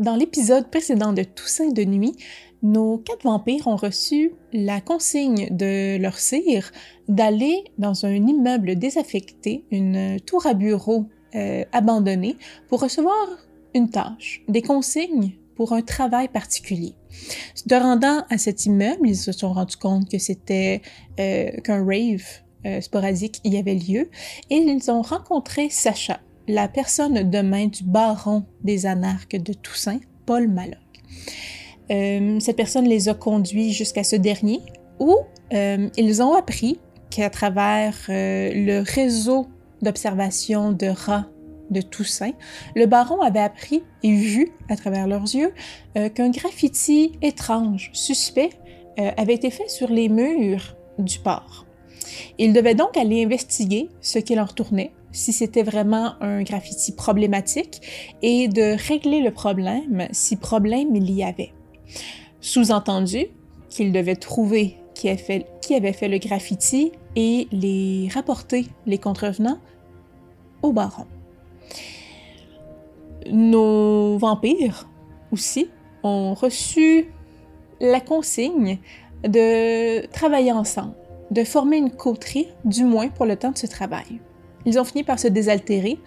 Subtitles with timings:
[0.00, 2.16] dans l'épisode précédent de Toussaint de nuit,
[2.62, 6.72] nos quatre vampires ont reçu la consigne de leur sire
[7.08, 12.36] d'aller dans un immeuble désaffecté, une tour à bureau euh, abandonnée,
[12.68, 13.28] pour recevoir
[13.74, 16.94] une tâche, des consignes pour un travail particulier.
[17.66, 20.80] De rendant à cet immeuble, ils se sont rendus compte que c'était
[21.18, 22.24] euh, qu'un rave
[22.64, 24.08] euh, sporadique y avait lieu
[24.48, 26.20] et ils ont rencontré Sacha,
[26.50, 30.78] la personne de main du baron des anarques de Toussaint, Paul Maloc.
[31.90, 34.60] Euh, cette personne les a conduits jusqu'à ce dernier
[34.98, 35.16] où
[35.52, 36.78] euh, ils ont appris
[37.10, 39.46] qu'à travers euh, le réseau
[39.82, 41.26] d'observation de rats
[41.70, 42.32] de Toussaint,
[42.74, 45.52] le baron avait appris et vu à travers leurs yeux
[45.94, 48.50] qu'un graffiti étrange, suspect,
[49.16, 51.64] avait été fait sur les murs du port.
[52.38, 57.80] Ils devaient donc aller investiguer ce qui leur tournait, si c'était vraiment un graffiti problématique,
[58.22, 61.52] et de régler le problème si problème il y avait.
[62.40, 63.26] Sous-entendu
[63.68, 69.58] qu'ils devaient trouver qui, avait fait le graffiti et les rapporter, les contrevenants,
[70.62, 71.06] au baron.
[73.30, 74.88] Nos vampires
[75.32, 75.70] aussi
[76.02, 77.06] ont reçu
[77.80, 78.78] la consigne
[79.22, 80.94] de travailler ensemble,
[81.30, 84.20] de former une coterie, du moins pour le temps de ce travail.
[84.66, 85.98] Ils ont fini par se désaltérer,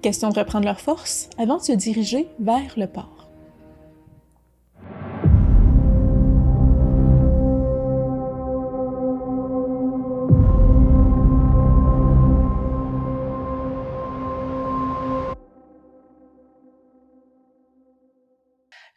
[0.00, 3.28] question de reprendre leur force, avant de se diriger vers le port.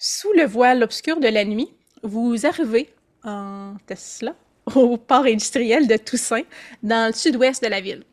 [0.02, 1.70] Sous le voile obscur de la nuit,
[2.04, 2.90] vous arrivez
[3.26, 4.34] en Tesla
[4.76, 6.44] au port industriel de Toussaint,
[6.84, 8.04] dans le sud-ouest de la ville.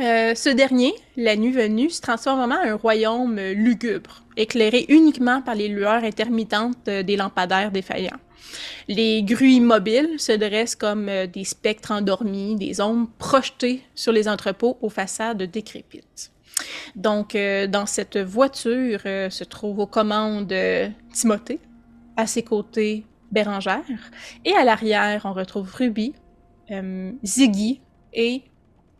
[0.00, 5.54] Euh, ce dernier, la nuit venue, se transforme en un royaume lugubre, éclairé uniquement par
[5.54, 8.18] les lueurs intermittentes des lampadaires défaillants.
[8.88, 14.28] Les grues immobiles se dressent comme euh, des spectres endormis, des ombres projetées sur les
[14.28, 16.32] entrepôts aux façades décrépites.
[16.96, 21.60] Donc, euh, dans cette voiture euh, se trouve aux commandes euh, Timothée,
[22.16, 23.84] à ses côtés Bérangère,
[24.44, 26.12] et à l'arrière, on retrouve Ruby,
[27.24, 27.80] Ziggy
[28.12, 28.42] et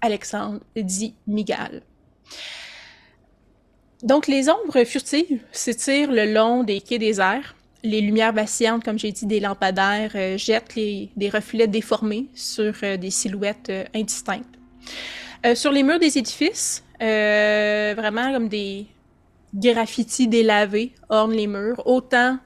[0.02, 1.82] Alexandre, dit Migal.
[4.02, 7.54] Donc, les ombres furtives s'étirent le long des quais déserts.
[7.84, 13.72] Les lumières vacillantes, comme j'ai dit, des lampadaires jettent des reflets déformés sur des silhouettes
[13.94, 14.58] indistinctes.
[15.54, 18.86] sur les murs des édifices, euh, vraiment comme des
[19.54, 22.38] graffitis délavés ornent les murs, autant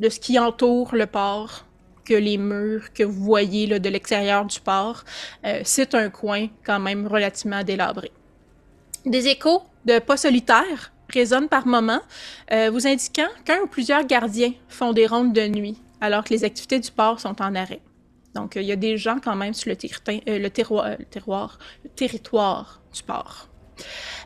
[0.00, 1.64] de ce qui entoure le port
[2.04, 5.04] que les murs que vous voyez là, de l'extérieur du port.
[5.44, 8.10] Euh, c'est un coin quand même relativement délabré.
[9.04, 12.00] Des échos de pas solitaires résonnent par moments,
[12.52, 16.44] euh, vous indiquant qu'un ou plusieurs gardiens font des rondes de nuit alors que les
[16.44, 17.80] activités du port sont en arrêt.
[18.34, 20.48] Donc, il y a des gens quand même sur le,
[21.94, 23.48] territoire du port.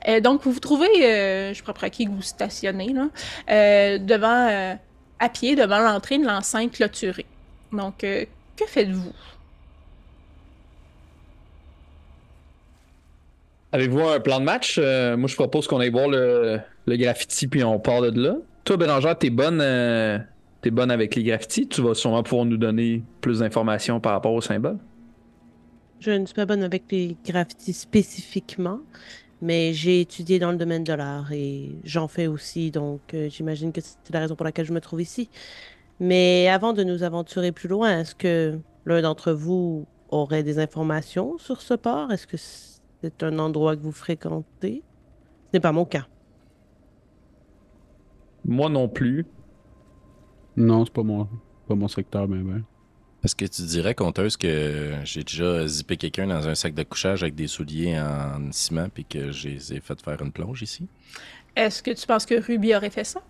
[0.09, 3.09] Euh, donc, vous vous trouvez, euh, je crois à qui vous stationnez, là,
[3.51, 4.79] euh, devant,
[5.19, 7.27] à pied, devant l'entrée de l'enceinte clôturée.
[7.73, 9.13] Donc, que faites-vous?
[13.73, 14.79] Avez-vous un plan de match?
[14.79, 18.37] moi, je propose qu'on aille voir le, graffiti, puis on part de là.
[18.65, 21.69] Toi, Bérangère, t'es bonne, es bonne avec les graffitis.
[21.69, 24.79] Tu vas sûrement pouvoir nous donner plus d'informations par rapport au symbole.
[26.01, 28.81] Je ne suis pas bonne avec les graffitis spécifiquement,
[29.41, 33.73] mais j'ai étudié dans le domaine de l'art et j'en fais aussi, donc euh, j'imagine
[33.73, 35.31] que c'est la raison pour laquelle je me trouve ici.
[36.01, 41.39] Mais avant de nous aventurer plus loin, est-ce que l'un d'entre vous aurait des informations
[41.39, 42.13] sur ce port?
[42.13, 44.83] Est-ce que c'est un endroit que vous fréquentez?
[45.47, 46.07] Ce n'est pas mon cas.
[48.45, 49.27] Moi non plus.
[50.57, 51.29] Non, c'est pas mon,
[51.67, 52.63] pas mon secteur, mais ben.
[53.25, 57.23] Est-ce que tu dirais, conteuse, que j'ai déjà zippé quelqu'un dans un sac de couchage
[57.25, 60.87] avec des souliers en ciment puis que j'ai fait faire une plonge ici?
[61.57, 63.21] Est-ce que tu penses que Ruby aurait fait ça?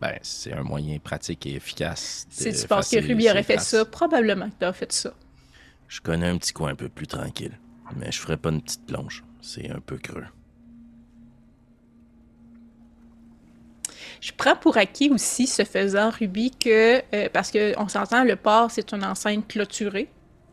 [0.00, 2.26] Ben, c'est un moyen pratique et efficace.
[2.30, 5.12] Si tu penses que Ruby aurait fait ça, probablement que tu as fait ça.
[5.88, 7.58] Je connais un petit coin un peu plus tranquille,
[7.96, 9.24] mais je ferais pas une petite plonge.
[9.40, 10.26] C'est un peu creux.
[14.20, 18.70] Je prends pour acquis aussi, ce faisant, Ruby, que, euh, parce qu'on s'entend, le port,
[18.70, 20.08] c'est une enceinte clôturée.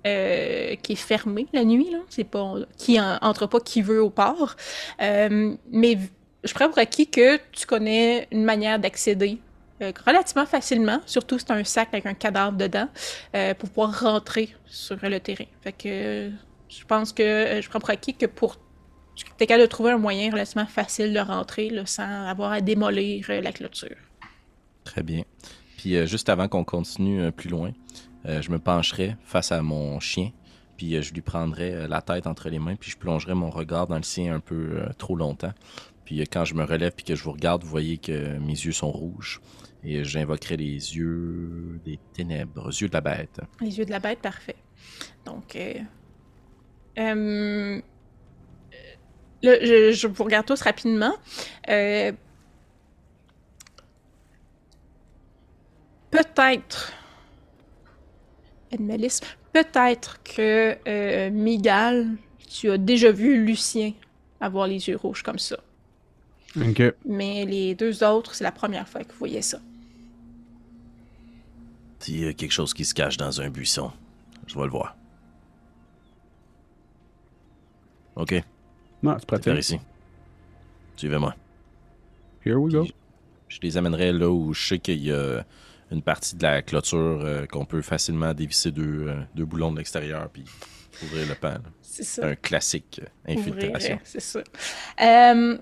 [0.06, 1.98] Euh, qui est fermée la nuit, là.
[2.10, 4.56] C'est pas qui entre pas qui veut au port.
[5.02, 5.98] Euh, mais
[6.44, 9.40] je prends pour acquis que tu connais une manière d'accéder
[9.82, 12.88] relativement facilement, surtout si c'est un sac avec un cadavre dedans,
[13.60, 15.46] pour pouvoir rentrer sur le terrain.
[15.62, 16.32] Fait que
[16.70, 18.58] je pense que je prends pour acquis que pour
[19.16, 23.26] tu es capable de trouver un moyen relativement facile de rentrer sans avoir à démolir
[23.30, 23.96] euh, la clôture.
[24.84, 25.24] Très bien.
[25.78, 27.72] Puis euh, juste avant qu'on continue euh, plus loin,
[28.26, 30.32] euh, je me pencherai face à mon chien,
[30.76, 33.50] puis euh, je lui prendrai euh, la tête entre les mains, puis je plongerai mon
[33.50, 35.54] regard dans le sien un peu euh, trop longtemps.
[36.04, 38.52] Puis euh, quand je me relève puis que je vous regarde, vous voyez que mes
[38.52, 39.40] yeux sont rouges.
[39.86, 43.40] Et j'invoquerai les yeux des ténèbres, yeux de la bête.
[43.62, 44.56] Les yeux de la bête, parfait.
[45.26, 45.76] Donc, euh,
[46.98, 47.82] euh,
[49.44, 51.14] là, je, je vous regarde tous rapidement.
[51.70, 52.12] Euh,
[56.10, 56.94] peut-être,
[58.72, 59.20] Edmelis,
[59.54, 62.08] peut-être que euh, Migal,
[62.50, 63.94] tu as déjà vu Lucien
[64.40, 65.58] avoir les yeux rouges comme ça.
[66.58, 66.82] Ok.
[67.06, 69.60] Mais les deux autres, c'est la première fois que vous voyez ça.
[72.00, 73.92] S'il y a quelque chose qui se cache dans un buisson,
[74.48, 74.96] je vais le voir.
[78.16, 78.34] Ok,
[79.04, 79.60] Non, c'est c'est par pratique.
[79.60, 79.80] ici.
[80.96, 81.36] Suivez-moi.
[82.46, 82.86] Here we go.
[83.50, 85.44] Je les amènerai là où je sais qu'il y a
[85.92, 89.78] une partie de la clôture euh, qu'on peut facilement dévisser deux, euh, deux boulons de
[89.78, 90.44] l'extérieur puis
[91.04, 91.58] ouvrir le pan.
[91.82, 92.28] C'est C'est ça.
[92.28, 94.00] un classique euh, infiltration.
[94.04, 94.40] C'est ça.
[95.02, 95.58] Euh,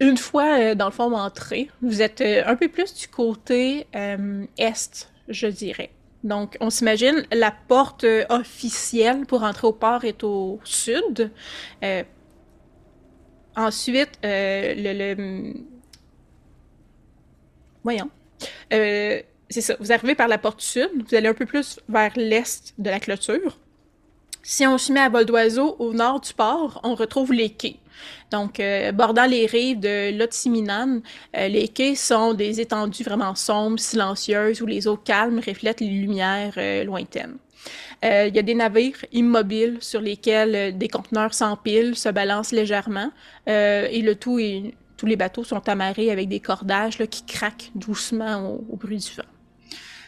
[0.00, 3.86] une fois, euh, dans le fond, entré, vous êtes euh, un peu plus du côté
[3.94, 5.90] euh, est, je dirais.
[6.24, 11.30] Donc, on s'imagine, la porte euh, officielle pour entrer au port est au sud.
[11.82, 12.04] Euh,
[13.56, 15.54] ensuite, euh, le, le-
[17.84, 18.10] Voyons.
[18.72, 19.20] Euh,
[19.50, 22.74] c'est ça, vous arrivez par la porte sud, vous allez un peu plus vers l'est
[22.78, 23.58] de la clôture.
[24.42, 27.76] Si on se met à vol d'oiseau au nord du port, on retrouve les quais.
[28.30, 31.00] Donc, euh, bordant les rives de l'Otsiminan,
[31.36, 35.88] euh, les quais sont des étendues vraiment sombres, silencieuses, où les eaux calmes reflètent les
[35.88, 37.36] lumières euh, lointaines.
[38.04, 43.12] Il y a des navires immobiles sur lesquels des conteneurs s'empilent, se balancent légèrement,
[43.46, 48.58] et le tout est, tous les bateaux sont amarrés avec des cordages qui craquent doucement
[48.68, 49.28] au bruit du vent.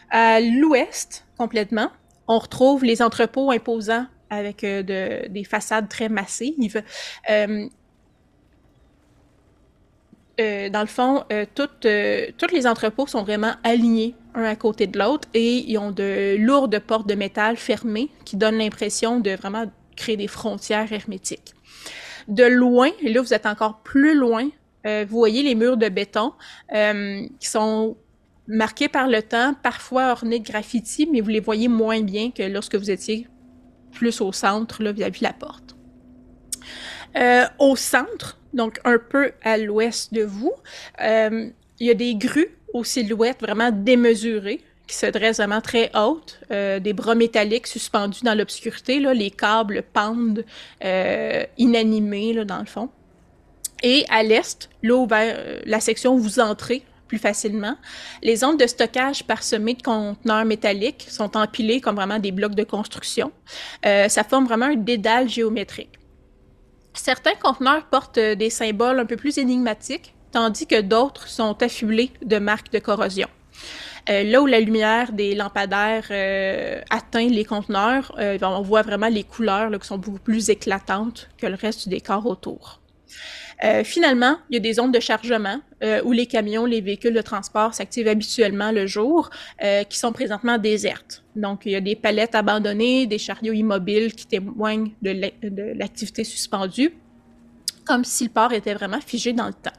[0.09, 1.89] À l'ouest, complètement,
[2.27, 6.81] on retrouve les entrepôts imposants avec euh, de- des façades très massives.
[7.29, 7.67] Euh,
[10.39, 14.99] euh, dans le fond, euh, toutes, les entrepôts sont vraiment alignés un à côté de
[14.99, 19.65] l'autre et ils ont de lourdes portes de métal fermées qui donnent l'impression de vraiment
[19.95, 21.53] créer des frontières hermétiques.
[22.27, 24.49] De loin, et là vous êtes encore plus loin,
[24.83, 26.33] vous voyez les murs de béton
[26.69, 27.95] qui sont
[28.47, 32.43] marqués par le temps, parfois ornés de graffitis, mais vous les voyez moins bien que
[32.43, 33.27] lorsque vous étiez
[33.95, 35.75] plus au centre, vis-à-vis la porte.
[37.17, 40.51] Euh, au centre, donc un peu à l'ouest de vous,
[41.01, 41.49] euh,
[41.79, 46.39] il y a des grues aux silhouettes vraiment démesurées qui se dressent vraiment très hautes,
[46.51, 50.43] euh, des bras métalliques suspendus dans l'obscurité, les câbles pendent
[51.57, 52.89] inanimés là, dans le fond.
[53.81, 57.75] Et à l'est, là où vers la section où vous entrez plus facilement,
[58.23, 62.63] les zones de stockage parsemées de conteneurs métalliques sont empilées comme vraiment des blocs de
[62.63, 63.31] construction.
[63.85, 65.99] Euh, ça forme vraiment un dédale géométrique.
[66.93, 72.11] Certains conteneurs portent euh, des symboles un peu plus énigmatiques, tandis que d'autres sont affublés
[72.23, 73.27] de marques de corrosion.
[74.09, 76.11] Euh, là où la lumière des lampadaires
[76.89, 81.55] atteint les conteneurs, on voit vraiment les couleurs qui sont beaucoup plus éclatantes que le
[81.55, 82.81] reste du décor autour.
[83.63, 87.13] Euh, finalement, il y a des zones de chargement euh, où les camions, les véhicules
[87.13, 89.29] de transport s'activent habituellement le jour,
[89.63, 91.23] euh, qui sont présentement désertes.
[91.35, 95.73] Donc, il y a des palettes abandonnées, des chariots immobiles qui témoignent de la- de
[95.77, 96.93] l'activité suspendue,
[97.85, 99.71] comme si le port était vraiment figé dans le temps.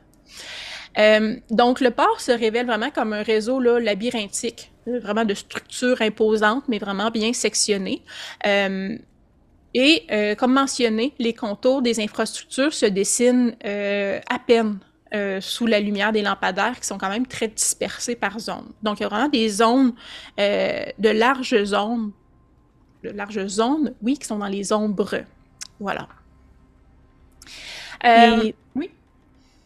[0.98, 5.34] Euh, donc, le port se révèle vraiment comme un réseau là, labyrinthique, euh, vraiment de
[5.34, 8.02] structures imposantes, mais vraiment bien sectionnées.
[9.78, 14.78] Et euh, comme mentionné, les contours des infrastructures se dessinent euh, à peine
[15.14, 18.72] euh, sous la lumière des lampadaires qui sont quand même très dispersés par zone.
[18.82, 19.92] Donc, il y a vraiment des zones,
[20.38, 22.12] de larges zones,
[23.04, 25.24] de larges zones, oui, qui sont dans les ombres.
[25.78, 26.08] Voilà.
[28.02, 28.90] Et oui?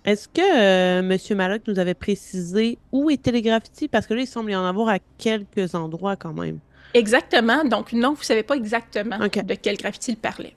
[0.04, 3.86] Est-ce que Monsieur Malloc nous avait précisé où étaient les graffitis?
[3.86, 6.58] Parce que là, il semble y en avoir à quelques endroits quand même.
[6.94, 7.64] Exactement.
[7.64, 10.54] Donc, non, vous savez pas exactement de quel graffiti il parlait.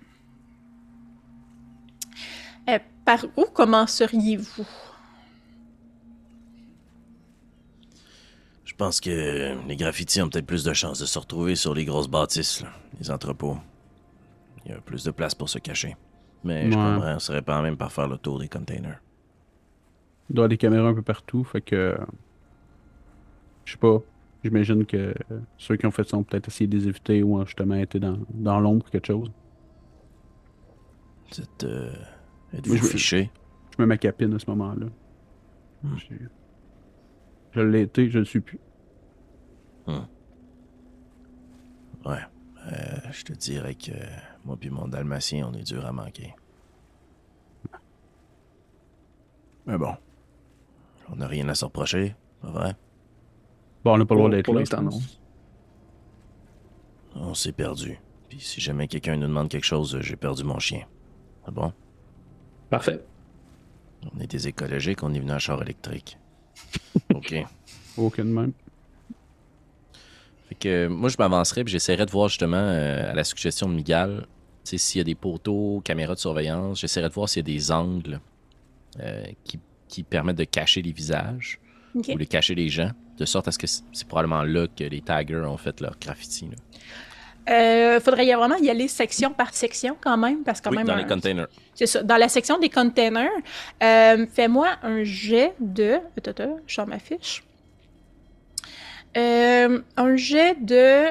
[2.70, 4.66] Euh, par où commenceriez-vous?
[8.66, 11.86] Je pense que les graffitis ont peut-être plus de chances de se retrouver sur les
[11.86, 13.58] grosses bâtisses, là, les entrepôts.
[14.66, 15.96] Il y a plus de place pour se cacher.
[16.44, 16.84] Mais je Ouais.
[16.84, 19.00] commencerais pas même par faire le tour des containers.
[20.30, 21.98] Il doit y avoir des caméras un peu partout, fait que.
[23.66, 24.00] Je sais pas.
[24.44, 25.14] J'imagine que
[25.58, 28.00] ceux qui ont fait ça ont peut-être essayé de les éviter ou ont justement été
[28.00, 29.32] dans, dans l'ombre ou quelque chose.
[31.32, 31.94] Vous êtes euh,
[32.54, 33.32] Êtes-vous je- fiché?
[33.76, 34.88] Je mets ma capine à ce moment-là.
[35.82, 35.96] Hmm.
[37.54, 38.60] Je- l'ai été, je le suis plus.
[39.88, 39.96] Ouais.
[42.06, 43.92] Euh, je te dirais que
[44.46, 46.34] moi puis mon dalmatien, on est dur à manquer.
[49.66, 49.94] Mais bon.
[51.10, 52.76] On n'a rien à se reprocher, pas vrai?
[53.84, 55.20] Bon, on n'a pas le droit d'être pour là, l'instant, pense.
[57.16, 58.00] On s'est perdu.
[58.30, 60.86] Puis si jamais quelqu'un nous demande quelque chose, j'ai perdu mon chien.
[61.46, 61.74] Ah bon?
[62.70, 63.04] Parfait.
[64.16, 66.18] On est des écologiques, on est venu en char électrique.
[67.14, 67.36] OK.
[67.98, 68.54] Aucun de même.
[70.50, 73.70] Fait que euh, moi, je m'avancerais puis j'essaierais de voir justement, euh, à la suggestion
[73.70, 73.82] de
[74.64, 77.54] sais, s'il y a des poteaux, caméras de surveillance, j'essaierais de voir s'il y a
[77.54, 78.20] des angles
[79.00, 81.60] euh, qui, qui permettent de cacher les visages
[81.96, 82.10] Ok.
[82.10, 85.02] ou de cacher les gens, de sorte à ce que c'est probablement là que les
[85.02, 86.46] taggers ont fait leur graffiti.
[86.46, 86.56] là.
[87.50, 90.78] Euh, faudrait y vraiment y aller section par section quand même, parce que quand oui,
[90.78, 90.88] même.
[90.88, 91.48] dans les containers.
[91.76, 92.02] C'est ça.
[92.02, 93.30] Dans la section des containers,
[93.84, 96.00] euh, fais-moi un jet de.
[96.18, 97.44] Attends, attends, je sors ma fiche.
[99.18, 101.08] Euh, un jet de.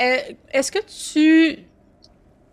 [0.00, 1.58] Est-ce que tu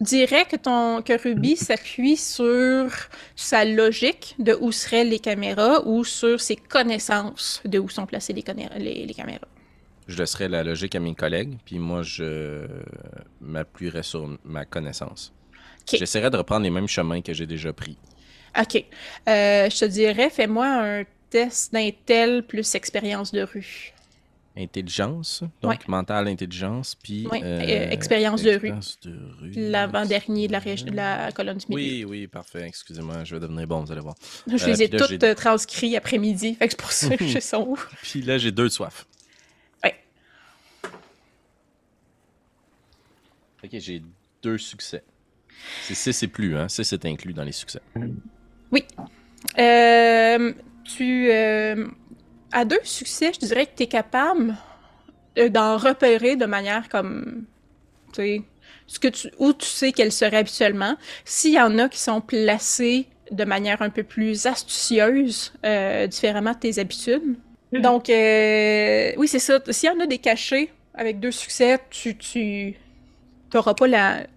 [0.02, 2.90] dirais que ton que Ruby s'appuie sur
[3.36, 8.34] sa logique de où seraient les caméras ou sur ses connaissances de où sont placées
[8.34, 9.48] les, conné- les- les caméras?
[10.08, 12.68] Je laisserai la logique à mes collègues, puis moi, je
[13.42, 15.34] m'appuierai sur ma connaissance.
[15.92, 17.98] J'essaierai de reprendre les mêmes chemins que j'ai déjà pris.
[18.60, 18.76] OK.
[19.28, 23.94] Euh, je te dirais, fais-moi un test d'intel plus expérience de rue.
[24.58, 25.78] Intelligence, donc Ouais.
[25.90, 27.28] mentale intelligence, puis...
[27.28, 28.70] Ouais, euh, expérience de rue.
[28.70, 29.52] expérience de rue.
[29.56, 31.82] L'avant-dernier de la, régi- de la colonne du milieu.
[31.84, 32.64] Oui, oui, parfait.
[32.66, 34.16] Excusez-moi, je vais devenir bon, vous allez voir.
[34.48, 37.28] je euh, les ai toutes j'ai- euh, transcrits après-midi, fait que c'est pour ça que
[37.28, 37.78] je sont où.
[38.02, 39.06] Puis là, j'ai deux de soif.
[39.84, 39.96] Ouais.
[43.64, 44.02] Ok, j'ai
[44.42, 45.04] deux succès.
[45.82, 46.68] C'est 6 et plus, hein?
[46.70, 47.82] 6 est inclus dans les succès.
[49.58, 51.88] Euh, tu euh,
[52.56, 54.56] à deux succès, je dirais que tu es capable
[55.38, 57.44] euh, d'en repérer de manière comme
[58.14, 58.42] tu sais
[58.88, 60.96] ce que tu où tu sais qu'elle serait habituellement.
[61.26, 66.54] S'il y en a qui sont placés de manière un peu plus astucieuse, euh, différemment
[66.54, 67.36] de tes habitudes.
[67.74, 69.60] Donc euh, oui, c'est ça.
[69.70, 72.78] S'il y en a des cachés avec deux succès, tu tu
[73.50, 74.28] pas la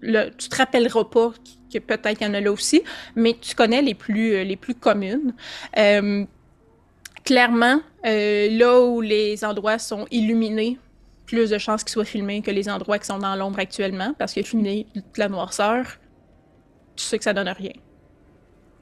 [0.00, 1.32] le, tu te rappelleras pas
[1.72, 2.82] que peut-être qu'il y en a là aussi,
[3.16, 5.32] mais tu connais les plus, les plus communes.
[5.78, 6.24] Euh,
[7.24, 10.78] clairement, euh, là où les endroits sont illuminés,
[11.26, 14.34] plus de chances qu'ils soient filmés que les endroits qui sont dans l'ombre actuellement, parce
[14.34, 15.84] que filmer de la noirceur,
[16.96, 17.72] tu sais que ça donne rien.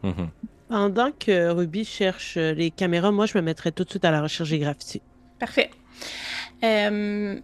[0.03, 0.31] Mhm.
[0.69, 4.11] Pendant que Ruby cherche euh, les caméras, moi, je me mettrais tout de suite à
[4.11, 5.03] la recherche des graffitis.
[5.39, 5.71] Parfait.
[6.63, 7.41] Euh,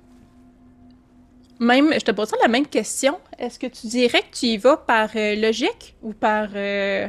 [1.59, 3.19] même, je te pose la même question.
[3.38, 7.09] Est-ce que tu dirais que tu y vas par euh, logique ou par euh,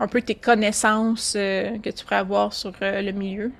[0.00, 3.52] un peu tes connaissances euh, que tu pourrais avoir sur euh, le milieu?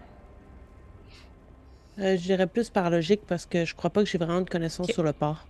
[1.98, 4.48] Euh, je dirais plus par logique parce que je crois pas que j'ai vraiment de
[4.48, 5.46] connaissances sur le port.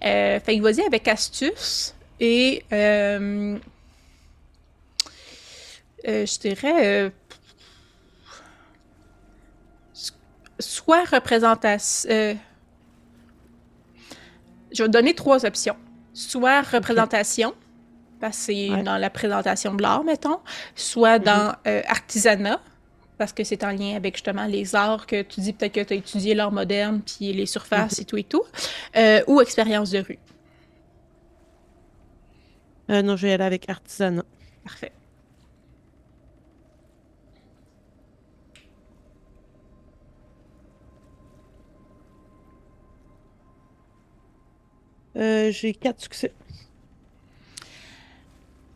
[0.00, 3.58] Fait que vas-y avec astuce et je
[6.38, 7.12] dirais
[10.60, 12.08] soit représentation.
[14.72, 15.76] je vais donner trois options.
[16.12, 17.54] Soit représentation,
[18.20, 18.82] parce que c'est Ouais.
[18.82, 20.38] dans la présentation de l'art, mettons,
[20.74, 22.60] soit dans euh, artisanat,
[23.18, 25.94] parce que c'est en lien avec justement les arts que tu dis peut-être que tu
[25.94, 28.42] as étudié l'art moderne, puis les surfaces et tout et tout,
[28.96, 30.18] euh, ou expérience de rue.
[32.90, 34.24] Euh, non, je vais aller avec artisanat.
[34.64, 34.92] Parfait.
[45.14, 46.32] J'ai quatre succès.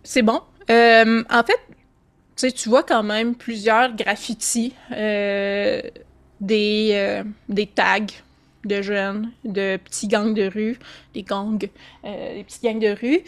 [0.05, 0.41] C'est bon.
[0.71, 5.81] Euh, en fait, tu vois quand même plusieurs graffitis, euh,
[6.41, 8.01] des, euh, des tags
[8.65, 10.79] de jeunes, de petits gangs de rue,
[11.15, 13.25] des gangs, des petits gangs de rue.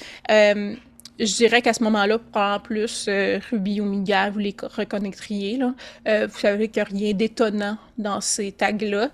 [1.18, 3.08] Je dirais qu'à ce moment-là, en plus,
[3.50, 5.56] Ruby ou Miga, vous les co- reconnaîtriez.
[5.58, 6.26] Là.
[6.26, 9.10] Vous savez qu'il n'y a rien d'étonnant dans ces tags-là.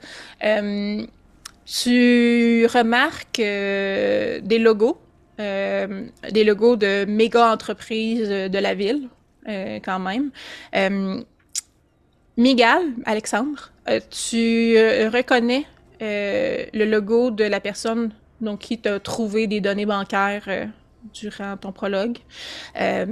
[1.64, 4.99] Tu remarques des logos
[5.41, 9.09] euh, des logos de méga entreprises euh, de la ville,
[9.49, 10.31] euh, quand même.
[10.75, 11.23] Euh,
[12.37, 13.73] Miguel, Alexandre,
[14.11, 14.77] tu
[15.09, 15.67] reconnais
[16.01, 18.11] le logo de la personne
[18.41, 20.49] donc, qui t'a trouvé des données bancaires
[21.12, 22.19] durant ton prologue.
[22.81, 23.07] Euh,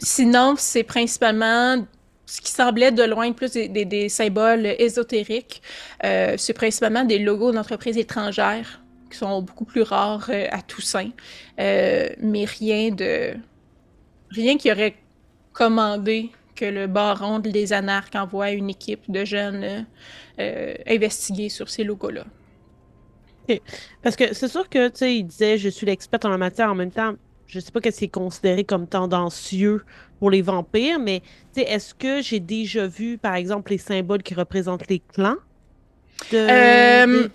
[0.00, 1.86] Sinon, c'est principalement
[2.26, 5.62] ce qui semblait de loin plus des, des- des symboles ésotériques.
[6.02, 11.10] C'est principalement des logos d'entreprises étrangères qui sont beaucoup plus rares euh, à Toussaint,
[11.60, 13.34] euh, mais rien de
[14.30, 14.96] rien qui aurait
[15.52, 19.86] commandé que le baron des anarques envoie une équipe de jeunes
[20.38, 22.24] euh, investiguer sur ces logos-là.
[24.02, 26.70] Parce que c'est sûr que, tu sais, il disait je suis l'expert en la matière.
[26.70, 27.14] En même temps,
[27.46, 29.84] je sais pas qu'est-ce qui est considéré comme tendancieux
[30.18, 31.20] pour les vampires, mais
[31.54, 35.36] tu sais, est-ce que j'ai déjà vu, par exemple, les symboles qui représentent les clans?
[36.30, 37.28] de- Euh,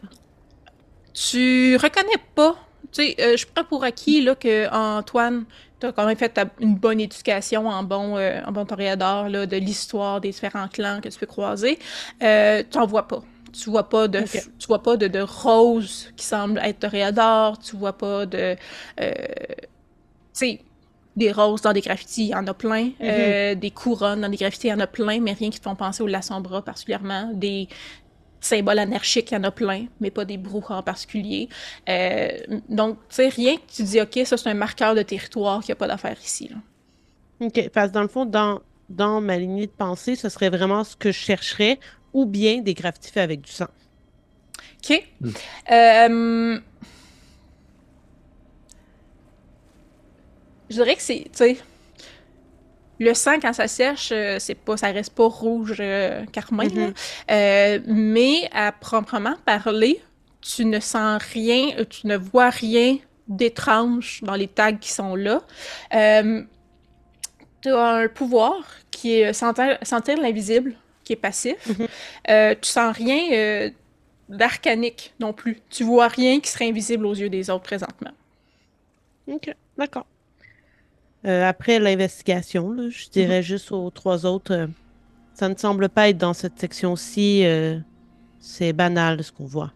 [1.13, 2.55] Tu reconnais pas.
[2.91, 5.45] Tu sais, euh, je prends pour acquis là, que Antoine,
[5.79, 9.29] tu as quand même fait ta- une bonne éducation en bon, euh, en bon toréador
[9.29, 11.79] là, de l'histoire des différents clans que tu peux croiser.
[12.21, 13.21] Euh, tu n'en vois pas.
[13.51, 14.21] Tu vois pas de,
[14.59, 17.59] tu vois pas de, de rose qui semble être toréador.
[17.59, 18.55] Tu vois pas de.
[18.99, 19.65] euh, tu
[20.33, 20.61] sais,
[21.15, 22.89] des roses dans des graffitis, il y en a plein.
[23.07, 25.63] Euh, des couronnes dans des graffitis, il y en a plein, mais rien qui te
[25.63, 27.31] font penser au Lasombra particulièrement.
[27.33, 27.67] Des
[28.45, 31.49] symboles anarchiques, il y en a plein, mais pas des brouhahs en particulier.
[31.89, 32.29] Euh,
[32.69, 35.69] donc, tu sais, rien que tu dis, OK, ça c'est un marqueur de territoire qu'il
[35.69, 36.49] n'y a pas d'affaire ici.
[36.49, 36.57] Là.
[37.45, 37.69] OK.
[37.69, 40.95] Parce que dans le fond, dans, dans ma lignée de pensée, ce serait vraiment ce
[40.95, 41.79] que je chercherais,
[42.13, 43.67] ou bien des graffitis faits avec du sang.
[44.83, 45.03] OK.
[45.71, 46.59] Euh,
[50.69, 51.57] je dirais que c'est, tu sais,
[52.99, 56.65] le sang quand ça sèche, euh, c'est pas, ça reste pas rouge euh, carmin.
[56.65, 56.93] Mhm.
[57.31, 60.01] Euh, mais à proprement parler,
[60.41, 62.97] tu ne sens rien, euh, tu ne vois rien
[63.27, 65.41] d'étrange dans les tags qui sont là.
[65.93, 66.43] Euh,
[67.61, 68.55] tu as un pouvoir
[68.91, 71.55] qui est sentir, sentir l'invisible, qui est passif.
[71.67, 71.87] Mhm.
[72.29, 73.71] Euh, tu sens rien
[74.29, 75.61] d'arcanique non plus.
[75.69, 78.11] Tu vois rien qui serait invisible aux yeux des autres présentement.
[79.27, 79.53] OK.
[79.77, 80.05] D'accord.
[81.25, 84.67] Euh, après l'investigation, je dirais juste aux trois autres, euh,
[85.33, 87.45] ça ne semble pas être dans cette section-ci.
[87.45, 87.79] euh,
[88.39, 89.71] c'est banal ce qu'on voit.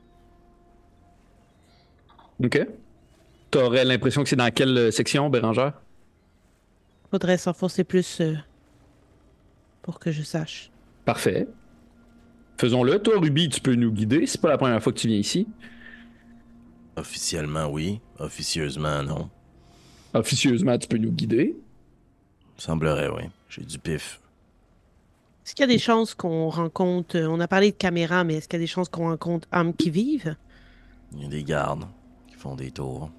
[2.43, 2.67] Ok.
[3.49, 5.81] T'aurais l'impression que c'est dans quelle section, Bérangère?
[7.09, 8.35] Faudrait s'enfoncer plus euh,
[9.81, 10.69] pour que je sache.
[11.05, 11.47] Parfait.
[12.57, 12.99] Faisons-le.
[12.99, 14.25] Toi, Ruby, tu peux nous guider.
[14.27, 15.47] C'est pas la première fois que tu viens ici.
[16.97, 18.01] Officiellement, oui.
[18.19, 19.29] Officieusement, non.
[20.13, 21.55] Officieusement, tu peux nous guider.
[22.57, 23.23] Semblerait, oui.
[23.49, 24.19] J'ai du pif.
[25.45, 28.47] Est-ce qu'il y a des chances qu'on rencontre, on a parlé de caméras, mais est-ce
[28.47, 30.35] qu'il y a des chances qu'on rencontre âmes qui vivent?
[31.13, 31.85] Il y a des gardes
[32.27, 33.09] qui font des tours.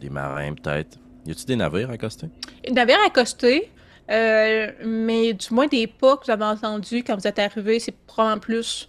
[0.00, 0.98] Des marins, peut-être.
[1.26, 2.28] Y a-tu des navires accostés?
[2.70, 3.70] Navire accosté,
[4.10, 7.94] euh, mais du moins des pas que vous avez entendus quand vous êtes arrivé, c'est
[8.06, 8.88] probablement plus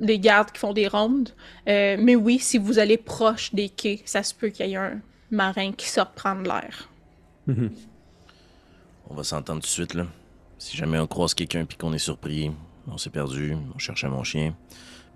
[0.00, 1.30] des gardes qui font des rondes.
[1.68, 4.76] Euh, mais oui, si vous allez proche des quais, ça se peut qu'il y ait
[4.76, 5.00] un
[5.34, 6.88] marin qui sorte prendre l'air.
[9.08, 10.06] On va s'entendre tout de suite, là.
[10.58, 12.50] Si jamais on croise quelqu'un puis qu'on est surpris,
[12.86, 14.54] on s'est perdu, on cherchait mon chien.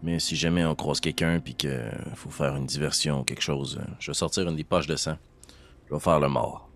[0.02, 3.80] Mais si jamais on croise quelqu'un puis qu'il faut faire une diversion ou quelque chose,
[3.98, 5.16] je vais sortir une des poches de sang.
[5.88, 6.68] Je vais faire le mort.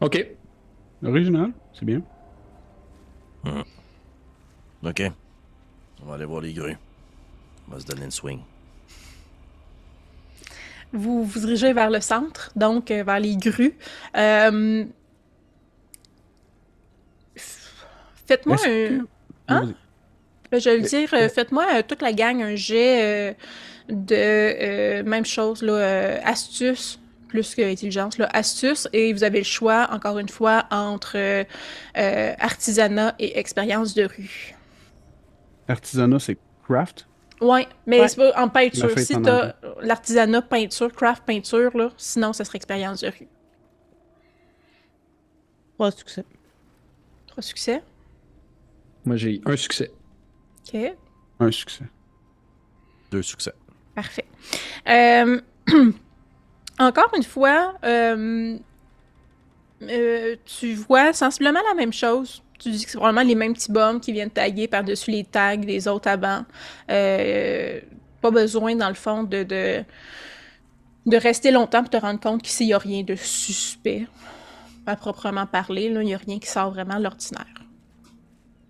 [0.00, 0.26] Ok.
[1.02, 2.02] Original, c'est bien.
[4.82, 5.02] Ok.
[6.02, 6.76] On va aller voir les grues.
[7.68, 8.40] On va se donner une swing.
[10.94, 13.76] Vous vous dirigez vers le centre, donc euh, vers les grues.
[14.16, 14.84] Euh,
[18.26, 18.66] Faites-moi un.
[18.68, 19.00] que-
[19.48, 19.74] Hein?
[20.50, 23.36] Ben, je vais le dire, euh, faites-moi euh, toute la gang un jet
[23.90, 29.88] de même chose, là, astuce plus que intelligence, là, astuce, et vous avez le choix,
[29.92, 31.44] encore une fois, entre
[31.94, 34.54] artisanat et expérience de rue.
[35.68, 37.06] Artisanat, c'est craft?
[37.44, 38.08] Ouais, mais Ouais.
[38.08, 38.88] c'est pas en peinture.
[38.88, 43.28] La Si en t'as l'artisanat peinture, craft peinture, là, sinon ça serait expérience de rue.
[45.74, 46.24] Trois succès.
[47.26, 47.82] Trois succès?
[49.04, 49.90] Moi, j'ai un succès.
[50.72, 50.80] Ok.
[51.40, 51.84] Un succès.
[53.10, 53.52] Deux succès.
[53.94, 54.24] Parfait.
[54.88, 55.40] Euh,
[56.78, 58.56] encore une fois, euh,
[59.82, 62.42] euh, tu vois sensiblement la même chose.
[62.58, 65.56] Tu dis que c'est probablement les mêmes petits bums qui viennent taguer par-dessus les tags
[65.56, 66.44] des autres avant.
[66.90, 67.80] Euh,
[68.20, 69.82] pas besoin, dans le fond, de, de,
[71.06, 74.06] de rester longtemps pour te rendre compte qu'ici, il n'y a rien de suspect.
[74.86, 77.46] À proprement parler, là, il n'y a rien qui sort vraiment de l'ordinaire.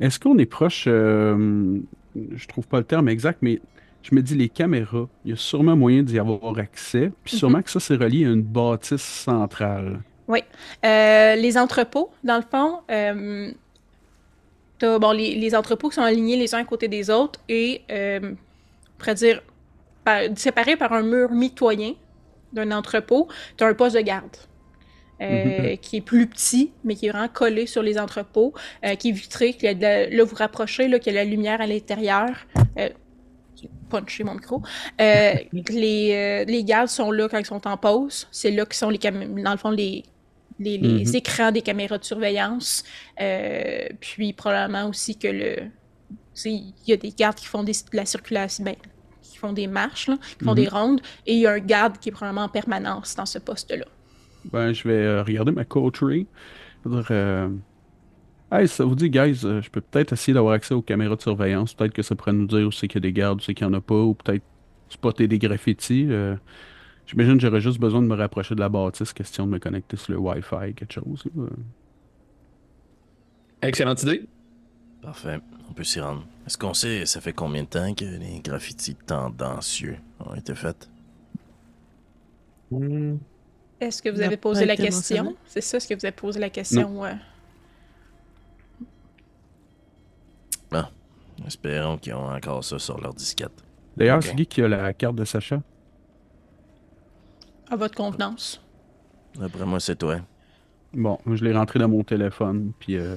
[0.01, 1.79] Est-ce qu'on est proche, euh,
[2.15, 3.61] je trouve pas le terme exact, mais
[4.03, 7.63] je me dis les caméras, il y a sûrement moyen d'y avoir accès, puis sûrement
[7.63, 10.01] que ça c'est relié à une bâtisse centrale.
[10.29, 13.51] Euh, les entrepôts, dans le fond, euh,
[14.85, 17.83] t'as bon, les, les entrepôts qui sont alignés les uns à côté des autres et,
[17.91, 19.43] euh, on pourrait dire,
[20.05, 21.95] par- séparés par un mur mitoyen
[22.53, 24.37] d'un entrepôt, tu as un poste de garde.
[25.21, 25.77] euh, Mhm.
[25.79, 28.53] qui est plus petit, mais qui est vraiment collé sur les entrepôts,
[28.85, 31.23] euh, qui est vitré, qui a de la- là, vous rapprochez, là, qu'il y a
[31.25, 32.31] la lumière à l'intérieur.
[32.79, 32.89] Euh,
[33.89, 34.61] punché mon micro.
[35.01, 35.35] Euh,
[35.71, 38.27] les, les gardes sont là quand ils sont en pause.
[38.33, 40.03] C'est là que sont les cam- dans le fond les,
[40.59, 41.15] les, les Mhm.
[41.17, 42.85] écrans des caméras de surveillance.
[43.21, 45.57] Euh, puis probablement aussi que le.
[46.45, 48.75] Il y a des gardes qui font des, de la circulation, ben,
[49.23, 51.99] qui font des marches, là, qui font des rondes, et il y a un garde
[51.99, 53.85] qui est probablement en permanence dans ce poste-là.
[54.53, 56.27] Ben, je vais euh, regarder ma coterie.
[56.87, 57.49] Euh,
[58.53, 61.23] Hey, ça vous dit, guys, euh, je peux peut-être essayer d'avoir accès aux caméras de
[61.23, 61.75] surveillance.
[61.75, 63.55] Peut-être que ça pourrait nous dire où c'est qu'il y a des gardes, où c'est
[63.55, 64.45] qu'il n'y en a pas, ou peut-être
[64.91, 66.07] spotter des graffitis.
[67.07, 69.97] J'imagine que j'aurais juste besoin de me rapprocher de la bâtisse, question de me connecter
[69.97, 71.25] sur le Wi-Fi, quelque chose.
[71.37, 71.45] là.
[73.63, 74.27] Excellente idée.
[75.03, 75.39] Parfait,
[75.69, 76.25] on peut s'y rendre.
[76.47, 80.89] Est-ce qu'on sait, ça fait combien de temps que les graffitis tendancieux ont été faits?
[83.81, 85.37] Est-ce que vous avez posé la question?
[85.47, 87.05] C'est ça, est-ce que vous avez posé la question?
[87.05, 87.13] euh,
[91.47, 93.53] Espérons qu'ils ont encore ça sur leur disquette.
[93.97, 94.25] D'ailleurs, Ok.
[94.25, 95.61] c'est qui qui a la carte de Sacha?
[97.71, 98.61] À votre convenance.
[99.39, 100.17] D'après moi, c'est toi.
[100.93, 103.17] Bon, je l'ai rentré dans mon téléphone, puis euh,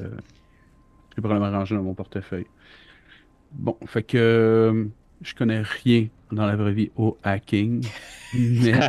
[1.12, 2.48] je l'ai probablement rangé dans mon portefeuille.
[3.52, 4.86] Bon, fait que euh,
[5.22, 7.86] je connais rien dans la vraie vie au hacking,
[8.34, 8.74] mais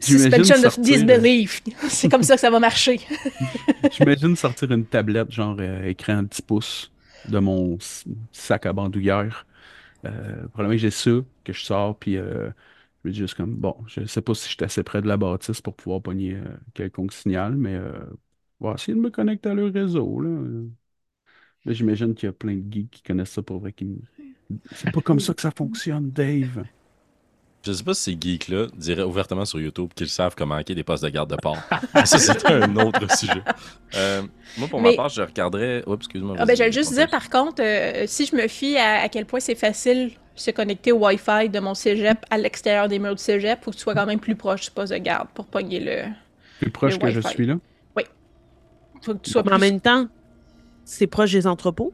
[0.00, 1.62] of sortir, disbelief.
[1.88, 3.00] C'est comme ça que ça va marcher.
[3.92, 6.90] j'imagine sortir une tablette genre euh, écran 10 pouces
[7.28, 7.78] de mon
[8.32, 9.46] sac à bandoulière.
[10.04, 11.10] Euh, probablement que j'ai ça
[11.44, 12.18] que je sors, puis
[13.10, 15.60] dis juste comme, bon, je sais pas si je suis assez près de la bâtisse
[15.60, 17.92] pour pouvoir pogner euh, quelconque signal, mais euh,
[18.60, 20.30] on va essayer de me connecter à leur réseau, là.
[21.66, 23.72] Là, j'imagine qu'il y a plein de geeks qui connaissent ça pour vrai.
[23.72, 24.02] Qui...
[24.74, 26.64] C'est pas comme ça que ça fonctionne, Dave.
[27.64, 30.84] Je sais pas si ces geeks-là diraient ouvertement sur YouTube qu'ils savent comment hacker des
[30.84, 31.56] postes de garde de port.
[32.04, 33.42] Ça, c'est un autre sujet.
[33.94, 34.22] Euh,
[34.58, 35.82] moi, pour Mais- ma part, je regarderais.
[35.86, 36.36] Oups, excuse-moi.
[36.38, 39.24] Ah ben, j'allais juste dire, par contre, euh, si je me fie à, à quel
[39.24, 43.22] point c'est facile se connecter au Wi-Fi de mon cégep à l'extérieur des murs du
[43.22, 45.80] cégep, faut que tu sois quand même plus proche du poste de garde pour pogner
[45.80, 46.02] le.
[46.60, 47.56] Plus proche Le que je suis là?
[49.02, 49.70] Faut que tu sois Mais en plus...
[49.70, 50.08] même temps,
[50.84, 51.92] c'est proche des entrepôts?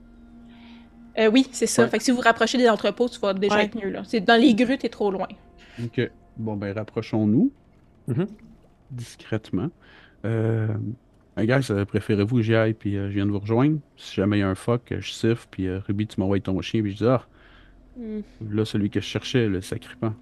[1.18, 1.82] Euh, oui, c'est ça.
[1.82, 1.88] Ouais.
[1.88, 3.64] Fait que si vous vous rapprochez des entrepôts, tu vas déjà Ouais.
[3.64, 4.02] être mieux, là.
[4.04, 5.26] C'est dans les grues, t'es trop loin.
[5.82, 6.08] Ok.
[6.36, 7.50] Bon, ben, rapprochons-nous.
[8.06, 8.26] Mhm.
[8.92, 9.70] Discrètement.
[10.24, 10.68] Euh...
[11.36, 13.78] hey, guys, euh, préférez-vous que j'y aille puis euh, je viens de vous rejoindre?
[13.96, 16.40] Si jamais il y a un fuck, euh, je siffle puis euh, Ruby, tu m'envoies
[16.40, 17.26] ton chien puis je dis Ah,
[18.00, 18.22] Hmm.
[18.50, 20.14] là, celui que je cherchais, le sacripant.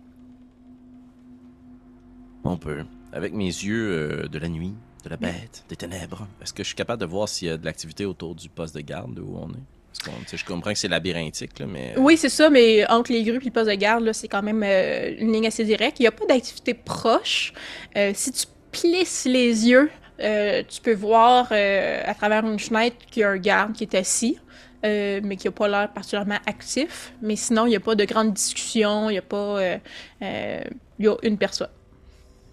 [2.43, 2.85] On peut.
[3.13, 6.69] Avec mes yeux euh, de la nuit, de la bête, des ténèbres, est-ce que je
[6.69, 9.39] suis capable de voir s'il y a de l'activité autour du poste de garde où
[9.41, 10.33] on est?
[10.33, 11.95] Je comprends que c'est labyrinthique, là, mais.
[11.97, 14.43] Oui, c'est ça, mais entre les grues et le poste de garde, là, c'est quand
[14.43, 15.99] même euh, une ligne assez directe.
[16.01, 17.53] Il n'y a pas d'activité proche.
[17.97, 22.97] Euh, si tu plisses les yeux, euh, tu peux voir euh, à travers une fenêtre
[23.11, 24.39] qu'il y a un garde qui est assis,
[24.85, 27.13] euh, mais qui n'a pas l'air particulièrement actif.
[27.23, 29.37] Mais sinon, il n'y a pas de grande discussion, il n'y a pas...
[29.61, 29.79] euh,
[30.23, 30.65] euh,
[30.99, 31.69] il y a une personne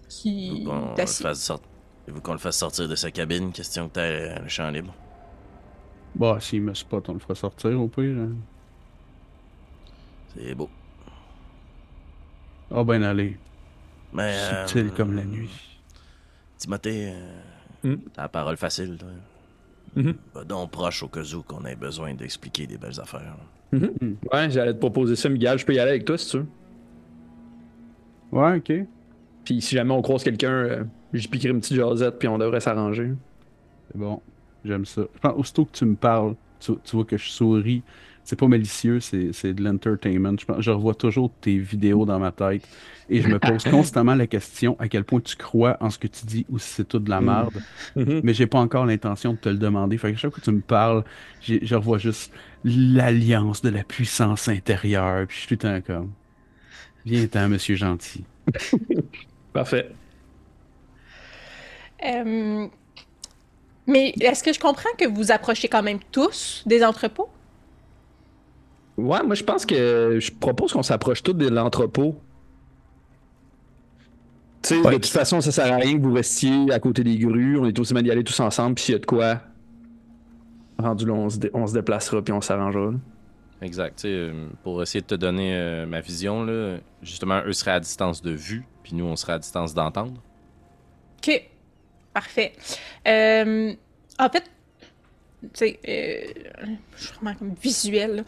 [0.10, 1.62] qui qu'on le sort-
[2.08, 4.94] Faut qu'on le fasse sortir de sa cabine, question que t'aies le champ libre.
[6.16, 8.16] Bah, s'il me spot, on le fera sortir au pire.
[8.18, 8.30] hein.
[10.36, 10.70] C'est beau.
[12.72, 13.38] Ah, ben, allez.
[14.14, 14.34] Mais.
[14.50, 15.50] Subtil euh, comme la nuit.
[16.58, 17.42] Timothée, euh,
[17.84, 17.98] Hmm.
[18.14, 19.10] t'as la parole facile, toi.
[19.96, 20.16] Mhm.
[20.34, 23.36] Va donc proche au cas où qu'on ait besoin d'expliquer des belles affaires.
[23.74, 25.58] Ouais, j'allais te proposer ça, Miguel.
[25.58, 26.46] Je peux y aller avec toi si tu veux.
[28.32, 28.88] Ouais, ok.
[29.44, 32.60] Puis si jamais on croise quelqu'un, euh, j'y piquerai une petite jasette, puis on devrait
[32.60, 33.12] s'arranger.
[33.92, 34.22] C'est bon.
[34.64, 35.04] J'aime ça.
[35.14, 37.84] Je pense, aussitôt que tu me parles, tu, tu vois que je souris.
[38.26, 40.36] C'est pas malicieux, c'est c'est de l'entertainment.
[40.60, 42.68] Je, revois toujours tes vidéos dans ma tête
[43.08, 46.08] et je me pose constamment la question à quel point tu crois en ce que
[46.08, 47.26] tu dis ou si c'est tout de la Mm.
[47.26, 47.64] merde.
[48.24, 49.98] Mais j'ai pas encore l'intention de te le demander.
[50.00, 51.04] Fait que chaque fois que tu me parles,
[51.40, 52.34] j'ai- je revois juste
[52.64, 55.28] l'alliance de la puissance intérieure.
[55.28, 56.12] Puis je suis tout le temps comme.
[57.06, 58.26] Viens-t'en, monsieur gentil.
[59.54, 59.92] Parfait.
[62.04, 62.68] Euh,
[63.88, 67.30] mais est-ce que je comprends que vous approchez quand même tous des entrepôts?
[68.98, 72.16] Ouais, moi je pense que je propose qu'on s'approche tous de l'entrepôt.
[74.62, 74.92] Tu sais, Ouais.
[74.94, 77.58] de toute façon, ça sert à rien que vous restiez à côté des grues.
[77.60, 79.42] On est aussi mal d'y aller tous ensemble, puis s'il y a de quoi,
[80.80, 82.92] rendu là, on se, dé- on se déplacera, puis on s'arrangera.
[82.92, 82.98] là.
[83.62, 83.96] Exact.
[83.98, 87.72] tu sais, euh, pour essayer de te donner euh, ma vision, là, justement, eux seraient
[87.72, 90.22] à distance de vue, puis nous, on serait à distance d'entendre.
[91.20, 91.42] Ok,
[92.14, 92.54] parfait.
[93.08, 93.74] Euh,
[94.20, 94.44] en fait,
[95.54, 98.16] sais, euh, je suis vraiment comme visuel.
[98.18, 98.24] là.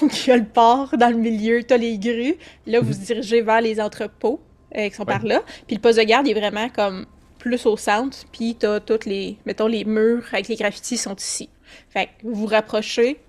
[0.00, 2.36] Donc, il y a le port dans le milieu, tu as les grues.
[2.66, 4.40] Là, vous vous dirigez vers les entrepôts
[4.76, 5.42] euh, qui sont par là.
[5.66, 7.06] Puis le poste de garde est vraiment comme
[7.38, 8.18] plus au centre.
[8.32, 11.48] Puis tu as toutes les, mettons, les murs avec les graffitis sont ici.
[11.88, 13.20] Fait que vous vous rapprochez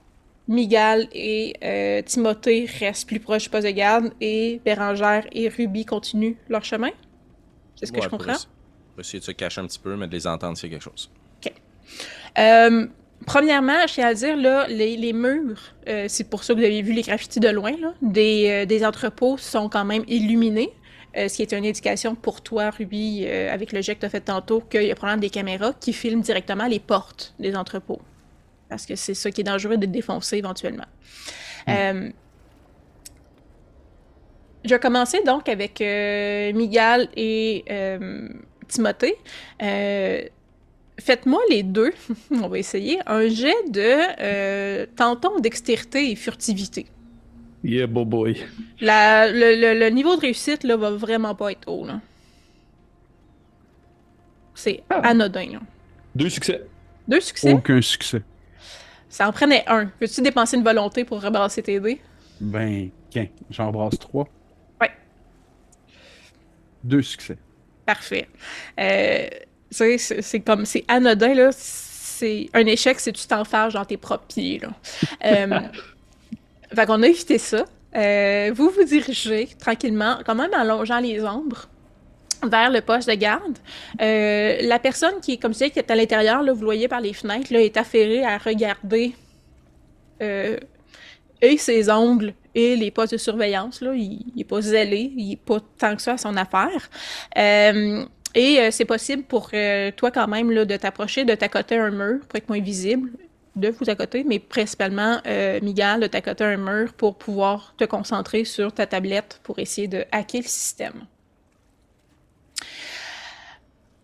[0.48, 5.86] Migal et euh, Timothée restent plus proches du poste de garde et Bérangère et Ruby
[5.86, 6.90] continuent leur chemin.
[7.76, 8.34] C'est ce que Ouais, je comprends?
[8.34, 11.10] Pour essayer de se cacher un petit peu, mais de les entendre a quelque chose.
[12.38, 12.88] Euh,
[13.26, 16.66] premièrement, je tiens à dire, là, les, les murs, euh, c'est pour ça que vous
[16.66, 20.72] avez vu les graffitis de loin, là, des, euh, des entrepôts sont quand même illuminés,
[21.18, 24.10] euh, ce qui est une indication pour toi, Ruby, avec le jet que tu as
[24.10, 28.02] fait tantôt, qu'il y a probablement des caméras qui filment directement les portes des entrepôts.
[28.70, 30.86] Parce que c'est ça qui est dangereux de défoncer éventuellement.
[31.68, 32.10] Euh,
[34.64, 35.80] je vais commencer donc avec
[36.56, 37.66] Miguel et
[38.70, 39.18] Timothée.
[41.04, 41.92] Faites-moi les deux,
[42.32, 43.82] on va essayer, un jet de
[44.22, 46.86] euh, tentons dextérité et furtivité.
[47.64, 48.38] Yeah, boy boy.
[48.80, 51.86] La- le, le- le niveau de réussite là, va vraiment pas être haut.
[51.86, 52.00] là.
[54.56, 55.02] C'est Ah.
[55.10, 55.54] anodin.
[55.54, 55.60] là.
[56.16, 56.62] Deux succès.
[57.08, 58.22] Deux succès, Aucun succès.
[59.10, 59.92] ça en prenait un.
[60.00, 62.00] Veux-tu dépenser une volonté pour rebrasser tes dés?
[62.40, 64.28] Ben, tiens, j'embrasse trois.
[64.80, 64.92] Ouais.
[66.84, 67.38] Deux succès.
[67.86, 68.28] Parfait.
[68.80, 69.28] Euh,
[69.72, 71.50] tu sais, c'est c'est comme, c'est anodin, là.
[71.54, 74.70] C'est un échec si tu t'enfarges dans tes propres pieds, là.
[75.26, 75.60] Euh,
[76.76, 77.66] fait qu'on a évité ça.
[77.96, 81.68] Euh, vous vous dirigez tranquillement, quand même en longeant les ombres,
[82.44, 83.58] vers le poste de garde.
[84.02, 86.88] Euh, la personne qui est, comme je disais, qui est à l'intérieur, là, vous voyez
[86.88, 89.14] par les fenêtres, là, est affairée à regarder
[90.22, 90.58] euh,
[91.42, 93.82] et ses ongles et les postes de surveillance.
[93.82, 93.94] Là.
[93.96, 96.90] Il n'est pas zélé, il n'est pas tant que ça à son affaire.
[97.38, 101.78] Euh, et euh, c'est possible pour euh, toi quand même là, de t'approcher, de t'accoter
[101.78, 103.12] un mur pour être moins visible,
[103.56, 108.46] de vous accoter, mais principalement, euh, Miguel, de t'accoter un mur pour pouvoir te concentrer
[108.46, 111.06] sur ta tablette pour essayer de hacker le système.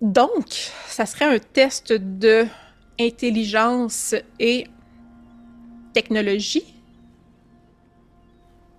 [0.02, 0.50] Donc,
[0.88, 2.46] ça serait un test de
[3.00, 4.68] intelligence et
[5.94, 6.76] technologie.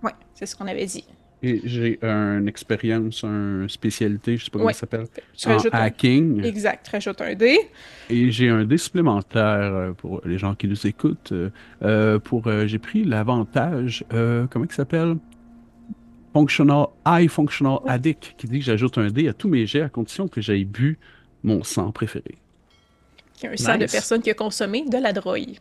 [0.03, 1.05] Ouais, c'est ce qu'on avait dit.
[1.41, 4.73] Et j'ai une expérience, une spécialité, je sais pas comment Ouais.
[4.73, 5.05] ça s'appelle,
[5.45, 6.43] en un- hacking.
[6.43, 7.57] Exact, tu rajoutes un dé.
[8.09, 11.31] Et j'ai un dé supplémentaire euh, pour les gens qui nous écoutent.
[11.31, 11.49] euh,
[11.83, 15.15] euh, pour, euh, j'ai pris l'avantage, euh, comment il s'appelle?
[16.33, 19.89] Functional, High Functional Addict, qui dit que j'ajoute un dé à tous mes jets à
[19.89, 20.99] condition que j'aie bu
[21.43, 22.35] mon sang préféré.
[23.33, 25.57] qui est un sang de personne qui a consommé de la drogue.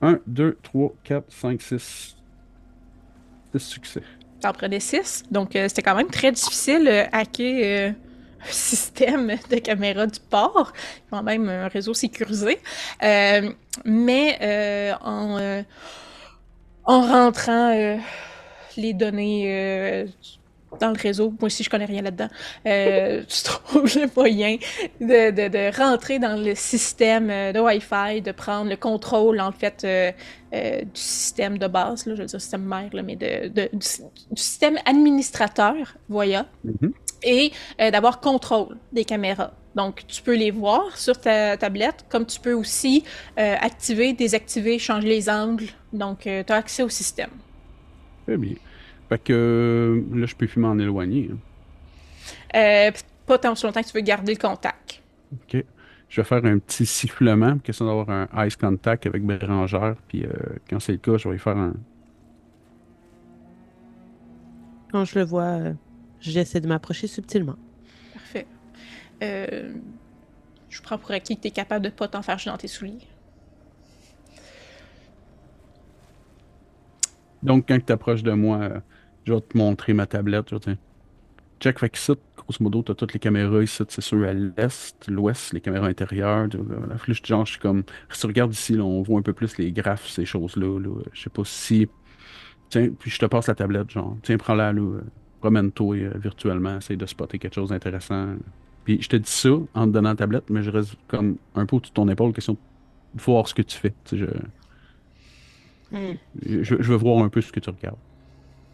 [0.00, 2.16] 1, 2, 3, 4, 5, 6.
[3.54, 4.02] 6 succès.
[4.40, 7.90] T'en prenais six, donc euh, c'était quand même très difficile euh, hacker euh,
[8.48, 10.72] un système de caméra du port,
[11.10, 12.58] quand même un réseau sécurisé.
[13.84, 15.62] Mais en,
[16.84, 17.98] en rentrant
[18.78, 20.06] les données
[20.78, 22.28] dans le réseau, moi aussi je connais rien là-dedans,
[22.66, 24.56] euh, tu trouves le moyen
[25.00, 29.50] de, de, de rentrer dans le système euh, de Wi-Fi, de prendre le contrôle en
[29.52, 30.12] fait euh,
[30.54, 33.68] euh, du système de base, là, je veux dire système mère, là, mais de, de-
[33.72, 33.78] du,
[34.30, 35.74] du système administrateur,
[36.08, 36.92] Voya, Mhm.
[37.22, 39.52] et d'avoir contrôle des caméras.
[39.74, 43.04] Donc, tu peux les voir sur ta tablette, comme tu peux aussi
[43.36, 45.66] activer, désactiver, changer les angles.
[45.92, 47.30] Donc, tu as accès au système.
[48.26, 48.54] Très bien.
[49.10, 51.30] Fait que euh, là, je peux plus m'en éloigner.
[51.32, 51.38] hein.
[52.56, 52.92] Euh,
[53.26, 55.02] pas tant aussi longtemps que tu veux garder le contact.
[55.32, 55.64] OK.
[56.08, 59.96] Je vais faire un petit sifflement, question d'avoir un ice contact avec Bérangère.
[60.08, 60.30] Puis euh,
[60.68, 61.74] quand c'est le cas, je vais y faire un.
[64.92, 65.58] Quand je le vois,
[66.20, 67.56] j'essaie de m'approcher subtilement.
[68.12, 68.46] Parfait.
[69.22, 69.74] Euh,
[70.68, 73.06] je prends pour acquis que tu es capable de pas t'en faire dans tes souliers.
[77.42, 78.80] Donc, quand tu approches de moi, euh,
[79.24, 80.54] je vais te montrer ma tablette.
[80.54, 80.76] Dire,
[81.60, 85.08] Check, fait ici, grosso modo, tu as toutes les caméras ici, c'est sûr, à l'est,
[85.08, 86.48] l'ouest, les caméras intérieures.
[86.88, 87.84] La flèche, genre, je suis comme.
[88.10, 90.80] Si tu regardes ici, là, on voit un peu plus les graphes, ces choses-là.
[90.80, 91.02] Là.
[91.12, 91.86] Je sais pas si.
[92.70, 94.16] Tiens, puis je te passe la tablette, genre.
[94.22, 95.00] Tiens, prends-la, là.
[95.40, 98.36] Promène-toi euh, virtuellement, essaye de spotter quelque chose d'intéressant.
[98.84, 101.66] Puis je te dis ça en te donnant la tablette, mais je reste comme un
[101.66, 103.94] peu au-dessus de ton épaule, question de voir ce que tu fais.
[104.12, 104.26] Je,
[106.62, 107.98] je veux voir un peu ce que tu regardes.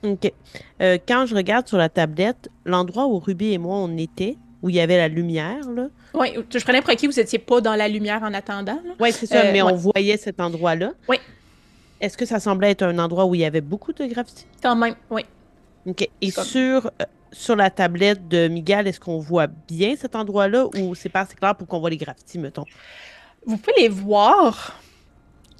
[0.02, 0.32] OK.
[0.80, 4.68] Euh, quand je regarde sur la tablette, l'endroit où Ruby et moi on était, où
[4.70, 5.88] il y avait la lumière, là.
[6.14, 8.78] Oui, je prenais pour acquis vous étiez pas dans la lumière en attendant.
[9.00, 9.72] Oui, c'est ça, Euh, mais ouais.
[9.72, 10.92] on voyait cet endroit-là.
[11.08, 11.18] Oui.
[12.00, 14.46] Est-ce que ça semblait être un endroit où il y avait beaucoup de graffiti?
[14.62, 15.24] Quand même, oui.
[15.86, 16.08] OK.
[16.20, 20.66] Et Comme- sur, euh, sur la tablette de Miguel, est-ce qu'on voit bien cet endroit-là
[20.76, 22.64] ou c'est pas assez clair pour qu'on voit les graffitis, mettons?
[23.46, 24.78] Vous pouvez les voir,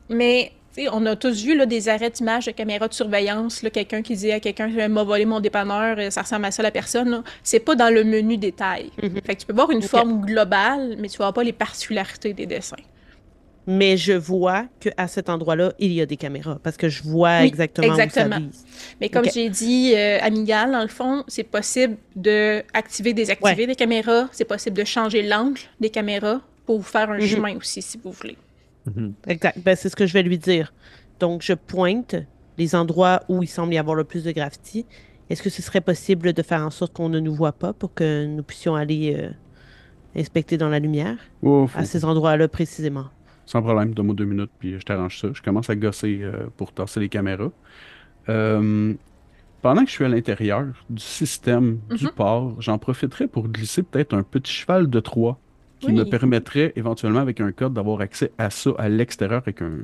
[0.09, 0.53] mais
[0.93, 3.61] on a tous vu là, des arrêts d'image de caméras de surveillance.
[3.73, 6.71] Quelqu'un qui dit à quelqu'un m'a volé mon dépanneur, euh, ça ressemble à ça la
[6.71, 7.23] personne.
[7.43, 8.91] C'est pas dans le menu détail.
[9.03, 9.21] Mhm.
[9.25, 12.47] Fait que tu peux voir une forme globale, mais tu vois pas les particularités des
[12.47, 12.77] dessins.
[13.69, 17.41] Mais je vois qu'à cet endroit-là, il y a des caméras parce que je vois
[17.41, 18.37] Oui, exactement, exactement.
[18.37, 18.65] où ça vise.
[19.01, 23.67] Mais comme j'ai dit euh, à Miguel, dans le fond, c'est possible de activer, désactiver
[23.67, 24.29] des caméras.
[24.31, 27.27] C'est possible de changer l'angle des caméras pour vous faire un Mhm.
[27.27, 28.37] chemin aussi, si vous voulez.
[29.27, 29.59] Exact.
[29.65, 30.73] Ben, c'est ce que je vais lui dire.
[31.21, 32.15] Donc, je pointe
[32.59, 34.87] les endroits où il semble y avoir le plus de graffiti.
[35.29, 37.93] Est-ce que ce serait possible de faire en sorte qu'on ne nous voit pas pour
[37.95, 39.31] que nous puissions aller euh,
[40.19, 43.07] inspecter dans la lumière Oh, à ces endroits-là précisément?
[43.45, 45.29] Sans problème, donne-moi deux minutes, puis je t'arrange ça.
[45.33, 47.51] Je commence à gosser euh, pour tasser les caméras.
[48.29, 48.95] Euh,
[49.63, 52.11] pendant que je suis à l'intérieur du système du Mhm.
[52.13, 55.39] port, j'en profiterai pour glisser peut-être un petit cheval de Troie
[55.81, 55.93] qui Oui.
[55.93, 59.81] me permettrait éventuellement, avec un code, d'avoir accès à ça à l'extérieur avec un.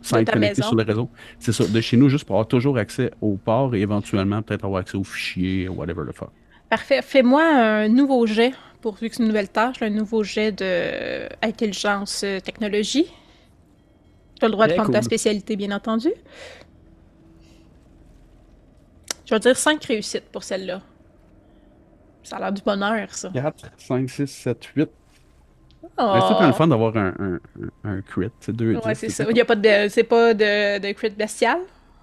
[0.00, 0.68] Sans être connecté maison.
[0.68, 1.08] sur le réseau.
[1.38, 4.64] C'est ça, de chez nous, juste pour avoir toujours accès au port et éventuellement peut-être
[4.64, 6.30] avoir accès aux fichiers, whatever le fuck.
[6.68, 7.02] Parfait.
[7.02, 12.22] Fais-moi un nouveau jet, pourvu que c'est une nouvelle tâche, un nouveau jet de intelligence
[12.24, 13.06] euh, technologie.
[14.40, 16.08] Tu as le droit de prendre ta spécialité, bien entendu.
[19.24, 20.82] Je vais dire 5 réussites pour celle-là.
[22.24, 23.30] Ça a l'air du bonheur, ça.
[23.32, 24.90] 4, 5, 6, 7, 8.
[25.98, 26.18] Oh.
[26.28, 27.34] C'est tout le fun d'avoir un, un,
[27.84, 28.28] un, un crit.
[28.40, 29.24] C'est deux Ouais, c'est ça.
[29.28, 31.58] Il a pas de, c'est pas de, de crit bestial?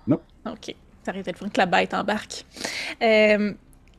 [0.08, 0.20] Non.
[0.46, 0.76] Ok.
[1.04, 2.46] Ça aurait été le fun que la bête embarque.
[3.02, 3.54] Euh,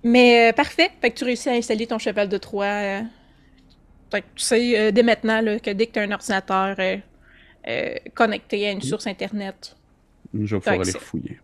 [0.04, 0.90] mais euh, parfait.
[1.00, 2.64] Fait que tu réussis à installer ton cheval de Troie.
[2.66, 3.00] euh.
[4.10, 6.76] Fait que tu sais dès maintenant là, que dès que tu as un ordinateur
[8.14, 9.76] connecté à une source Internet,
[10.34, 11.38] Je vais pouvoir aller fouiller.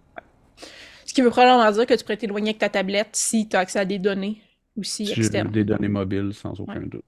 [1.04, 3.60] ce qui veut probablement dire que tu pourrais t'éloigner avec ta tablette si tu as
[3.60, 4.42] accès à des données
[4.76, 5.50] aussi externes.
[5.52, 7.04] des données mobiles sans aucun doute.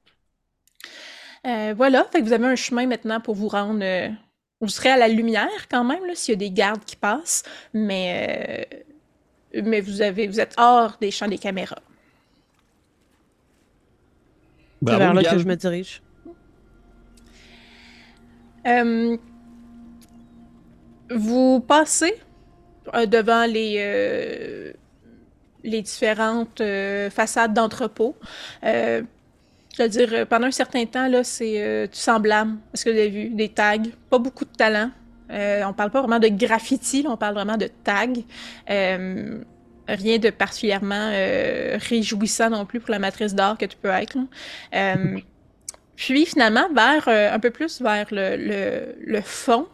[1.46, 3.80] Euh, voilà, fait que vous avez un chemin maintenant pour vous rendre.
[3.82, 4.08] euh,
[4.60, 7.44] vous serez à la lumière quand même, là, s'il y a des gardes qui passent,
[7.72, 8.66] mais,
[9.54, 11.78] euh, mais vous, avez, vous êtes hors des champs des caméras.
[14.86, 16.02] C'est vers là que je me dirige.
[18.66, 19.16] Euh,
[21.10, 22.14] vous passez
[22.94, 24.72] euh, devant les, euh,
[25.64, 28.16] les différentes euh, façades d'entrepôts.
[29.78, 32.84] Je veux dire, euh, pendant un certain temps, là, c'est euh, du semblable à ce
[32.84, 33.28] que vous avez vu.
[33.28, 33.76] Des tags,
[34.10, 34.90] pas beaucoup de talent.
[35.30, 38.08] Euh, on parle pas vraiment de graffiti, là, on parle vraiment de tags.
[38.70, 39.38] Euh,
[39.86, 41.10] rien de particulièrement
[41.88, 44.18] réjouissant non plus pour la matrice d'art que tu peux être.
[45.96, 49.66] puis finalement, vers un peu plus vers le, le, le fond,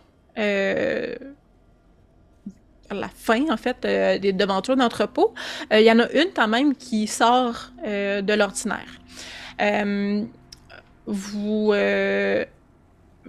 [2.91, 5.35] vers la fin en fait euh, des devantures d'entrepôt,
[5.73, 9.01] euh, il y en a une quand même qui sort euh, de l'ordinaire.
[9.61, 10.23] Euh,
[11.07, 12.45] vous, euh,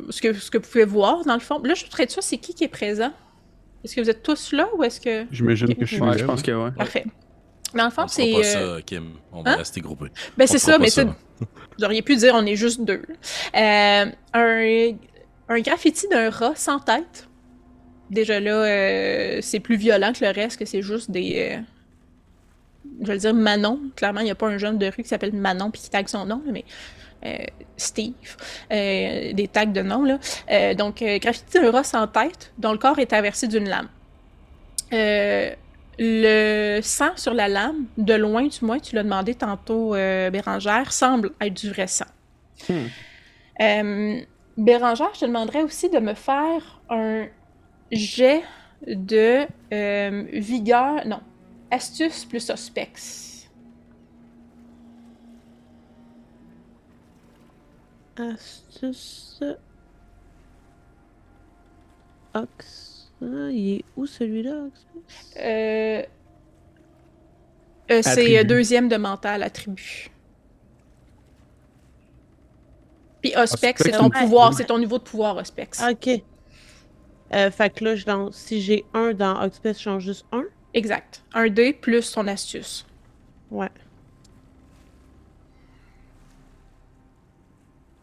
[0.09, 2.37] ce, que, ce que vous pouvez voir dans le fond, là je suis sûr c'est
[2.37, 3.11] qui qui est présent?
[3.83, 6.17] Est-ce que vous êtes tous là ou est-ce que J'imagine que je suis Ouais, là.
[6.17, 6.71] je pense que ouais.
[6.71, 7.05] parfait.
[7.73, 9.11] Dans le On fond, c'est pas euh, ça, Kim.
[9.33, 9.55] On va hein?
[9.57, 10.07] rester groupés.
[10.37, 13.01] ben c'est ça, mais ça, vous auriez pu dire on est juste deux.
[13.55, 14.91] Euh, un,
[15.49, 17.27] un graffiti d'un rat sans tête.
[18.09, 21.57] Déjà là, euh, c'est plus violent que le reste, que c'est juste des.
[21.57, 21.61] euh,
[23.01, 23.79] je vais le dire Manon.
[23.95, 26.07] Clairement, il n'y a pas un jeune de rue qui s'appelle Manon puis qui tag
[26.07, 26.65] son nom, mais.
[27.25, 27.37] euh,
[27.77, 28.13] Steve,
[28.71, 30.03] euh, des tags de nom.
[30.03, 30.19] Là.
[30.51, 33.89] Euh, donc, graffiti d'un rat sans tête, dont le corps est traversé d'une lame.
[35.97, 41.31] Le sang sur la lame, de loin du moins, tu l'as demandé tantôt, Bérangère, semble
[41.41, 42.05] être du vrai sang.
[42.69, 44.19] Hmm.
[44.57, 47.25] Bérangère, je te demanderais aussi de me faire un
[47.91, 48.43] jet
[48.87, 49.47] de
[50.37, 51.21] vigueur, non,
[51.75, 53.47] astuce plus suspects.
[58.17, 59.43] Astuce.
[62.33, 63.11] Ox.
[63.21, 64.85] Ah, il est où celui-là, Ox?
[65.37, 66.03] Euh,
[67.91, 70.09] euh, c'est euh, deuxième de mental attribut.
[73.21, 75.79] Puis Ospex, c'est Auspex, ton c'est- pouvoir, c'est ton niveau de pouvoir, Ospex.
[75.81, 76.21] Ah, ok.
[77.33, 80.43] Euh, fait que là, je lance- si j'ai un dans Oxpest, je change juste un.
[80.75, 81.23] Exact.
[81.33, 82.85] Un dé plus ton astuce.
[83.49, 83.69] Ouais.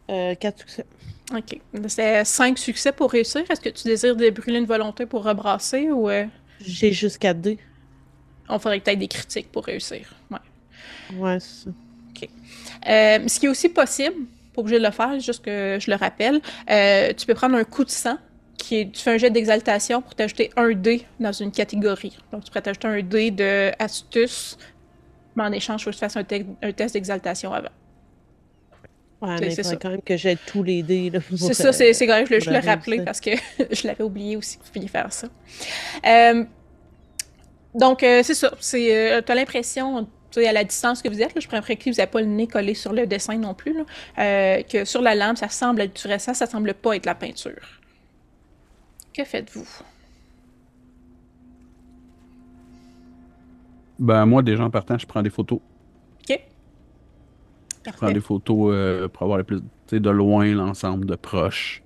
[0.09, 0.85] Euh, 4 succès.
[1.33, 1.59] OK.
[1.87, 3.43] C'est cinq succès pour réussir.
[3.49, 6.25] Est-ce que tu désires débrûler une volonté pour rebrasser ou euh,
[6.59, 7.59] J'ai juste 4 dés.
[8.49, 10.13] on ferait peut-être des critiques pour réussir?
[10.29, 10.37] Ouais.
[11.17, 11.69] Ouais, c'est ça.
[12.89, 14.15] Euh, ce qui est aussi possible,
[14.53, 17.63] pas obligé de le faire, juste que je le rappelle, euh, tu peux prendre un
[17.63, 18.17] coup de sang,
[18.63, 22.17] qui est, tu fais un jet d'exaltation pour t'ajouter un dé dans une catégorie.
[22.31, 24.57] Donc, tu pourrais t'ajouter un dé de astuce,
[25.35, 27.69] mais en échange, il faut que tu fasses un, te- un test d'exaltation avant.
[29.21, 29.75] Ouais, C'est- mais c'est ça.
[29.75, 31.11] quand même que j'aide tous les dés.
[31.37, 33.31] C'est euh, ça, c'est c'est correct, je pour le rappeler parce que
[33.71, 35.27] je l'avais oublié aussi que vous pouviez faire ça.
[36.05, 36.43] Euh,
[37.75, 38.51] donc, euh, c'est ça.
[38.75, 41.95] Euh, l'impression, tu sais, à la distance que vous êtes, là, je préfère que vous
[41.95, 43.73] n'avez pas le nez collé sur le dessin non plus,
[44.17, 47.15] là, que sur la lampe, ça semble être du récent, ça semble pas être la
[47.15, 47.79] peinture.
[49.13, 49.67] Que faites-vous?
[53.99, 55.59] Ben, moi, déjà en partant, je prends des photos.
[56.29, 56.39] OK.
[57.85, 61.15] Je prends des photos euh, pour avoir le plus, tu sais, de loin l'ensemble, de
[61.15, 61.82] proche.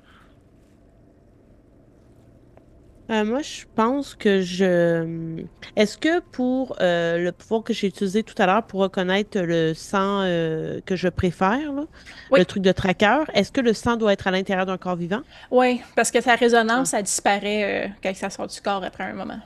[3.09, 5.45] Euh, moi, je pense que je.
[5.77, 9.73] Est-ce que pour euh, le pouvoir que j'ai utilisé tout à l'heure pour reconnaître le
[9.73, 11.85] sang euh, que je préfère, là,
[12.31, 12.39] Oui.
[12.39, 15.21] le truc de tracker, est-ce que le sang doit être à l'intérieur d'un corps vivant?
[15.51, 19.13] Oui, parce que sa résonance, ça disparaît euh, quand ça sort du corps après un
[19.13, 19.39] moment.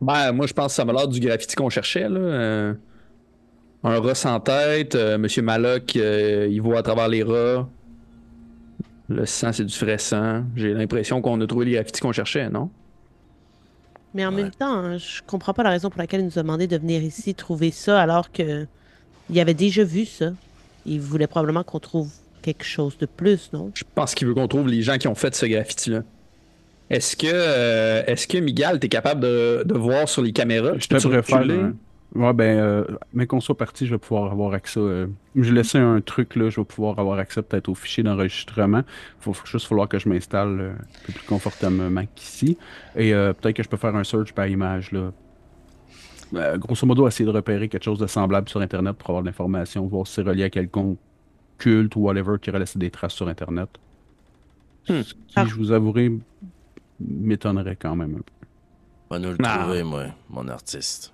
[0.00, 2.74] Ben, moi, je pense que ça m'a l'air du graffiti qu'on cherchait, là.
[3.84, 7.68] Un rat sans tête, euh, Monsieur Maloc, euh, il voit à travers les rats.
[9.08, 10.44] Le sang, c'est du frais sang.
[10.54, 12.70] J'ai l'impression qu'on a trouvé les graffitis qu'on cherchait, non?
[14.14, 14.42] Mais en Ouais.
[14.42, 16.76] même temps, hein, je comprends pas la raison pour laquelle il nous a demandé de
[16.76, 18.66] venir ici trouver ça alors que
[19.30, 20.30] il avait déjà vu ça.
[20.86, 22.10] Il voulait probablement qu'on trouve
[22.42, 23.70] quelque chose de plus, non?
[23.74, 26.02] Je pense qu'il veut qu'on trouve les gens qui ont fait ce graffiti-là.
[26.90, 30.72] Est-ce que, euh, est-ce que Miguel, t'es capable de, de voir sur les caméras?
[30.78, 31.08] Je te Peux-tu
[32.14, 32.84] Ouais, ben, euh,
[33.14, 34.78] mais qu'on soit parti, je vais pouvoir avoir accès.
[34.78, 38.82] euh, Je laissé un truc là, je vais pouvoir avoir accès peut-être au fichier d'enregistrement.
[39.20, 42.58] Il faut juste falloir que je m'installe euh, un peu plus confortablement qu'ici.
[42.96, 45.10] Et euh, peut-être que je peux faire un search par image là.
[46.34, 49.28] Euh, grosso modo, essayer de repérer quelque chose de semblable sur Internet pour avoir de
[49.28, 50.98] l'information, voir si c'est relié à quelconque
[51.58, 53.68] culte ou whatever qui aurait laissé des traces sur Internet.
[54.88, 55.00] Hmm.
[55.02, 55.44] Ce qui, Ah.
[55.46, 56.12] je vous avouerai,
[57.00, 58.32] m'étonnerait quand même un peu.
[59.10, 59.58] Va nous le Ah.
[59.62, 61.12] trouver, moi, mon artiste.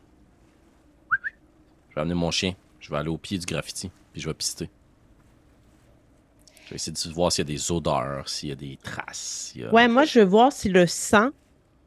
[1.99, 2.55] Je vais amener mon chien.
[2.78, 4.70] Je vais aller au pied du graffiti, puis je vais pister.
[6.66, 9.51] Je vais essayer de voir s'il y a des odeurs, s'il y a des traces.
[9.53, 11.30] s'il y a- Ouais, moi, je veux voir si le sang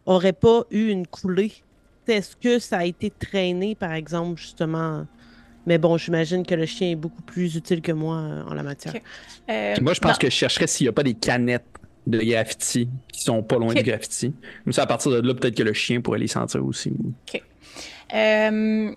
[0.06, 1.54] aurait pas eu une coulée.
[2.10, 5.08] Est-ce que ça a été traîné, par exemple, justement?
[5.66, 8.64] Mais bon, j'imagine que le chien est beaucoup plus utile que moi euh, en la
[8.64, 8.94] matière.
[8.96, 9.02] Ok.
[9.50, 11.64] Euh, moi, je pense que je chercherais s'il n'y a pas des canettes
[12.06, 13.78] de graffiti qui sont pas loin Ok.
[13.78, 14.34] du graffiti.
[14.66, 16.92] Comme ça, à partir de là, peut-être que le chien pourrait les sentir aussi.
[18.14, 18.94] Euh,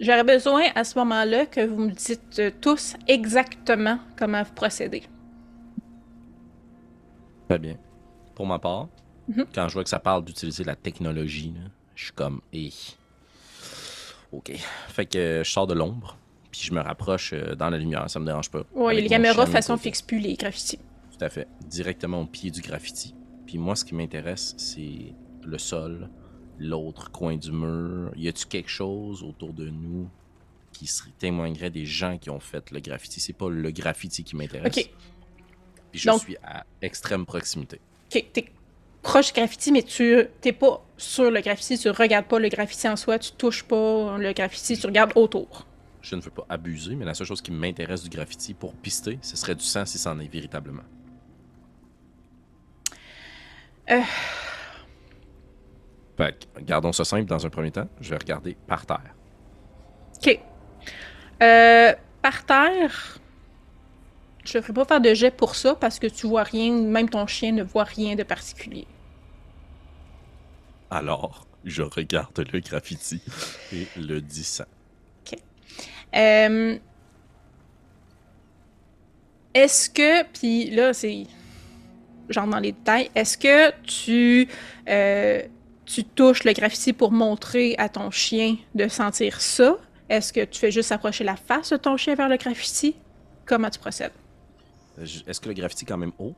[0.00, 5.02] J'aurais besoin à ce moment-là que vous me dites euh, tous exactement comment vous procédez.
[7.48, 7.76] Très bien.
[8.34, 8.88] Pour ma part,
[9.28, 9.46] Mhm.
[9.54, 12.70] quand je vois que ça parle d'utiliser la technologie, là, je suis comme, eh.
[14.32, 14.52] Ok.
[14.88, 16.16] Fait que je sors de l'ombre,
[16.50, 18.62] puis je me rapproche euh, dans la lumière, ça me dérange pas.
[18.74, 20.78] Oui, les caméras, façon, fixe plus les graffitis.
[21.18, 21.48] Tout à fait.
[21.66, 23.14] Directement au pied du graffiti.
[23.46, 26.08] Puis moi, ce qui m'intéresse, c'est le sol,
[26.58, 28.10] l'autre coin du mur?
[28.16, 30.08] Y a-tu quelque chose autour de nous
[30.72, 33.20] qui serait, témoignerait des gens qui ont fait le graffiti?
[33.20, 34.76] C'est pas le graffiti qui m'intéresse.
[34.76, 34.90] Ok,
[35.90, 37.80] Puis je Donc- suis à extrême proximité.
[38.14, 38.52] ok, t'es
[39.02, 42.88] proche du graffiti, mais tu t'es pas sur le graffiti, tu regardes pas le graffiti
[42.88, 45.66] en soi, tu touches pas le graffiti, tu regardes autour.
[46.02, 49.18] Je ne veux pas abuser, mais la seule chose qui m'intéresse du graffiti pour pister,
[49.22, 50.82] ce serait du sang si c'en est véritablement.
[53.90, 54.00] Euh.
[56.18, 57.88] Fait que, gardons ça simple dans un premier temps.
[58.00, 59.14] Je vais regarder par terre.
[60.16, 60.40] Ok.
[61.40, 63.18] Euh, par terre,
[64.44, 67.08] je ne ferai pas faire de jet pour ça parce que tu vois rien, même
[67.08, 68.86] ton chien ne voit rien de particulier.
[70.90, 73.22] Alors, je regarde le graffiti
[73.72, 74.64] et le dis sang.
[76.16, 76.78] Euh,
[79.52, 81.26] est-ce que, puis là, c'est
[82.30, 84.48] genre dans les détails, est-ce que tu,
[84.88, 85.42] euh,
[85.88, 89.76] tu touches le graffiti pour montrer à ton chien de sentir ça?
[90.08, 92.94] Est-ce que tu fais juste approcher la face de ton chien vers le graffiti?
[93.46, 94.12] Comment tu procèdes?
[94.98, 96.34] Euh, Est-ce que le graffiti est quand même haut?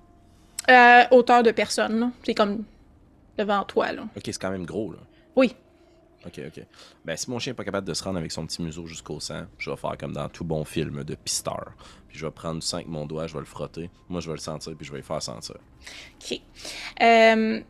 [0.69, 2.13] Euh, hauteur de personne.
[2.25, 2.65] C'est comme
[3.39, 4.03] devant toi, là.
[4.17, 4.99] Ok, c'est quand même gros, là.
[5.37, 5.55] Oui.
[6.27, 6.65] Ok, ok.
[7.05, 9.21] Ben, si mon chien n'est pas capable de se rendre avec son petit museau jusqu'au
[9.21, 11.73] sang, je vais faire comme dans tout bon film de pisteur.
[12.09, 13.89] Puis je vais prendre du sang avec mon doigt, je vais le frotter.
[14.09, 15.57] Moi, je vais le sentir, puis je vais le faire sentir.
[16.21, 16.41] OK.
[17.03, 17.61] Euh,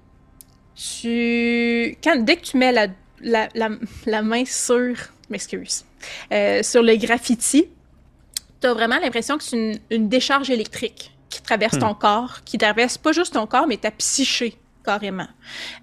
[1.00, 1.96] tu...
[2.02, 2.86] Quand, dès que tu mets la,
[3.20, 3.68] la, la,
[4.06, 4.94] la main sur...
[5.28, 5.84] M'excuse.
[6.32, 7.68] euh, sur le graffiti,
[8.60, 12.58] tu as vraiment l'impression que c'est une, une décharge électrique qui traverse ton corps, qui
[12.58, 15.28] traverse pas juste ton corps, mais ta psyché, carrément.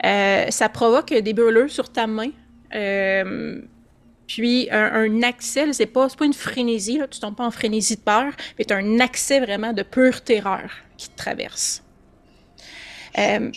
[0.03, 2.31] Euh, ça provoque des brûlures sur ta main.
[2.75, 3.61] Euh,
[4.27, 7.95] puis un, un accès, c'est pas, pas une frénésie, là, tu tombes pas en frénésie
[7.95, 11.81] de peur, mais tu as un accès vraiment de pure terreur qui te traverse.
[13.17, 13.49] Euh,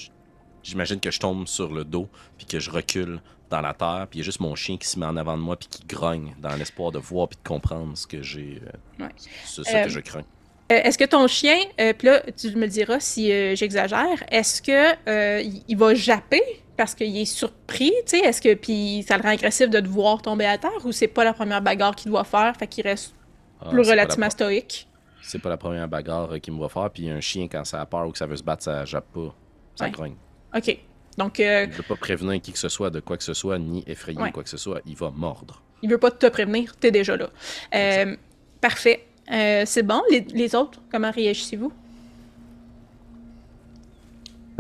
[0.63, 4.19] J'imagine que je tombe sur le dos, puis que je recule dans la terre, puis
[4.19, 5.85] il y a juste mon chien qui se met en avant de moi, puis qui
[5.87, 8.61] grogne dans l'espoir de voir puis de comprendre ce que j'ai.
[8.65, 9.11] euh, Ouais.
[9.45, 10.25] ce, ce Euh, que je crains.
[10.71, 14.63] Euh, est-ce que ton chien, euh, puis là, tu me diras si euh, j'exagère, est-ce
[14.63, 16.43] que euh, il- va japper
[16.77, 19.89] parce qu'il est surpris, tu sais, est-ce que puis ça le rend agressif de te
[19.89, 22.85] voir tomber à terre ou c'est pas la première bagarre qu'il doit faire, fait qu'il
[22.87, 23.15] reste
[23.61, 24.89] Ah, plus la relativement stoïque?
[25.23, 26.89] C'est pas la première bagarre euh, qu'il me va faire.
[26.91, 29.11] Puis un chien, quand ça a peur ou que ça veut se battre, ça jappe
[29.13, 29.35] pas.
[29.75, 29.91] Ça Ouais.
[29.91, 30.15] grogne.
[30.57, 30.79] Ok,
[31.19, 33.59] donc euh, Il veut pas prévenir qui que ce soit de quoi que ce soit,
[33.59, 34.33] ni effrayer Ouais.
[34.33, 34.81] quoi que ce soit.
[34.87, 35.63] Il va mordre.
[35.83, 37.31] il veut pas te prévenir, t'es déjà là.
[37.75, 38.17] Euh,
[38.61, 40.03] parfait, Euh, c'est bon.
[40.11, 41.73] Les, les autres, comment réagissez-vous?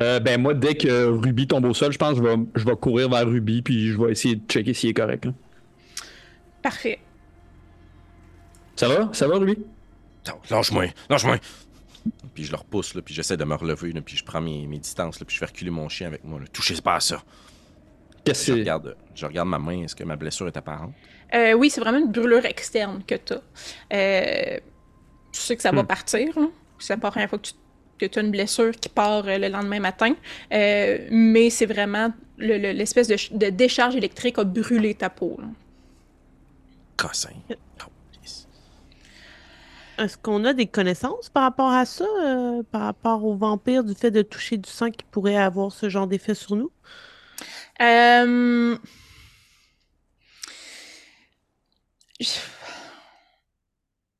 [0.00, 2.64] Euh, ben moi, dès que Ruby tombe au sol, je pense que je vais, je
[2.64, 5.24] vais courir vers Ruby puis je vais essayer de checker s'il est correct.
[5.26, 5.32] là.
[6.62, 6.98] Parfait.
[8.76, 9.10] Ça va?
[9.12, 9.58] Ça va, Ruby?
[10.50, 11.36] Lâche-moi, lâche-moi.
[12.34, 14.66] Puis je le repousse, là, puis j'essaie de me relever, là, puis je prends mes,
[14.66, 16.38] mes distances, là, puis je fais reculer mon chien avec moi.
[16.40, 16.46] Là.
[16.52, 17.22] Touchez pas à ça.
[18.24, 18.60] Qu'est-ce Je que c'est?
[18.60, 19.82] regarde, je regarde ma main.
[19.82, 20.92] Est-ce que ma blessure est apparente?
[21.34, 24.60] Euh, oui, c'est vraiment une brûlure externe que tu as.
[25.32, 25.86] tu sais que ça va Hmm.
[25.86, 26.36] partir.
[26.38, 26.50] hein.
[26.78, 27.38] C'est pas la première fois
[27.98, 30.14] que tu as une blessure qui part euh, le lendemain matin.
[30.52, 35.10] Euh, mais c'est vraiment le- le- l'espèce de, ch- de décharge électrique a brûlé ta
[35.10, 35.36] peau.
[35.40, 35.46] là.
[36.96, 37.30] Cossin.
[40.00, 43.94] Est-ce qu'on a des connaissances par rapport à ça, euh, par rapport aux vampires, du
[43.94, 46.70] fait de toucher du sang qui pourrait avoir ce genre d'effet sur nous?
[47.82, 48.78] Euh.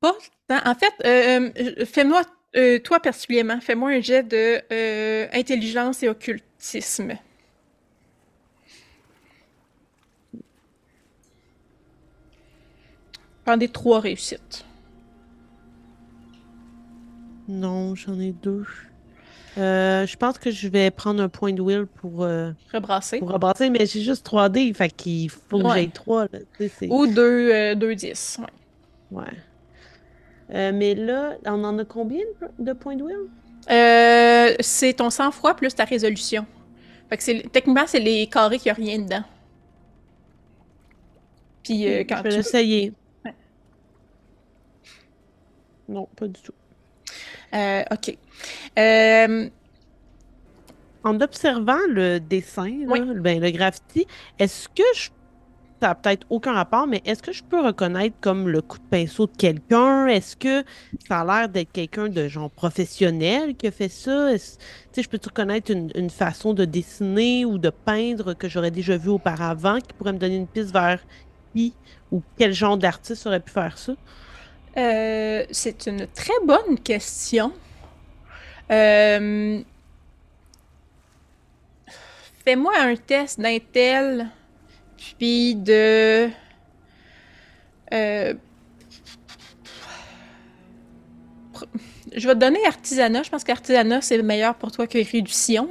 [0.03, 2.23] En fait, euh, fais-moi,
[2.85, 4.61] toi particulièrement, fais-moi un jet de
[5.35, 7.15] intelligence et occultisme.
[13.45, 14.65] Prends des trois réussites.
[17.51, 18.65] Non, j'en ai deux.
[19.59, 23.19] Euh, je pense que je vais prendre un point de will pour, euh, Rebrasser.
[23.19, 26.23] pour rebrasser, mais j'ai juste 3D, fait qu'il faut que j'aille 3.
[26.33, 28.39] Là, tu sais, c'est- Ou deux, euh, deux dix.
[29.11, 29.19] ouais.
[29.23, 29.33] Ouais.
[30.55, 32.23] Euh, mais là, on en a combien
[32.61, 33.17] de- points de will?
[33.71, 36.47] Euh, c'est ton sang-froid plus ta résolution.
[37.09, 39.25] Fait que c'est, techniquement, c'est les carrés qui a rien dedans.
[41.65, 42.37] Puis euh, quand je vais tu...
[42.37, 42.93] l'essayer.
[43.25, 43.35] Ouais.
[45.89, 46.53] Non, pas du tout.
[47.55, 48.17] Euh, ok.
[48.79, 49.51] Euh,
[51.03, 53.01] En observant le dessin, là, Oui.
[53.21, 54.07] ben, le graffiti,
[54.39, 55.09] est-ce que je.
[55.83, 58.85] Ça n'a peut-être aucun rapport, mais est-ce que je peux reconnaître comme le coup de
[58.91, 60.09] pinceau de quelqu'un?
[60.09, 60.63] Est-ce que
[61.09, 64.31] ça a l'air d'être quelqu'un de genre professionnel qui a fait ça?
[64.35, 64.39] Tu
[64.93, 68.99] sais, je peux-tu reconnaître une, une façon de dessiner ou de peindre que j'aurais déjà
[68.99, 71.03] vu auparavant qui pourrait me donner une piste vers
[71.55, 71.79] qui
[72.11, 73.95] ou quel genre d'artiste aurait pu faire ça?
[74.77, 77.53] Euh, c'est une très bonne question.
[78.71, 79.61] Euh,
[82.45, 84.29] Fais-moi un test d'intel,
[85.19, 86.31] puis de...
[87.93, 88.35] euh,
[92.13, 93.23] Je vais te donner artisanat.
[93.23, 95.69] Je pense qu'artisanat, c'est meilleur pour toi que réduction.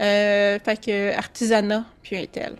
[0.00, 2.56] Euh, fait que artisanat, puis intel.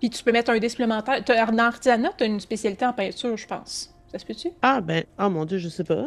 [0.00, 1.22] Puis tu peux mettre un dé supplémentaire.
[1.24, 3.95] Dans artisanat, tu as une spécialité en peinture, je pense.
[4.16, 4.48] Ça se peut-tu?
[4.62, 6.06] Ah ben, oh mon dieu, je sais pas.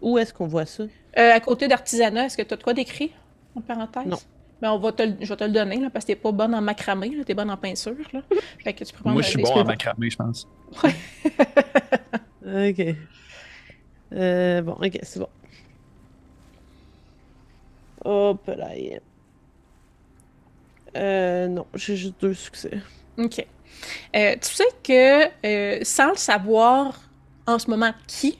[0.00, 0.84] Où est-ce qu'on voit ça?
[0.84, 3.12] Euh, à côté d'artisanat, est-ce que tu as de quoi d'écrit
[3.54, 4.06] en parenthèse?
[4.06, 4.16] Non.
[4.62, 6.54] Ben, on va te je vais te le donner, là, parce que t'es pas bonne
[6.54, 7.94] en macramé, là, t'es bonne en peinture.
[8.14, 8.22] Là.
[8.64, 10.48] Fait que tu peux Moi, je suis bon en macramé, je pense.
[12.46, 12.96] Ok.
[14.14, 15.28] Euh, bon, ok, c'est bon.
[18.06, 18.74] Hop là.
[18.74, 19.00] yeah.
[20.96, 22.80] Euh, non, j'ai juste deux succès.
[23.18, 23.46] OK.
[24.16, 27.07] Euh, tu sais que, euh, sans le savoir
[27.48, 28.38] en ce moment qui,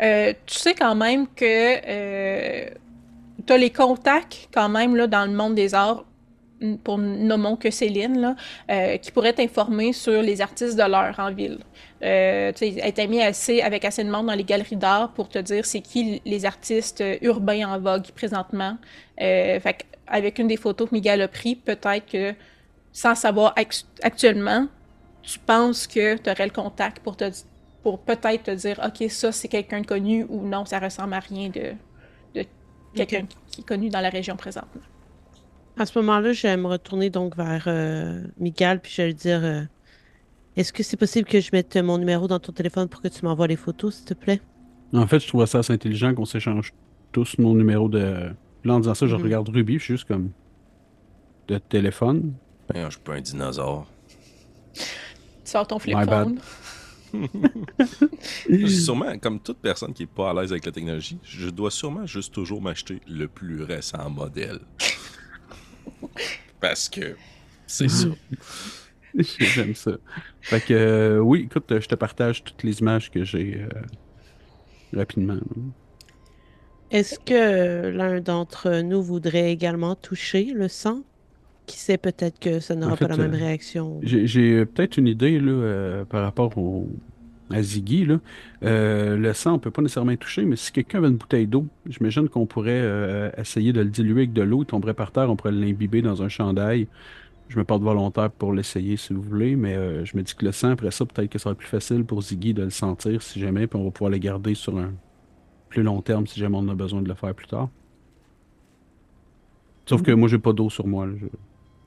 [0.00, 2.70] euh, tu sais quand même que
[3.46, 6.04] tu as les contacts quand même là, dans le monde des arts,
[6.84, 8.36] pour nommons que Céline, là,
[8.70, 11.58] euh, qui pourrait t'informer sur les artistes de l'heure en ville.
[12.02, 15.40] Euh, elle t'a mis assez, avec assez de monde dans les galeries d'art pour te
[15.40, 18.76] dire c'est qui les artistes euh, urbains en vogue présentement.
[19.20, 22.34] Euh, fait avec une des photos que Miguel a pris, peut-être que
[22.92, 24.66] sans savoir act- actuellement,
[25.22, 27.24] tu penses que tu aurais le contact pour te
[27.82, 31.18] pour peut-être te dire OK, ça c'est quelqu'un de connu ou non, ça ressemble à
[31.20, 31.72] rien de,
[32.34, 32.46] de
[32.94, 34.82] quelqu'un qui est connu dans la région présentement.
[35.78, 39.14] À ce moment-là, je vais me retourner donc vers euh, Miguel, puis je vais lui
[39.14, 39.62] dire euh,
[40.56, 43.24] Est-ce que c'est possible que je mette mon numéro dans ton téléphone pour que tu
[43.24, 44.40] m'envoies les photos, s'il te plaît?
[44.92, 46.74] En fait, je trouve ça assez intelligent qu'on s'échange
[47.10, 48.30] tous nos numéros de.
[48.64, 49.22] Là, en disant ça, je Mhm.
[49.22, 50.30] regarde Ruby, je suis juste comme.
[51.48, 52.34] de téléphone.
[52.72, 53.86] Ben, je suis pas un dinosaure.
[54.74, 54.82] Tu
[55.44, 56.24] sors ton flip My bad.
[56.28, 56.38] phone.
[57.12, 61.48] Je suis sûrement, comme toute personne qui est pas à l'aise avec la technologie, je
[61.48, 64.60] dois sûrement juste toujours m'acheter le plus récent modèle.
[66.60, 67.16] Parce que
[67.66, 68.08] c'est ça.
[69.38, 69.92] J'aime ça.
[70.40, 73.68] Fait que, euh, oui, écoute, je te partage toutes les images que j'ai euh,
[74.96, 75.38] rapidement.
[76.90, 81.02] Est-ce que l'un d'entre nous voudrait également toucher le sang?
[81.72, 83.98] Qui sait peut-être que ça n'aura En fait, pas la même euh, réaction.
[84.02, 86.86] J'ai j'ai, peut-être une idée là, euh, par rapport au,
[87.50, 88.04] à Ziggy.
[88.04, 88.20] Là.
[88.64, 91.46] Euh, le sang, on peut pas nécessairement y toucher, mais si quelqu'un avait une bouteille
[91.46, 94.62] d'eau, j'imagine qu'on pourrait euh, essayer de le diluer avec de l'eau.
[94.62, 96.88] Il tomberait par terre, on pourrait l'imbiber dans un chandail.
[97.48, 100.44] Je me porte volontaire pour l'essayer si vous voulez, mais euh, je me dis que
[100.44, 103.22] le sang, après ça, peut-être que ça sera plus facile pour Ziggy de le sentir
[103.22, 104.92] si jamais, puis on va pouvoir le garder sur un
[105.68, 107.68] plus long terme si jamais on a besoin de le faire plus tard.
[109.86, 111.06] Sauf que moi, j'ai pas d'eau sur moi.
[111.06, 111.12] là.
[111.20, 111.26] Je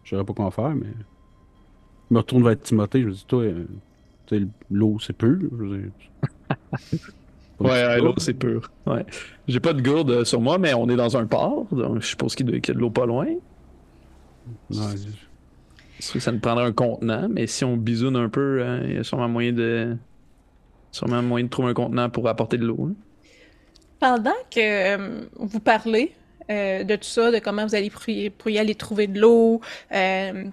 [0.06, 0.88] je saurais pas quoi en faire, mais.
[2.10, 3.66] Je me retourne vers Timothée, je me dis, toi, euh,
[4.28, 5.40] tu sais, l'eau, c'est pur.
[7.60, 8.70] Ouais, ouais, l'eau, c'est pur.
[8.86, 9.06] Ouais.
[9.48, 12.08] J'ai pas de gourde euh, sur moi, mais on est dans un port, donc je
[12.08, 13.28] suppose qu'il y a de l'eau pas loin.
[14.70, 14.96] Ouais,
[16.00, 18.82] C'est sûr que ça nous prendrait un contenant, mais si on bisoune un peu, hein,
[18.86, 19.98] il y a sûrement moyen de.
[20.92, 22.90] Sûrement moyen de trouver un contenant pour apporter de l'eau.
[22.92, 22.96] hein.
[24.00, 26.14] Pendant que euh, vous parlez
[26.50, 29.20] euh, de tout ça, de comment vous allez pour y, pour y aller trouver de
[29.20, 30.46] l'eau, euh,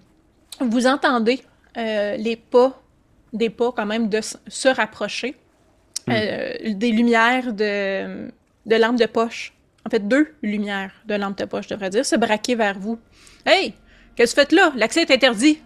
[0.61, 1.41] vous entendez
[1.77, 2.83] euh, les pas,
[3.33, 5.37] des pas quand même de se rapprocher,
[6.09, 8.31] euh, des lumières de,
[8.67, 9.53] de lampes de poche.
[9.87, 12.99] En fait, deux lumières de lampes de poche, je devrais dire, se braquer vers vous.
[13.45, 13.75] Hey,
[14.15, 14.73] qu'est-ce que vous faites là?
[14.77, 15.61] L'accès est interdit.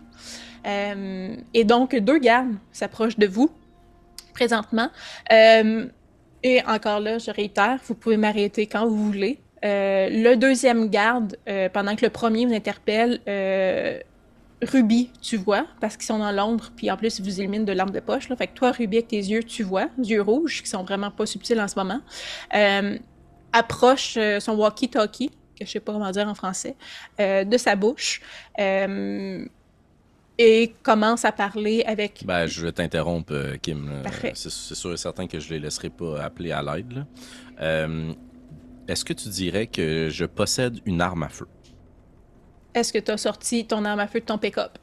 [0.66, 3.50] Euh, et donc, deux gardes s'approchent de vous
[4.32, 4.90] présentement.
[5.32, 5.86] Euh,
[6.42, 9.38] et encore là, je réitère, vous pouvez m'arrêter quand vous voulez.
[9.64, 13.98] Euh, le deuxième garde, euh, pendant que le premier vous interpelle, euh,
[14.62, 17.72] Ruby, tu vois, parce qu'ils sont dans l'ombre, puis en plus, ils vous éliminent de
[17.72, 18.28] l'arme de poche.
[18.28, 18.36] Là.
[18.36, 21.26] Fait que toi, Ruby, avec tes yeux, tu vois, yeux rouges, qui sont vraiment pas
[21.26, 22.00] subtils en ce moment,
[23.52, 26.74] approche son walkie-talkie, que je sais pas comment dire en français,
[27.18, 28.22] de sa bouche,
[30.38, 32.24] et commence à parler avec...
[32.24, 34.02] Ben, je vais t'interrompre, Kim.
[34.34, 37.06] C'est sûr et certain que je les laisserai pas appeler à l'aide.
[37.60, 38.12] Euh,
[38.88, 41.46] Est-ce que tu dirais que je possède une arme à feu?
[42.74, 44.78] Est-ce que tu as sorti ton arme à feu de ton pick-up?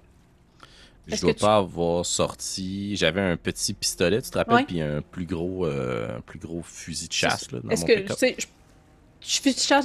[1.08, 2.96] Je Est-ce dois tu- pas avoir sorti.
[2.96, 4.64] J'avais un petit pistolet, tu te rappelles, Ouais.
[4.64, 7.88] puis un plus gros, euh, un plus gros fusil de chasse là, dans Est-ce mon
[7.88, 8.18] que, pick-up.
[8.18, 8.48] tu sais, je,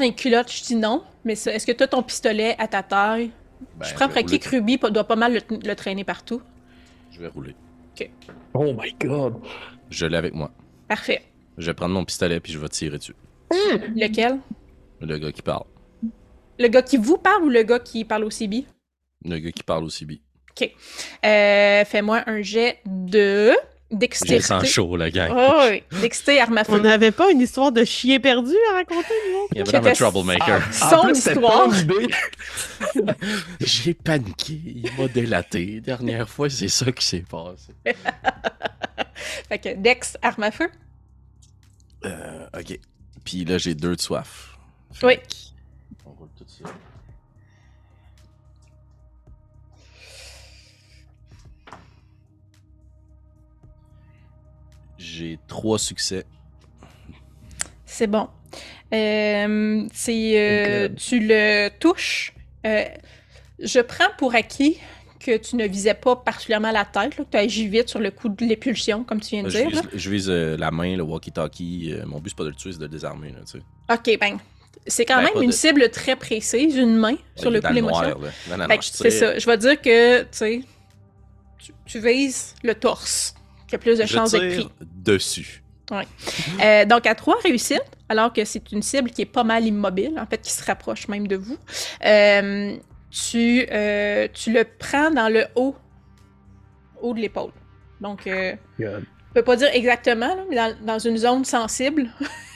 [0.00, 2.82] un culotte, je dis non, mais ça- est-ce que tu as ton pistolet à ta
[2.82, 3.30] taille?
[3.76, 4.12] Ben, je prends que
[4.48, 6.40] Ruby doit pas mal le, le traîner partout.
[7.10, 7.56] Je vais rouler.
[8.54, 9.34] Oh my god.
[9.90, 10.52] Je l'ai avec moi.
[10.86, 11.22] Parfait.
[11.56, 13.14] Je vais prendre mon pistolet puis je vais tirer dessus.
[13.50, 14.38] Lequel?
[15.00, 15.64] Le gars qui parle.
[16.58, 18.64] Le gars qui vous parle ou le gars qui parle au CB?
[19.24, 20.20] Le gars qui parle au CB.
[21.24, 23.52] Euh, Fais-moi un jet de
[23.92, 24.40] dextérité.
[24.40, 25.32] sang chaud, la gang.
[25.32, 25.82] Oh, oui.
[26.00, 26.80] Dextérité, arme à On feu.
[26.80, 29.46] n'avait pas une histoire de chien perdu à raconter, nous?
[29.52, 30.74] Il y avait un troublemaker.
[30.74, 31.70] Son plus, histoire.
[33.60, 35.80] J'ai paniqué, il m'a délaté.
[35.80, 37.72] Dernière fois, c'est ça qui s'est passé.
[39.48, 40.68] Fait que Dex, arme à feu.
[42.04, 42.78] Euh, ok.
[43.28, 44.56] Puis là, j'ai deux de soif.
[44.90, 45.16] Fait Oui.
[45.18, 46.64] que On roule tout ça.
[54.96, 56.24] J'ai trois succès.
[57.84, 58.30] C'est bon.
[58.94, 62.32] Euh, c'est, euh, tu le touches.
[62.66, 62.84] Euh,
[63.58, 64.78] je prends pour acquis
[65.18, 68.10] que tu ne visais pas particulièrement la tête, là, que tu agis vite sur le
[68.10, 69.70] coup de l'épulsion, comme tu viens de Je dire.
[69.70, 69.82] là?
[69.94, 71.92] je vise, euh, la main, le walkie-talkie.
[71.92, 73.30] euh, mon but, c'est pas de le tuer, c'est de le désarmer.
[73.30, 73.64] Là, tu sais.
[73.92, 74.38] Ok, ben,
[74.86, 77.68] c'est quand Ben, même une de- cible très précise, une main sur Il le coup
[77.68, 78.14] de l'émotion.
[78.46, 79.38] je c'est ça.
[79.38, 80.64] Je vais dire que, tu
[81.86, 83.34] tu, vises le torse,
[83.66, 84.68] qui a plus de Je chances d'être pris.
[84.94, 85.62] dessus.
[86.62, 90.12] Euh, donc, à trois réussites, alors que c'est une cible qui est pas mal immobile,
[90.18, 91.56] en fait, qui se rapproche même de vous,
[92.04, 92.76] euh,
[93.10, 95.74] tu, euh, tu le prends dans le haut,
[97.00, 97.52] haut de l'épaule.
[98.00, 99.04] Donc, euh, God.
[99.28, 102.08] je peux pas dire exactement, là, mais dans, dans une zone sensible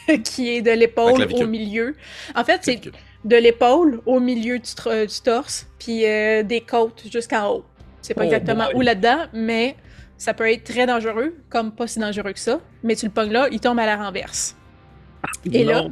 [0.24, 1.94] qui est de l'épaule au milieu.
[2.34, 2.80] En fait, c'est
[3.24, 7.64] de l'épaule au milieu du, du torse, puis euh, des côtes jusqu'en haut.
[8.00, 8.74] C'est pas Oh exactement boy.
[8.74, 9.76] où là-dedans, mais
[10.18, 12.60] ça peut être très dangereux, comme pas si dangereux que ça.
[12.82, 14.56] Mais tu le pognes là, il tombe à la renverse.
[15.52, 15.86] Et là,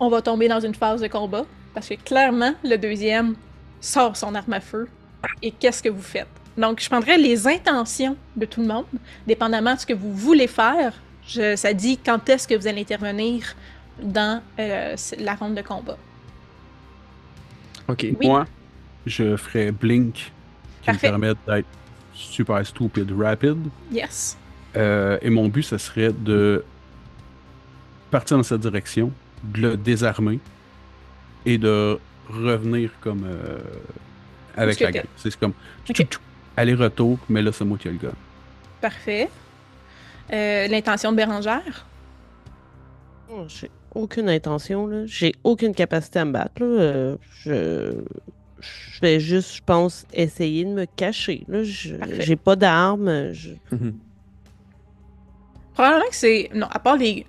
[0.00, 1.44] on va tomber dans une phase de combat,
[1.74, 3.34] parce que clairement, le deuxième
[3.80, 4.88] sort son arme à feu.
[5.42, 6.26] Et qu'est-ce que vous faites?
[6.56, 8.84] Donc, je prendrais les intentions de tout le monde,
[9.26, 10.92] dépendamment de ce que vous voulez faire.
[11.26, 13.54] Je- ça dit quand est-ce que vous allez intervenir
[14.02, 15.96] dans euh, la ronde de combat.
[17.88, 18.06] Ok.
[18.20, 18.26] Oui.
[18.26, 18.46] Moi,
[19.06, 20.30] je ferais Blink, qui
[20.86, 21.06] Parfait.
[21.08, 21.66] me permet d'être
[22.14, 23.56] super stupid rapid.
[23.90, 24.36] Yes.
[24.76, 26.64] Euh, et mon but, ce serait de
[28.10, 29.12] partir dans cette direction,
[29.44, 30.38] de le désarmer
[31.46, 31.98] et de
[32.30, 33.58] revenir comme euh,
[34.56, 35.04] avec la gang.
[35.16, 35.52] C'est comme
[36.56, 38.12] aller-retour, mais là, c'est moi qui ai le gars.
[38.80, 39.28] Parfait.
[40.32, 41.86] euh, l'intention de Bérangère?
[43.30, 45.06] Oh, J'ai aucune intention, là.
[45.06, 46.66] J'ai aucune capacité à me battre, là.
[46.66, 47.92] Euh, je...
[48.60, 51.62] je vais juste, je pense, essayer de me cacher, là.
[51.62, 52.20] Je- Parfait.
[52.22, 53.32] J'ai pas d'armes.
[53.32, 53.94] je- Mhm.
[55.74, 56.50] Probablement que c'est.
[56.54, 57.24] Non, à part les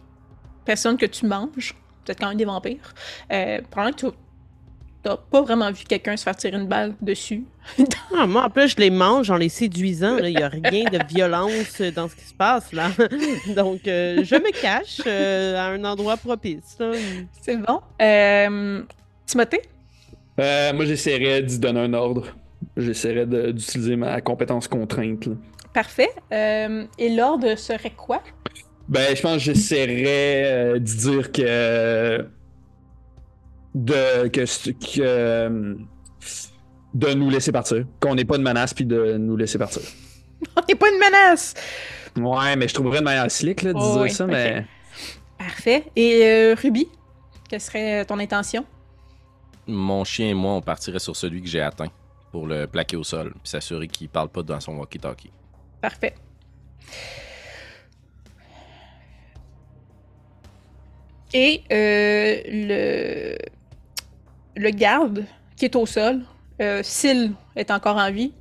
[0.66, 1.74] personnes que tu manges,
[2.04, 2.94] peut-être quand même des vampires,
[3.32, 4.18] euh, probablement que tu
[5.04, 7.44] t'as pas vraiment vu quelqu'un se faire tirer une balle dessus.
[8.16, 10.18] Ah, moi, en plus, je les mange en les séduisant.
[10.20, 12.92] Il n'y a rien de violence dans ce qui se passe, là.
[13.56, 16.78] Donc, euh, je me cache euh, à un endroit propice.
[17.42, 17.82] C'est bon.
[18.00, 18.84] Euh,
[19.26, 19.64] Timothée?
[20.40, 22.28] Euh, moi, j'essaierais d'y donner un ordre.
[22.78, 25.26] J'essaierais d'utiliser ma compétence contrainte.
[25.26, 25.34] là.
[25.74, 26.12] Parfait.
[26.32, 28.22] Euh, et l'ordre serait quoi?
[28.88, 30.44] Ben, je pense que j'essaierais
[30.76, 32.28] euh, d'y dire que.
[33.74, 34.28] De.
[34.28, 34.72] Que.
[34.72, 35.78] que
[36.94, 37.86] de nous laisser partir.
[38.00, 39.82] Qu'on n'est pas de menace, puis de nous laisser partir.
[40.56, 41.56] On n'est pas une menace!
[42.16, 44.66] Ouais, mais je trouverais une manière slick là, de Oh, dire oui, ça, mais.
[45.38, 45.86] Parfait.
[45.96, 46.88] Et euh, Ruby?
[47.50, 48.66] Quelle serait ton intention?
[49.66, 51.90] Mon chien et moi, on partirait sur celui que j'ai atteint
[52.32, 55.32] pour le plaquer au sol, puis s'assurer qu'il parle pas dans son walkie-talkie.
[55.82, 56.14] Parfait.
[61.34, 63.36] Et euh,
[64.56, 65.26] le, garde
[65.56, 66.22] qui est au sol,
[66.62, 68.34] euh, s'il est encore en vie,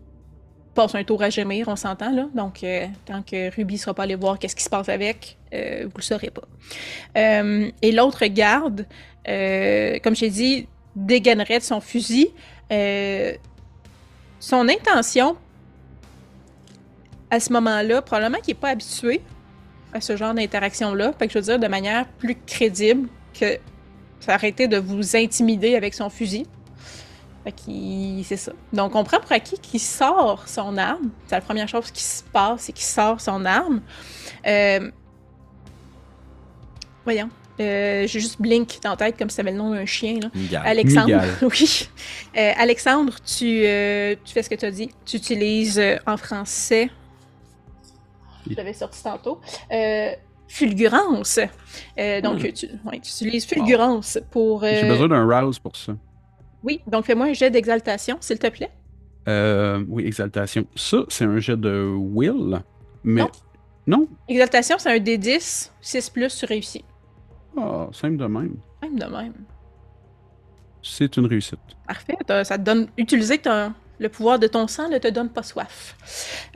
[0.75, 2.29] passe un tour à gémir, on s'entend là.
[2.35, 5.39] Donc, euh, tant que Ruby ne sera pas allé voir qu'est-ce qui se passe avec,
[5.55, 6.43] euh, vous le saurez pas.
[7.83, 8.87] Et l'autre garde,
[9.25, 12.29] comme j'ai dit, dégainerait de son fusil.
[14.41, 15.37] Son intention,
[17.31, 19.23] à ce moment-là, probablement qu'il n'est pas habitué
[19.93, 21.13] à ce genre d'interaction-là.
[21.19, 23.59] Fait que je veux dire, de manière plus crédible que
[24.21, 26.47] ça arrêtait de vous intimider avec son fusil.
[27.45, 28.25] Fait qu'il...
[28.25, 28.53] c'est ça.
[28.73, 31.11] Donc, on prend pour acquis qu'il sort son arme.
[31.27, 33.81] C'est la première chose qui se passe, c'est qu'il sort son arme.
[34.47, 34.91] Euh,
[37.05, 37.31] Voyons.
[37.61, 40.19] Euh, J'ai juste Blink dans la tête comme si ça avait le nom d'un chien.
[40.23, 40.31] Là.
[40.35, 40.63] Miguel.
[40.65, 41.31] Alexandre, Miguel.
[41.43, 41.89] oui.
[42.37, 44.91] Euh, Alexandre, tu, euh, tu fais ce que tu as dit.
[45.05, 46.91] Tu utilises en français.
[48.51, 49.41] Je l'avais sorti tantôt.
[49.73, 50.11] euh,
[50.49, 51.39] fulgurance.
[51.99, 54.65] Euh, donc, tu, ouais, tu utilises fulgurance pour.
[54.65, 55.95] euh, J'ai besoin d'un rouse pour ça.
[56.63, 58.71] Oui, donc fais-moi un jet d'exaltation, s'il te plaît.
[59.29, 60.67] Euh, oui, exaltation.
[60.77, 62.61] Ça, c'est un jet de will,
[63.05, 63.23] mais.
[63.23, 63.31] Non.
[63.87, 64.09] Non?
[64.29, 66.85] Exaltation, c'est un D10, 6 plus, tu réussis.
[67.57, 68.57] Ah, simple de même.
[68.83, 69.33] Même de même.
[70.83, 71.59] C'est une réussite.
[71.87, 72.17] Parfait.
[72.45, 72.89] Ça te donne.
[72.97, 73.73] Utiliser ton-
[74.03, 75.97] le pouvoir de ton sang ne te donne pas soif.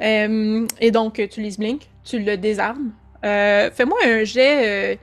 [0.01, 2.91] Euh, et donc, tu utilises Blink, tu le désarmes.
[3.25, 4.97] Euh, Fais-moi un jet euh,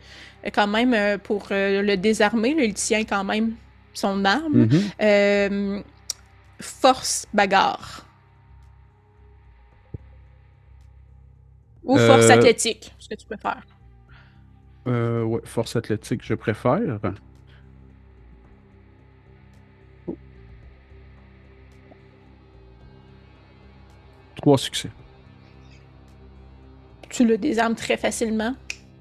[0.54, 2.56] quand même pour le désarmer.
[2.60, 3.54] il tient quand même
[3.94, 4.68] son arme.
[5.00, 5.84] Mhm.
[6.60, 8.06] Force bagarre.
[11.84, 13.26] Ou force athlétique, ce que tu
[14.86, 17.00] ouais, force athlétique, je préfère.
[24.44, 24.90] Trois succès.
[27.10, 28.54] tu le désarmes très facilement.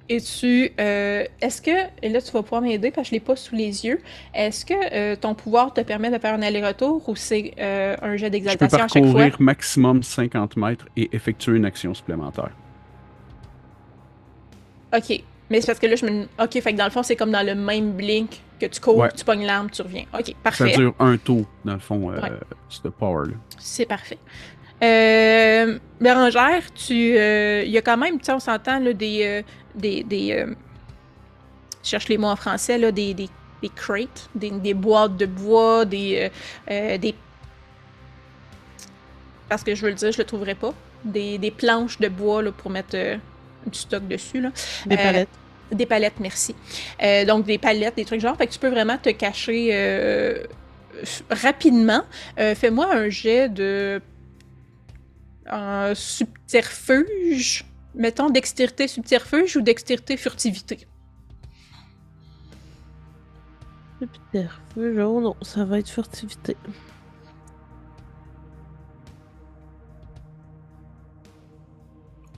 [0.08, 0.70] Et tu.
[0.78, 1.70] euh, Est-ce que.
[2.02, 4.00] Et là, tu vas pouvoir m'aider parce que je ne l'ai pas sous les yeux.
[4.34, 8.16] Est-ce que euh, ton pouvoir te permet de faire un aller-retour ou c'est euh, un
[8.16, 9.02] jet Je peux d'exaltation à chaque fois?
[9.02, 12.50] parcourir maximum 50 mètres et effectuer une action supplémentaire.
[14.94, 15.22] Ok.
[15.50, 16.22] Mais c'est parce que là, je me.
[16.42, 18.98] Ok, fait que dans le fond, c'est comme dans le même blink que tu cours,
[18.98, 19.08] Ouais.
[19.16, 20.04] tu pognes l'arme, tu reviens.
[20.14, 20.76] Ok, Ça parfait.
[20.76, 22.30] dure un tour, dans le fond, euh, Ouais.
[22.68, 23.34] ce power-là.
[23.58, 24.18] C'est parfait.
[24.82, 29.22] Euh, Bérangère, tu, euh, il y a quand même, tu sais, on s'entend là, des,
[29.24, 29.42] euh,
[29.76, 30.52] des, des euh,
[31.84, 33.28] je cherche les mots en français là, des, des,
[33.62, 36.30] des crates, des, des boîtes de bois, des,
[36.68, 37.14] des,
[39.48, 40.74] parce que je veux le dire, je le trouverai pas,
[41.04, 42.96] des, des planches de bois là, pour mettre
[43.66, 44.50] du stock dessus là.
[44.86, 45.28] Des palettes.
[45.70, 46.56] Des palettes, merci.
[47.26, 48.36] Donc, des palettes, des trucs genre.
[48.36, 50.46] Fait que tu peux vraiment te cacher
[51.30, 52.02] rapidement.
[52.36, 54.02] Fais-moi un jet de.
[55.46, 57.64] Un subterfuge.
[57.94, 60.86] Mettons dextérité subterfuge ou dextérité furtivité.
[64.00, 66.56] Subterfuge, oh non, ça va être furtivité.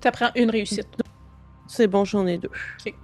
[0.01, 0.89] Tu apprends une réussite.
[1.67, 2.51] C'est bon, j'en ai deux.
[2.85, 2.95] Ok.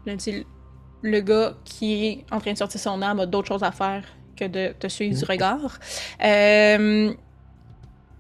[1.03, 4.05] Le gars qui est en train de sortir son arme a d'autres choses à faire
[4.37, 5.79] que de te suivre du regard.
[6.23, 7.15] Euh,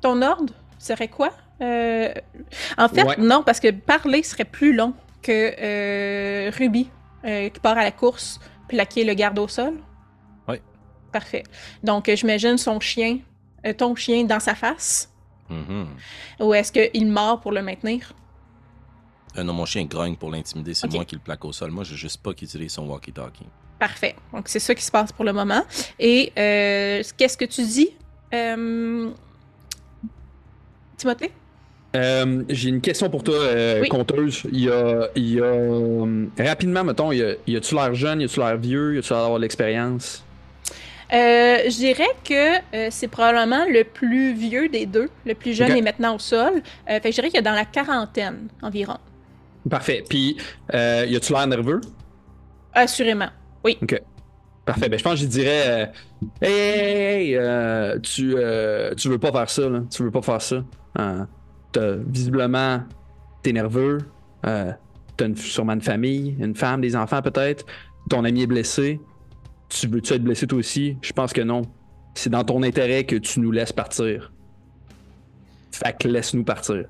[0.00, 1.30] ton ordre serait quoi?
[1.60, 2.12] Euh,
[2.78, 3.16] en fait, Ouais.
[3.18, 6.88] non, parce que parler serait plus long que euh, Ruby,
[7.24, 9.74] euh, qui part à la course, plaquer le garde au sol.
[10.48, 10.56] Oui.
[11.12, 11.42] Parfait.
[11.82, 13.18] Donc, j'imagine son chien,
[13.76, 15.12] ton chien dans sa face,
[15.50, 15.88] Mhm.
[16.40, 18.14] ou est-ce qu'il mord pour le maintenir?
[19.36, 20.72] Non, mon chien grogne pour l'intimider.
[20.74, 20.94] C'est Ok.
[20.94, 21.70] moi qui le plaque au sol.
[21.70, 23.46] Moi, je juste pas qu'il utilise son walkie-talkie.
[23.78, 24.16] Parfait.
[24.32, 25.62] Donc, c'est ça qui se passe pour le moment.
[25.98, 27.90] Et qu'est-ce que tu dis,
[30.96, 31.32] Timothée?
[31.96, 33.88] Euh, J'ai une question pour toi, euh, Oui.
[33.88, 34.42] conteuse.
[34.52, 38.24] Il y a, il y a euh, rapidement, mettons, il y a-tu l'air jeune, il
[38.24, 40.24] y a-tu l'air vieux, il y a-tu l'air d'avoir de l'expérience?
[41.12, 45.08] Euh, je dirais que c'est probablement le plus vieux des deux.
[45.26, 45.78] Le plus jeune Ok.
[45.78, 46.62] est maintenant au sol.
[46.86, 48.96] Fait que je dirais qu'il est dans la quarantaine environ.
[49.68, 50.04] Parfait.
[50.08, 50.36] Puis,
[50.72, 51.80] euh, y a-tu l'air nerveux?
[52.72, 53.28] Assurément.
[54.64, 54.88] Parfait.
[54.88, 55.90] Ben, je pense que je dirais,
[56.40, 58.36] hey, hey, hey, hey, tu,
[58.96, 59.80] tu veux pas faire ça, là.
[59.90, 60.62] Tu veux pas faire ça.
[60.96, 61.26] Hein.
[61.76, 62.82] Visiblement,
[63.42, 63.98] t'es nerveux.
[64.46, 64.72] Euh,
[65.16, 67.64] t'as une- sûrement une famille, une femme, des enfants peut-être.
[68.08, 69.00] Ton ami est blessé.
[69.68, 70.96] Tu veux-tu être blessé toi aussi?
[71.02, 71.62] Je pense que non.
[72.14, 74.32] C'est dans ton intérêt que tu nous laisses partir.
[75.70, 76.86] Fait que laisse-nous partir.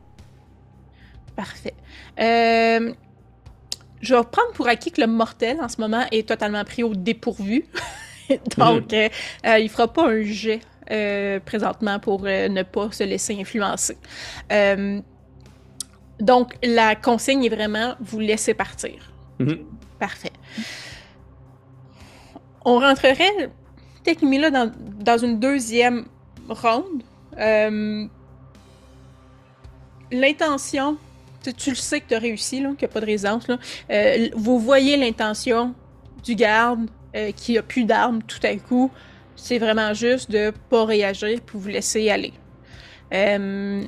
[1.37, 1.75] Parfait.
[2.19, 2.93] Euh,
[4.01, 6.95] je vais prendre pour acquis que le mortel en ce moment est totalement pris au
[6.95, 7.65] dépourvu.
[8.57, 9.09] Donc, euh,
[9.47, 10.61] euh, il fera pas un jet
[10.91, 13.97] euh, présentement pour euh, ne pas se laisser influencer.
[14.53, 15.01] Euh,
[16.21, 19.13] donc, la consigne est vraiment vous laisser partir.
[19.39, 19.59] Mhm.
[19.99, 20.33] Parfait.
[22.65, 23.51] On rentrerait
[24.05, 26.05] techniquement là dans, dans une deuxième
[26.49, 27.03] ronde.
[30.13, 30.99] L'intention,
[31.43, 33.47] tu, tu le sais que tu as réussi, là, qu'il n'y a pas de résidence.
[33.49, 33.59] Là.
[34.35, 35.75] Vous voyez l'intention
[36.23, 38.91] du garde euh, qui a plus d'armes tout à coup.
[39.43, 42.33] C'est vraiment juste de pas réagir puis vous laisser aller.
[43.13, 43.83] Euh,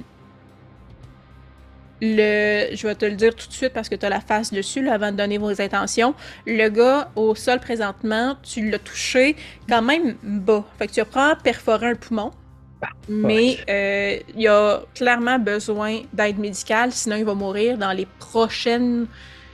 [2.01, 4.53] le, je vais te le dire tout de suite parce que tu as la face
[4.53, 6.15] dessus là, avant de donner vos intentions.
[6.47, 9.37] Le gars au sol présentement, tu l'as touché
[9.69, 10.65] quand même bas.
[10.79, 12.31] Fait que tu as probablement perforé un poumon.
[13.09, 19.07] Mais euh, il a clairement besoin d'aide médicale, sinon il va mourir dans les prochaines,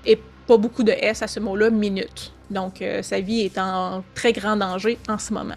[0.07, 2.32] et pas beaucoup de S à ce mot-là, minutes.
[2.51, 5.57] Donc euh, sa vie est en très grand danger en ce moment.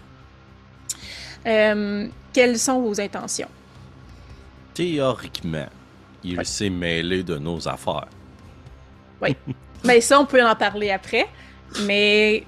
[1.46, 3.48] Euh, quelles sont vos intentions?
[4.74, 5.66] Théoriquement,
[6.24, 6.44] il Ouais.
[6.44, 8.06] s'est mêlé de nos affaires.
[9.84, 11.28] Ben ça, on peut en parler après,
[11.86, 12.44] mais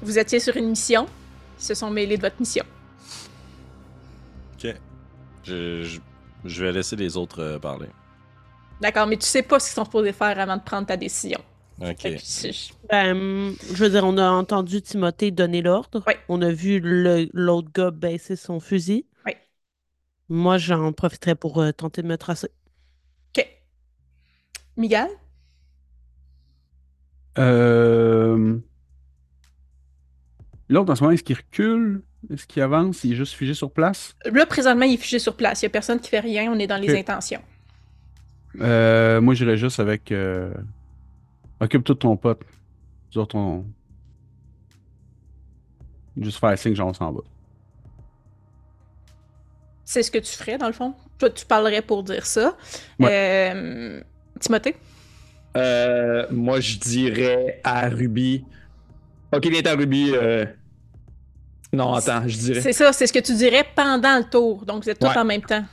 [0.00, 1.06] vous étiez sur une mission,
[1.58, 2.64] ils se sont mêlés de votre mission.
[4.54, 4.74] Ok.
[5.44, 5.98] Je, je,
[6.44, 7.88] je vais laisser les autres euh, parler.
[8.80, 11.40] D'accord, mais tu sais pas ce qu'ils sont supposés faire avant de prendre ta décision.
[11.80, 11.96] Ok.
[12.00, 16.02] Fait que tu- Ben, je veux dire, on a entendu Timothée donner l'ordre.
[16.06, 16.14] Oui.
[16.28, 19.06] On a vu le- l'autre gars baisser son fusil.
[19.26, 19.32] Oui.
[20.28, 22.50] Moi, j'en profiterais pour euh, tenter de me tracer.
[23.36, 23.46] Ok.
[24.76, 25.08] Miguel?
[27.38, 28.58] Euh...
[30.68, 32.02] L'autre, en ce moment, est-ce qu'il recule?
[32.30, 33.04] Est-ce qu'il avance?
[33.04, 34.16] Il est juste figé sur place?
[34.24, 35.62] Là, présentement, il est figé sur place.
[35.62, 36.52] Il n'y a personne qui fait rien.
[36.52, 37.40] On est dans les intentions.
[38.60, 40.10] Euh, moi, j'irais juste avec...
[41.60, 42.40] Occupe-toi de ton pote.
[43.14, 43.64] Nous autres, on...
[46.20, 47.20] Juste faire signe, genre, on s'en va.
[49.84, 50.94] C'est ce que tu ferais, dans le fond?
[51.18, 52.56] Toi, tu parlerais pour dire ça.
[53.02, 54.00] Euh,
[54.38, 54.76] Timothée?
[55.56, 58.44] Euh, moi, je dirais à Ruby.
[59.32, 60.12] Ok, viens à Ruby.
[60.14, 60.44] euh,
[61.72, 62.60] Non, attends, je dirais.
[62.60, 64.64] C'est ça, c'est ce que tu dirais pendant le tour.
[64.66, 65.16] Donc, vous êtes tous Ouais.
[65.18, 65.64] en même temps.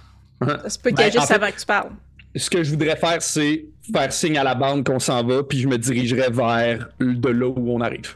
[0.41, 1.91] Ça se peut qu'il Ben, agisse en fait- avant que tu parles.
[2.36, 5.59] Ce que je voudrais faire, c'est faire signe à la bande qu'on s'en va, puis
[5.59, 8.15] je me dirigerai vers de là où on arrive.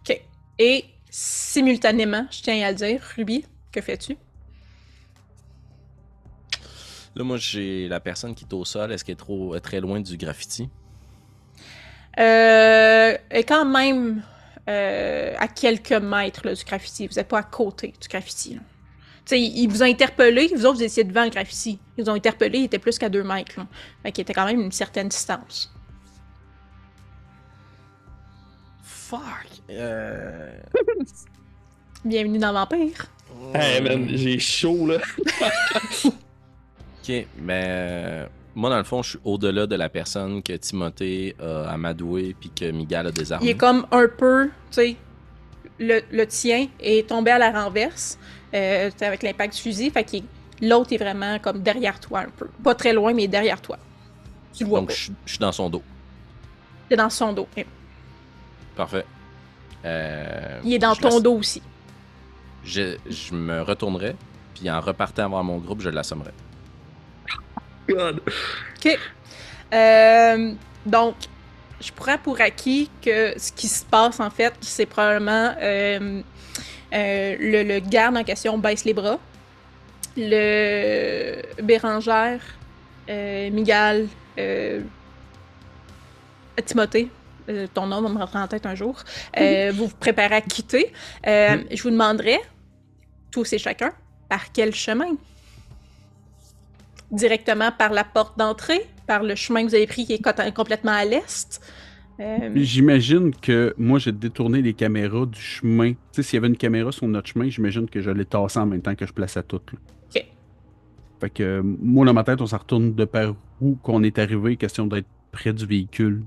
[0.00, 0.20] OK.
[0.58, 4.16] Et simultanément, je tiens à le dire, Ruby, que fais-tu?
[7.14, 8.90] Là, moi, j'ai la personne qui est au sol.
[8.90, 10.68] Est-ce qu'elle est trop euh, très loin du graffiti?
[12.18, 14.22] Euh, et quand même
[14.68, 17.06] euh, à quelques mètres là, du graffiti.
[17.06, 18.54] Vous n'êtes pas à côté du graffiti.
[18.54, 18.60] là.
[19.24, 21.78] Tu sais, ils vous ont interpellé, vous autres, vous étiez devant le graffiti.
[21.96, 23.52] Ils vous ont interpellé, il était plus qu'à deux mètres.
[23.56, 23.66] Là.
[24.02, 25.72] Fait qu'il était quand même une certaine distance.
[28.82, 29.20] Fuck!
[29.70, 30.58] Euh...
[32.04, 33.06] Bienvenue dans Vampire.
[33.54, 34.98] Hey man, j'ai chaud là.
[37.04, 41.34] Ok, mais euh, moi, dans le fond, je suis au-delà de la personne que Timothée
[41.40, 43.46] a amadoué puis que Miguel a désarmé.
[43.46, 44.96] Il est comme un peu, tu sais,
[45.80, 48.18] le, le tien est tombé à la renverse
[48.54, 49.90] euh, avec l'impact du fusil.
[49.90, 50.16] Fait que
[50.60, 52.48] l'autre est vraiment comme derrière toi un peu.
[52.62, 53.78] Pas très loin, mais derrière toi.
[54.54, 54.94] Tu le vois Donc, pas.
[54.94, 55.82] je, suis- je suis dans son dos.
[56.90, 57.48] Il est dans son dos.
[58.76, 59.04] Parfait.
[59.84, 61.62] Euh, Il est dans ton dos aussi.
[62.64, 64.14] Je, je me retournerai,
[64.54, 66.30] puis en repartant vers mon groupe, je l'assommerai.
[67.88, 68.20] God.
[68.76, 68.98] OK.
[69.74, 70.52] Euh,
[70.86, 71.14] donc,
[71.82, 76.22] je prends pour acquis que ce qui se passe, en fait, c'est probablement euh,
[76.94, 79.18] euh, le, le garde en question baisse les bras.
[80.16, 82.40] Le Bérangère,
[83.08, 84.08] euh, Miguel,
[84.38, 84.80] euh,
[86.64, 87.08] Timothée,
[87.74, 89.02] ton nom va me rentrer en tête un jour,
[89.38, 90.92] euh, vous vous préparez à quitter,
[91.26, 92.38] euh, je vous demanderai,
[93.30, 93.90] tous et chacun,
[94.28, 95.16] par quel chemin?
[97.12, 100.92] Directement par la porte d'entrée, par le chemin que vous avez pris qui est complètement
[100.92, 101.60] à l'est.
[102.20, 105.92] Euh, J'imagine que moi, j'ai détourné les caméras du chemin.
[105.92, 108.58] Tu sais, s'il y avait une caméra sur notre chemin, j'imagine que je l'ai tassé
[108.58, 109.72] en même temps que je plaçais toutes.
[109.72, 109.78] là.
[110.14, 110.26] Ok.
[111.20, 114.18] Fait que euh, moi, dans ma tête, on s'en retourne de par où qu'on est
[114.18, 116.22] arrivé, question d'être près du véhicule.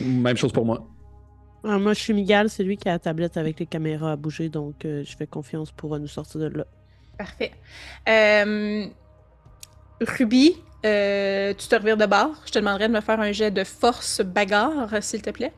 [0.00, 0.86] Même chose pour moi.
[1.62, 4.16] Alors, moi, je suis Miguel, c'est lui qui a la tablette avec les caméras à
[4.16, 6.66] bouger, donc euh, je fais confiance pour euh, nous sortir de là.
[7.18, 7.52] Parfait.
[8.08, 8.86] Euh,
[10.00, 12.34] Ruby, euh, tu te revires de bord.
[12.46, 15.52] Je te demanderai de me faire un jet de force bagarre, s'il te plaît.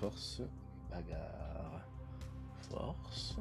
[0.00, 0.42] Force,
[0.90, 1.82] bagarre.
[2.70, 3.36] Force.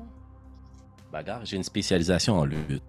[1.11, 2.82] Bagarre, j'ai une spécialisation en lutte.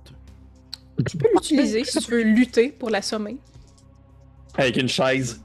[1.06, 3.36] Tu peux l'utiliser si tu veux lutter pour l'assommer.
[4.56, 5.42] Avec une chaise.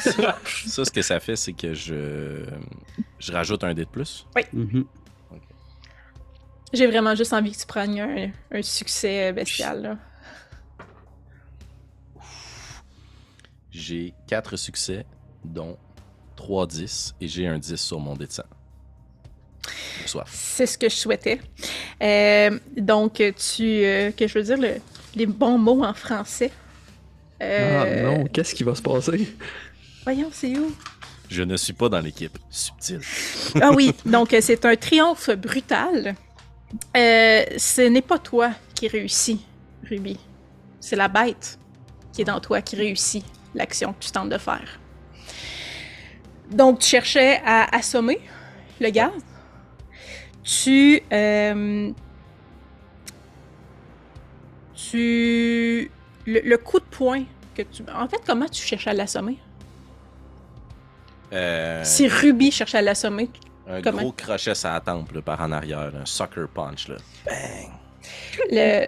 [0.00, 2.44] Ça, ce que ça fait, c'est que je,
[3.18, 4.26] je rajoute un dé de plus.
[4.52, 4.84] Mhm.
[6.72, 9.82] J'ai vraiment juste envie que tu prennes un, un succès bestial.
[9.82, 9.98] Là.
[13.70, 15.04] J'ai 4 succès,
[15.44, 15.76] dont
[16.36, 18.42] 3 10, et j'ai un 10 sur mon dé de sang.
[20.02, 20.28] De soif.
[20.32, 21.40] C'est ce que je souhaitais.
[22.02, 23.62] Euh, donc, tu.
[23.84, 24.80] euh, que je veux dire le-
[25.14, 26.50] les bons mots en français.
[27.42, 29.34] Euh, Ah non, qu'est-ce qui va se passer?
[30.04, 30.74] Voyons, c'est où?
[31.28, 32.38] Je ne suis pas dans l'équipe.
[32.48, 33.00] Subtil.
[33.60, 36.14] Ah oui, donc euh, c'est un triomphe brutal.
[36.96, 39.44] Euh, ce n'est pas toi qui réussis,
[39.88, 40.18] Ruby.
[40.80, 41.58] C'est la bête
[42.12, 44.78] qui est dans toi qui réussit l'action que tu tentes de faire.
[46.50, 48.20] Donc, tu cherchais à assommer
[48.80, 49.10] le gaz.
[50.44, 51.02] Tu.
[51.12, 51.90] euh,
[54.74, 55.90] tu.
[56.26, 57.82] Le, le coup de poing que tu.
[57.94, 59.38] En fait, comment tu cherchais à l'assommer?
[61.32, 63.28] Euh, Si Ruby cherchait à l'assommer,
[63.68, 64.02] un comment?
[64.02, 65.90] gros crochet sur la tempe là, par en arrière.
[65.90, 66.88] là, un sucker punch.
[66.88, 66.96] Là.
[67.24, 67.70] Bang!
[68.50, 68.86] le,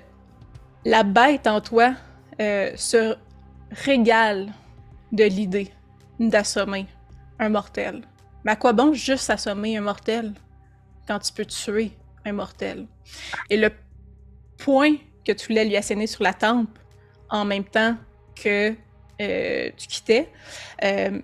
[0.84, 1.94] la bête en toi
[2.40, 3.16] euh, se
[3.70, 4.52] régale
[5.12, 5.72] de l'idée
[6.20, 6.86] d'assommer
[7.38, 8.02] un mortel.
[8.44, 10.34] Mais à quoi bon juste assommer un mortel
[11.06, 11.92] quand tu peux tuer
[12.24, 12.86] un mortel?
[13.50, 13.70] Et le
[14.58, 16.78] point que tu voulais lui asséner sur la tempe
[17.30, 17.96] en même temps
[18.34, 18.74] que
[19.20, 20.30] euh, tu quittais,
[20.84, 21.20] euh,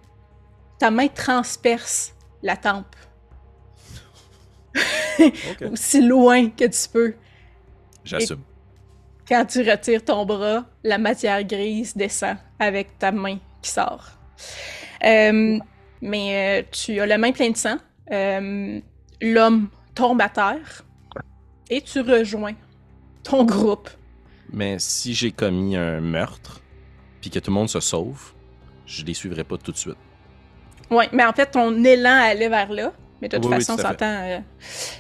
[0.78, 2.96] ta main transperce la tempe
[5.72, 7.14] Aussi loin que tu peux.
[8.04, 8.40] J'assume.
[9.26, 14.10] Quand tu retires ton bras, la matière grise descend avec ta main qui sort.
[15.04, 15.58] Euh,
[16.02, 17.76] mais euh, tu as la main pleine de sang.
[18.10, 18.80] Euh,
[19.22, 20.84] L'homme tombe à terre
[21.70, 22.54] et tu rejoins
[23.22, 23.88] ton groupe.
[24.52, 26.60] Mais si j'ai commis un meurtre,
[27.20, 28.34] puis que tout le monde se sauve,
[28.84, 29.96] je les suivrai pas tout de suite.
[30.90, 32.92] Ouais, mais en fait, ton élan allait vers là.
[33.20, 34.06] Mais de toute Oui, oui, façon, tout on s'entend.
[34.06, 34.40] euh,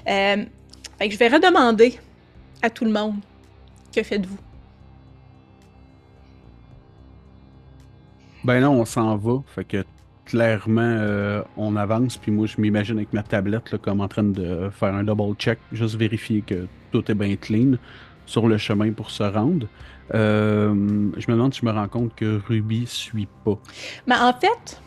[0.08, 0.44] euh,
[0.98, 1.98] fait que je vais redemander
[2.62, 3.16] à tout le monde
[3.94, 4.38] que faites-vous?
[8.44, 9.42] Ben non, on s'en va.
[9.46, 9.84] Fait que
[10.24, 12.18] clairement, euh, on avance.
[12.18, 15.34] Puis moi, je m'imagine avec ma tablette là, comme en train de faire un double
[15.36, 17.74] check, juste vérifier que tout est bien clean
[18.26, 19.68] sur le chemin pour se rendre.
[20.14, 20.74] Euh,
[21.16, 23.58] je me demande si je me rends compte que Ruby suit pas.
[24.06, 24.82] Mais en fait,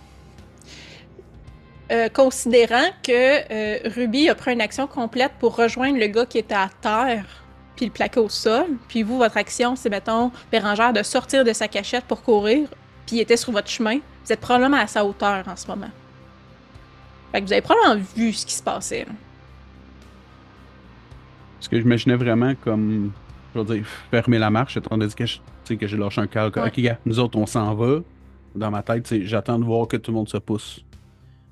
[1.92, 3.12] euh, considérant que
[3.52, 7.26] euh, Ruby a pris une action complète pour rejoindre le gars qui était à terre,
[7.76, 11.54] puis le plaquer au sol, puis vous, votre action, c'est, mettons, Bérangère, de sortir de
[11.54, 12.68] sa cachette pour courir,
[13.06, 15.90] puis il était sur votre chemin, vous êtes probablement à sa hauteur en ce moment.
[17.32, 19.06] Fait que vous avez probablement vu ce qui se passait.
[19.06, 19.12] là.
[21.60, 23.12] Parce que j'imaginais vraiment comme,
[23.56, 26.22] je veux dire, fermer la marche, étant donné que je- tu sais, que j'ai lâché
[26.22, 26.56] un calque.
[26.56, 26.68] Ouais.
[26.68, 28.00] Ok, gars, nous autres, on s'en va.
[28.56, 30.84] Dans ma tête, j'attends de voir que tout le monde se pousse.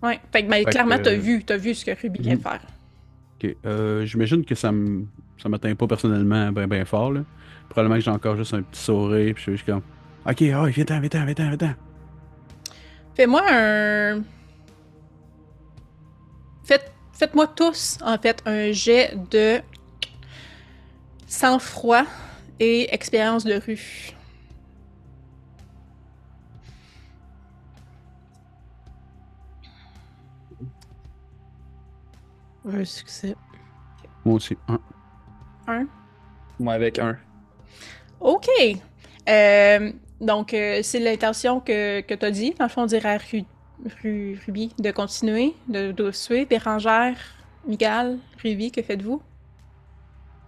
[0.04, 0.20] Ouais.
[0.32, 2.38] Fait que, ben, Fait clairement, que- t'as vu, t'as vu ce que Ruby vient de
[2.38, 2.44] Mhm.
[2.44, 2.62] faire.
[3.44, 5.06] Ok, euh, j'imagine que ça me
[5.38, 7.12] ça m'atteint pas personnellement bien ben fort.
[7.12, 7.22] Là.
[7.70, 9.82] Probablement que j'ai encore juste un petit sourire, puis je suis comme,
[10.26, 11.74] ok, oh, viens-t'en, viens-t'en, viens-t'en, viens-t'en.
[13.16, 14.22] Fais-moi un.
[16.64, 19.60] Faites, faites-moi tous, en fait, un jet de
[21.28, 22.04] sang-froid
[22.60, 24.12] et expérience de rue.
[32.68, 33.36] Un succès.
[34.24, 34.58] Moi aussi.
[34.68, 34.80] Un.
[35.68, 35.88] Un?
[36.60, 37.18] Moi avec un.
[38.20, 38.48] OK.
[39.28, 39.92] Euh,
[40.22, 42.54] donc, euh, c'est l'intention que, que tu as dit.
[42.58, 43.46] Dans le fond, on dirait à Ru-
[44.02, 46.48] Ru- Ruby de continuer, de, de suivre.
[46.48, 47.18] Bérangère,
[47.68, 49.22] Miguel, Ruby, que faites-vous?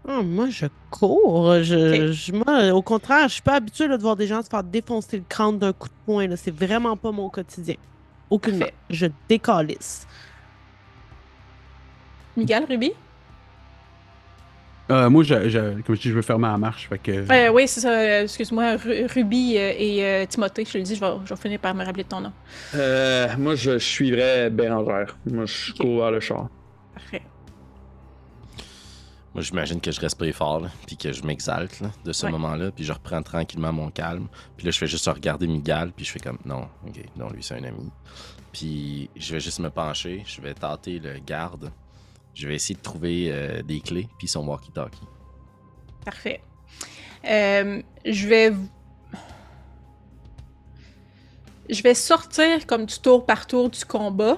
[0.07, 1.61] Oh, moi, je cours.
[1.61, 4.47] Je, je- moi, au contraire, je suis pas habituée là, de voir des gens se
[4.47, 6.27] faire défoncer le crâne d'un coup de poing.
[6.27, 6.37] là.
[6.37, 7.75] C'est vraiment pas mon quotidien.
[8.29, 8.59] Aucunement.
[8.59, 8.73] Parfait.
[8.89, 10.07] Je décalisse.
[12.37, 12.91] Miguel, Ruby?
[14.89, 16.87] Euh, moi, je, je- comme je dis, je veux fermer la marche.
[16.87, 17.91] Fait que, Euh, oui, c'est ça.
[17.91, 21.41] euh, Excuse-moi, Ru- Ruby et euh, Timothée, je te le dis, je vais, je vais
[21.41, 22.31] finir par me rappeler de ton nom.
[22.73, 25.17] Euh, moi, je, suivrais Bérangère.
[25.29, 25.79] Moi, je Ok.
[25.79, 26.47] cours vers le char.
[26.93, 27.21] Parfait.
[29.33, 32.31] Moi, j'imagine que je respire fort, là, puis que je m'exalte là, de ce Ouais.
[32.31, 34.27] moment-là, puis je reprends tranquillement mon calme.
[34.55, 37.43] Puis là, je fais juste regarder Miguel, puis je fais comme non, ok, non, lui,
[37.43, 37.91] c'est un ami.
[38.53, 41.71] Puis je vais juste me pencher, je vais tâter le garde.
[42.39, 45.01] Je vais essayer de trouver euh, des clés, puis son walkie-talkie.
[46.05, 46.39] Parfait.
[47.27, 48.53] Euh, je vais.
[51.69, 54.37] Je vais sortir comme du tour par tour du combat,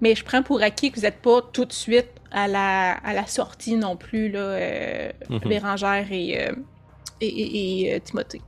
[0.00, 3.12] mais je prends pour acquis que vous n'êtes pas tout de suite à la, à
[3.12, 5.38] la sortie non plus, là, euh, Mhm.
[5.40, 6.48] Bérangère et,
[7.20, 8.40] et, et- et, Timothée.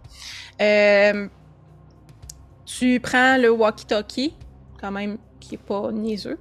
[2.65, 4.35] Tu prends le walkie-talkie,
[4.81, 6.39] quand même, qui est pas niaiseux.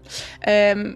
[0.47, 0.95] Euh,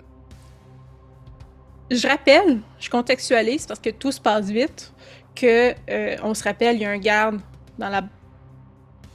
[1.90, 4.92] je rappelle, je contextualise parce que tout se passe vite,
[5.36, 7.40] que euh, on se rappelle, il y a un garde
[7.78, 8.04] dans la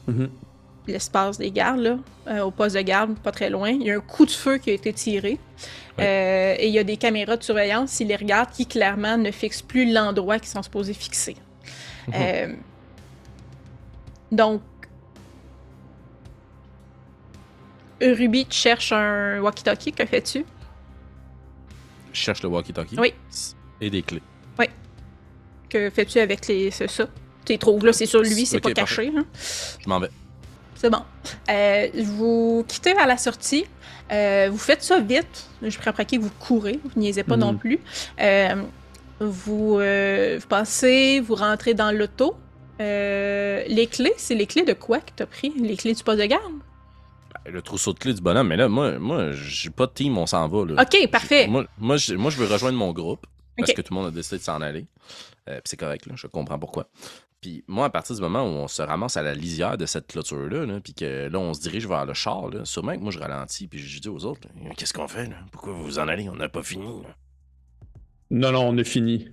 [0.09, 0.31] Mhm.
[0.89, 3.71] l'espace des gardes, là, euh, au poste de garde, pas très loin.
[3.71, 5.39] Il y a un coup de feu qui a été tiré.
[6.01, 9.31] Euh, et il y a des caméras de surveillance, s'ils les regardent, qui clairement ne
[9.31, 11.37] fixent plus l'endroit qu'ils sont supposés fixer.
[12.09, 12.57] Mhm.
[14.33, 14.63] Donc,
[18.01, 20.45] Ruby, tu cherches un walkie-talkie, que fais-tu?
[22.13, 22.99] Je cherche le walkie-talkie.
[22.99, 23.15] Oui.
[23.81, 24.23] Et des clés.
[25.69, 27.07] Que fais-tu avec les, c'est ça?
[27.47, 29.11] Tu les trouves là, c'est sur lui, c'est pas caché.
[29.17, 29.25] hein?
[29.83, 30.11] Je m'en vais.
[30.75, 31.03] C'est bon.
[31.49, 33.65] Euh, vous quittez vers la sortie.
[34.11, 35.47] Euh, vous faites ça vite.
[35.63, 36.79] Je acquis que vous courez.
[36.85, 37.81] Vous niaisez pas non plus.
[38.21, 38.57] Euh,
[39.19, 42.37] vous, vous passez, vous rentrez dans l'auto.
[42.79, 45.55] Les clés, c'est les clés de quoi que t'as pris?
[45.59, 46.53] Les clés du poste de garde?
[47.47, 50.27] Le trousseau de clés du bonhomme, mais là, moi, moi j'ai pas de team, on
[50.27, 50.65] s'en va.
[50.65, 50.83] Là.
[50.83, 51.49] Ok, parfait.
[51.49, 53.27] Moi, moi, je, moi, je veux rejoindre mon groupe
[53.57, 54.87] parce que tout le monde a décidé de s'en aller.
[55.49, 56.89] Euh, puis c'est correct, là, je comprends pourquoi.
[57.41, 60.07] Puis moi, à partir du moment où on se ramasse à la lisière de cette
[60.07, 63.11] clôture-là, là, puis que là, on se dirige vers le char, là, sûrement que moi,
[63.11, 65.37] je ralentis, puis je dis aux autres, qu'est-ce qu'on fait, là?
[65.51, 66.29] Pourquoi vous vous en allez?
[66.29, 67.09] On n'a pas fini, là.
[68.31, 69.29] Non, non, on a fini.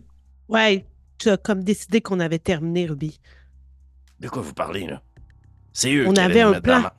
[0.48, 0.86] Ouais,
[1.20, 3.20] tu as comme décidé qu'on avait terminé, Ruby.
[4.20, 5.04] De quoi vous parlez, là?
[5.72, 6.90] C'est eux On qui avait un dans plan.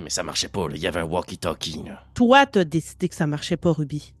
[0.00, 0.74] Oui, mais ça marchait pas, là.
[0.76, 2.02] Il y avait un walkie-talkie, là.
[2.14, 4.14] Toi, t'as décidé que ça marchait pas, Ruby.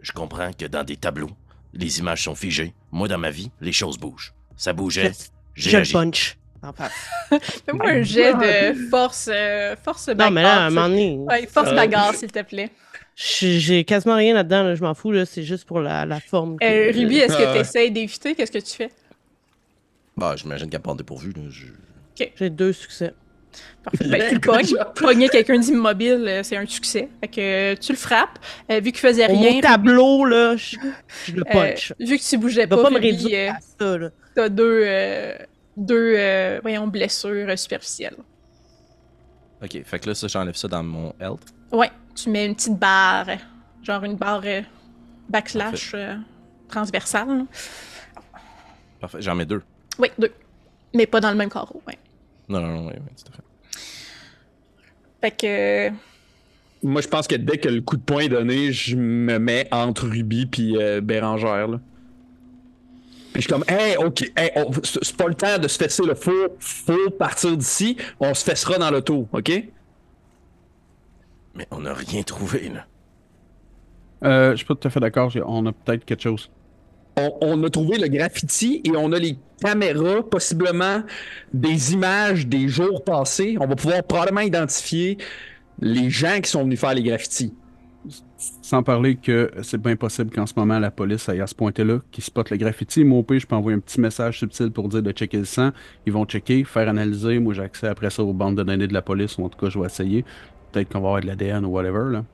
[0.00, 1.30] Je comprends que dans des tableaux,
[1.72, 2.74] les images sont figées.
[2.90, 4.34] Moi, dans ma vie, les choses bougent.
[4.56, 5.12] Ça bougeait,
[5.54, 6.36] Je, j'ai je punch.
[7.30, 10.28] Fais-moi un jet de force, euh, force bagarre.
[10.30, 12.70] Non, mais là, à un moment donné, Ouais, force Euh, bagarre, s'il te plaît.
[13.14, 16.58] j'ai quasiment rien là-dedans, là, je m'en fous, là, c'est juste pour la, la forme.
[16.58, 18.34] que- Euh, Ruby, est-ce que tu essaies d'éviter?
[18.34, 18.90] Qu'est-ce que tu fais?
[20.16, 21.66] Bah, j'imagine qu'à part dépourvu, là, je...
[22.36, 23.12] J'ai deux succès.
[23.82, 24.08] Parfait.
[24.08, 24.74] Ben, tu le pognes.
[24.94, 27.08] Pogner quelqu'un d'immobile, euh, c'est un succès.
[27.20, 28.38] Fait que euh, tu le frappes.
[28.70, 30.76] Euh, vu qu'il faisait rien, mon tableau, là, je,
[31.26, 31.92] je le euh, punch.
[32.00, 34.10] vu que tu bougeais pas, pas me Ruby, réduire à ça, là.
[34.34, 35.34] t'as deux, euh,
[35.76, 38.16] deux euh, voyons, blessures superficielles.
[39.62, 41.40] Ok, fait que là, ça, j'enlève ça dans mon health.
[41.72, 43.26] Ouais, tu mets une petite barre,
[43.82, 44.42] genre une barre
[45.28, 46.16] backslash euh,
[46.68, 47.28] transversale.
[47.28, 47.44] là.
[49.00, 49.62] Parfait, j'en mets deux.
[49.98, 50.32] Oui, deux.
[50.94, 51.98] Mais pas dans le même carreau, ouais.
[52.48, 53.42] Non, non, non, oui, oui, tout à fait.
[55.20, 55.30] Fait
[55.90, 55.94] que...
[56.82, 59.66] Moi, je pense que dès que le coup de poing est donné, je me mets
[59.72, 61.68] entre Ruby puis euh, Bérangère.
[61.68, 61.80] Là.
[63.32, 66.04] Puis je suis comme, hey, ok, hey, on- c'est pas le temps de se fesser
[66.04, 69.64] le faut, faut partir d'ici, on se fessera dans l'auto, ok?
[71.54, 72.86] Mais on n'a rien trouvé, là.
[74.24, 75.32] Euh, je suis pas tout à fait d'accord.
[75.46, 76.50] On a peut-être quelque chose.
[77.16, 81.02] On, a trouvé le graffiti et on a les caméras, possiblement
[81.52, 83.56] des images des jours passés.
[83.60, 85.18] On va pouvoir probablement identifier
[85.80, 87.52] les gens qui sont venus faire les graffitis.
[88.62, 92.00] Sans parler que c'est bien possible qu'en ce moment, la police aille à ce point-là,
[92.10, 93.04] qui spot le graffiti.
[93.04, 95.44] Moi, au pire, je peux envoyer un petit message subtil pour dire de checker le
[95.44, 95.70] sang.
[96.04, 97.38] Ils vont checker, faire analyser.
[97.38, 99.58] Moi, j'ai accès après ça aux bandes de données de la police, ou en tout
[99.58, 100.24] cas, je vais essayer.
[100.72, 102.24] Peut-être qu'on va avoir de l'ADN ou whatever, là.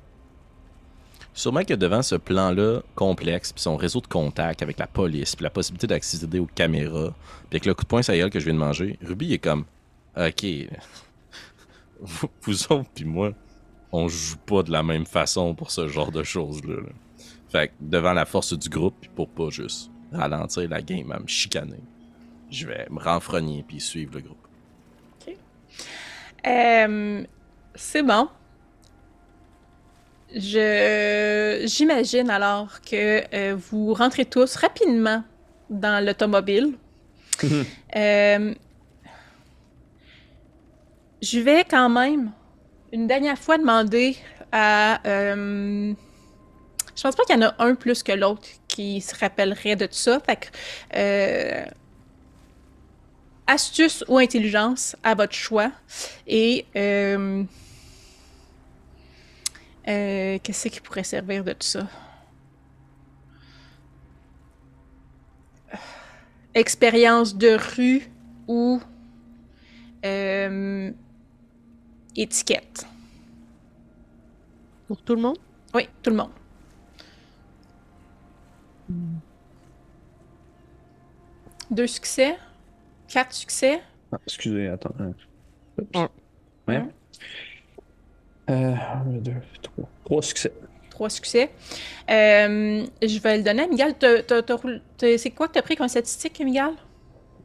[1.32, 5.44] Sûrement que devant ce plan-là complexe, puis son réseau de contact avec la police, puis
[5.44, 7.14] la possibilité d'accéder aux caméras,
[7.48, 9.64] puis avec le coup de poing est que je viens de manger, Ruby est comme
[10.16, 10.44] OK.
[12.42, 13.32] Vous, autres puis moi,
[13.92, 16.76] on joue pas de la même façon pour ce genre de choses-là.
[16.76, 16.88] là.
[17.50, 21.18] Fait que devant la force du groupe, puis pour pas juste ralentir la game à
[21.18, 21.82] me chicaner,
[22.50, 24.36] je vais me renfrogner puis suivre le groupe.
[26.46, 27.24] Euh,
[27.74, 28.28] c'est bon.
[30.34, 35.24] Je j'imagine alors que euh, vous rentrez tous rapidement
[35.68, 36.74] dans l'automobile.
[37.96, 38.54] Euh,
[41.20, 42.30] je vais quand même
[42.92, 44.16] une dernière fois demander
[44.52, 45.04] à.
[45.08, 45.92] euh,
[46.94, 49.86] je pense pas qu'il y en a un plus que l'autre qui se rappellerait de
[49.86, 50.20] tout ça.
[50.20, 50.46] Fait que.
[50.94, 51.64] euh,
[53.48, 55.72] astuce ou intelligence à votre choix.
[56.28, 56.66] Et.
[59.90, 61.86] Euh, Qu'est-ce qui pourrait servir de tout ça?
[66.54, 68.10] Expérience de rue
[68.48, 68.80] ou
[70.04, 70.90] euh,
[72.16, 72.86] étiquette.
[74.88, 75.38] Pour tout le monde?
[75.74, 76.30] Oui, tout le monde.
[81.70, 82.36] Deux succès,
[83.06, 83.80] quatre succès?
[84.10, 84.94] Ah, excusez, attends.
[84.98, 85.14] un.
[85.78, 85.88] Oups.
[85.94, 86.08] Un.
[86.66, 86.76] Ouais.
[86.76, 86.90] Un.
[88.50, 89.32] Euh, un, deux,
[89.62, 89.88] trois.
[90.04, 90.52] Trois succès.
[90.90, 91.50] Trois succès.
[92.10, 93.94] Euh, je vais le donner à Miguel.
[94.98, 96.72] C'est quoi que t'as pris comme statistique, Miguel?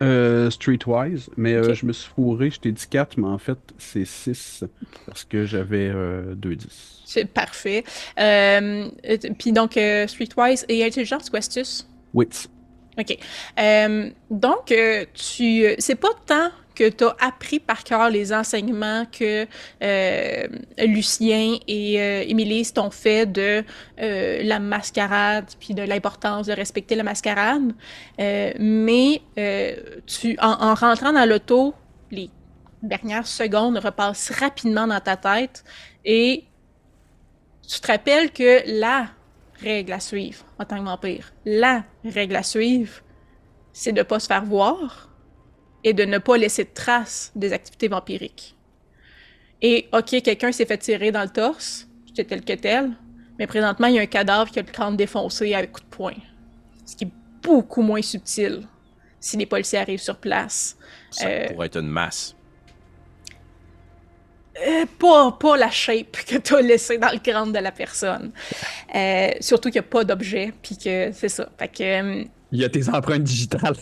[0.04, 3.58] Euh, Streetwise, mais euh, je me suis fourré, je t'ai dit 4, mais en fait,
[3.78, 4.66] c'est 6
[5.06, 7.02] parce que j'avais euh, 2 10.
[7.06, 7.86] C'est parfait.
[8.18, 11.88] Puis donc, euh, Streetwise et intelligence ou astuce?
[12.14, 12.50] Wits.
[12.98, 13.18] OK.
[13.60, 19.06] Euh, donc, euh, tu, c'est pas tant que tu as appris par cœur les enseignements
[19.12, 19.48] que
[19.82, 20.48] euh,
[20.78, 23.64] Lucien et euh, Émilie t'ont fait de
[24.00, 27.74] euh, la mascarade puis de l'importance de respecter la mascarade.
[28.18, 29.22] Mais
[30.06, 31.74] tu, en, en rentrant dans l'auto,
[32.12, 32.30] les
[32.84, 35.64] dernières secondes repassent rapidement dans ta tête
[36.04, 36.44] et
[37.68, 39.08] tu te rappelles que la
[39.62, 43.02] règle à suivre en tant que vampire, la règle à suivre,
[43.74, 45.10] c'est de ne pas se faire voir
[45.86, 48.56] et de ne pas laisser de traces des activités vampiriques.
[49.62, 52.92] Et ok, quelqu'un s'est fait tirer dans le torse, j'étais tel que tel,
[53.40, 55.86] mais présentement, il y a un cadavre qui a le crâne défoncé avec coup de
[55.86, 56.16] poing.
[56.86, 57.12] Ce qui est
[57.44, 58.68] beaucoup moins subtil
[59.20, 60.76] si les policiers arrivent sur place.
[61.12, 62.36] Ça Euh, pourrait être une masse.
[64.68, 68.32] Euh, pas, pas la shape que tu as laissée dans le crâne de la personne.
[68.96, 71.50] Euh, surtout qu'il n'y a pas d'objet, puis que c'est ça.
[71.60, 73.76] Fait que, Il y a tes empreintes digitales.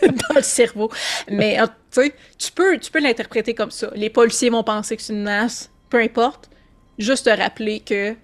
[0.02, 0.90] dans le cerveau.
[1.30, 1.58] Mais
[1.90, 3.90] tu sais, tu peux, tu peux l'interpréter comme ça.
[3.94, 6.50] Les policiers vont penser que c'est une masse, peu importe.
[6.98, 8.14] Juste te rappeler que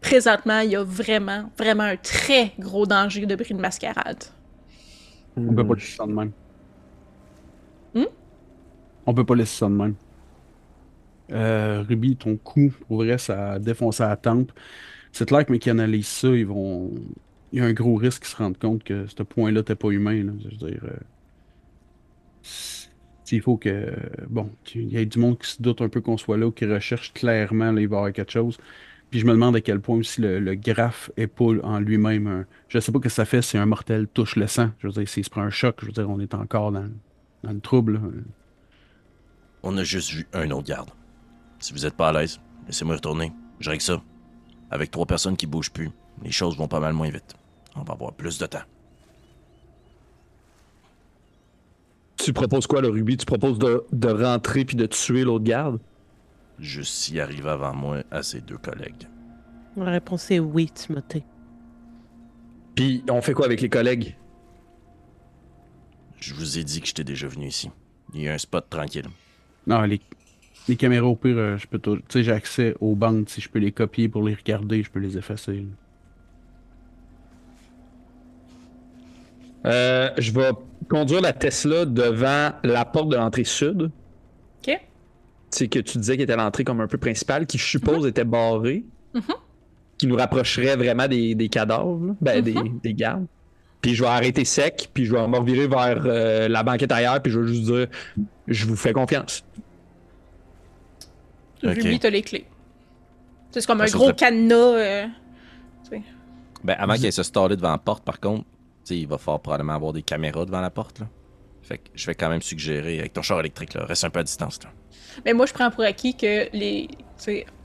[0.00, 4.24] présentement, il y a vraiment, vraiment un très gros danger de bris de mascarade.
[5.36, 6.32] On peut pas laisser ça de même.
[7.94, 8.04] Hmm?
[9.06, 9.94] On peut pas laisser ça de même.
[11.30, 14.52] Euh, Ruby, ton coup, pour vrai, ça a défoncé la tempe.
[15.12, 16.90] C'est clair que mes qui analysent ça, ils vont.
[17.52, 19.90] Il y a un gros risque qu'ils se rendent compte que ce point-là n'était pas
[19.90, 20.26] humain.
[20.62, 20.96] euh,
[23.30, 23.94] Il faut que.
[24.28, 26.50] Bon, qu'il y ait du monde qui se doute un peu qu'on soit là ou
[26.50, 28.58] qui recherche clairement, là, il va y avoir quelque chose.
[29.10, 32.46] Puis je me demande à quel point aussi le, graphe est pas en lui-même un.
[32.68, 34.70] Je sais pas ce que ça fait si un mortel touche le sang.
[34.80, 36.90] Je veux dire, s'il se prend un choc, je veux dire, on est encore dans,
[37.42, 38.00] dans le trouble.
[39.62, 40.90] On a juste vu un autre garde.
[41.58, 43.32] Si vous êtes pas à l'aise, laissez-moi retourner.
[43.60, 44.02] Je règle ça.
[44.70, 45.90] Avec trois personnes qui bougent plus,
[46.22, 47.37] les choses vont pas mal moins vite.
[47.78, 48.62] On va avoir plus de temps.
[52.16, 53.16] Tu proposes quoi, le Ruby?
[53.16, 55.78] Tu proposes de, de rentrer puis de tuer l'autre garde?
[56.58, 59.08] Juste s'y arrive avant moi à ses deux collègues.
[59.76, 61.22] La réponse est oui, Timothée.
[62.74, 64.16] Puis on fait quoi avec les collègues?
[66.20, 67.70] Je vous ai dit que j'étais déjà venu ici.
[68.12, 69.06] Il y a un spot tranquille.
[69.68, 70.00] Non, les,
[70.66, 71.96] les caméras, au pire, euh, je peux tout.
[71.96, 73.28] Tu sais, j'ai accès aux bandes.
[73.28, 75.60] Si je peux les copier pour les regarder, je peux les effacer.
[75.60, 75.66] là.
[79.66, 80.50] Euh, je vais
[80.88, 83.90] conduire la Tesla devant la porte de l'entrée sud.
[84.66, 84.80] OK?
[85.50, 88.24] C'est que tu disais qu'elle était l'entrée comme un peu principale, qui je suppose était
[88.24, 88.84] barrée.
[89.14, 89.22] Mhm.
[89.98, 92.78] Qui nous rapprocherait vraiment des, des cadavres, ben, des, Mhm.
[92.82, 93.26] des gardes.
[93.80, 97.20] Puis je vais arrêter sec, puis je vais me revirer vers euh, la banquette arrière,
[97.22, 97.86] puis je vais juste dire
[98.46, 99.44] Je vous fais confiance.
[101.64, 101.70] Ok.
[101.74, 102.44] Ruby, t'as les clés.
[103.50, 104.54] C'est comme un Ça, ça gros serait- cadenas.
[104.54, 105.06] euh,
[106.64, 108.44] Ben, avant qu'elle se stalle devant la porte, par contre,
[108.96, 111.06] il va fort probablement avoir des caméras devant la porte, là.
[111.62, 114.20] Fait que je vais quand même suggérer, avec ton char électrique, là, reste un peu
[114.20, 114.70] à distance, là.
[115.24, 116.88] Mais moi, je prends pour acquis que les,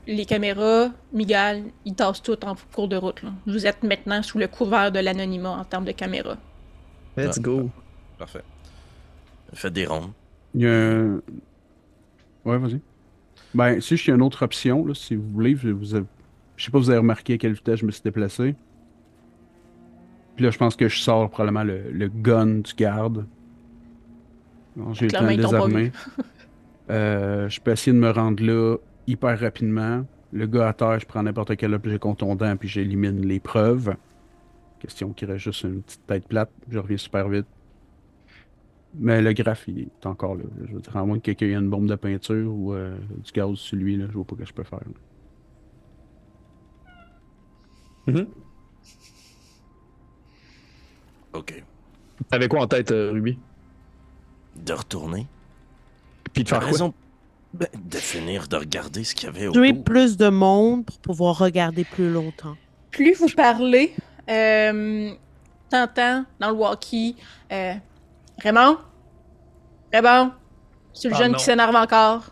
[0.06, 3.22] les caméras, Miguel, ils tassent tout en cours de route.
[3.22, 3.30] là.
[3.46, 6.36] Vous êtes maintenant sous le couvert de l'anonymat en termes de caméras.
[7.16, 7.70] Let's go.
[8.18, 8.42] Parfait.
[9.52, 10.10] Faites des rondes.
[10.54, 11.20] Il y a un...
[12.44, 12.80] Ouais, vas-y.
[13.54, 16.04] Ben, si j'ai une autre option, là, si vous voulez, vous avez-
[16.56, 18.54] je sais pas si vous avez remarqué à quelle vitesse je me suis déplacé.
[20.36, 23.26] Puis là, je pense que je sors probablement le, le gun du garde.
[24.92, 25.92] J'ai le temps de désarmer.
[26.90, 30.04] Euh, je peux essayer de me rendre là hyper rapidement.
[30.32, 33.96] le gars à terre, je prends n'importe quel objet contondant puis j'élimine les preuves.
[34.80, 36.50] Question qu'il reste juste une petite tête plate.
[36.68, 37.46] Je reviens super vite.
[38.96, 40.44] Mais le graphe, il est encore là.
[40.66, 42.94] Je veux dire, à moins que quelqu'un ait une bombe de peinture ou euh,
[43.24, 44.80] du gaz sur lui, là, je vois pas ce que je peux faire.
[48.06, 48.26] Mhm.
[51.34, 51.62] Ok.
[52.30, 53.38] T'avais quoi en tête, euh, Ruby?
[54.56, 55.26] De retourner.
[56.32, 56.68] Puis de faire quoi?
[56.68, 56.94] raison.
[57.52, 59.84] Ben, de finir de regarder ce qu'il y avait Tuer autour.
[59.84, 62.56] plus de monde pour pouvoir regarder plus longtemps.
[62.90, 63.94] Plus vous parlez,
[64.28, 65.12] euh,
[65.70, 67.14] t'entends dans le walkie,
[67.52, 67.74] euh,
[68.42, 68.78] Raymond?
[69.92, 70.32] Raymond?
[70.92, 71.38] C'est le Ah, jeune non.
[71.38, 72.24] qui s'énerve encore.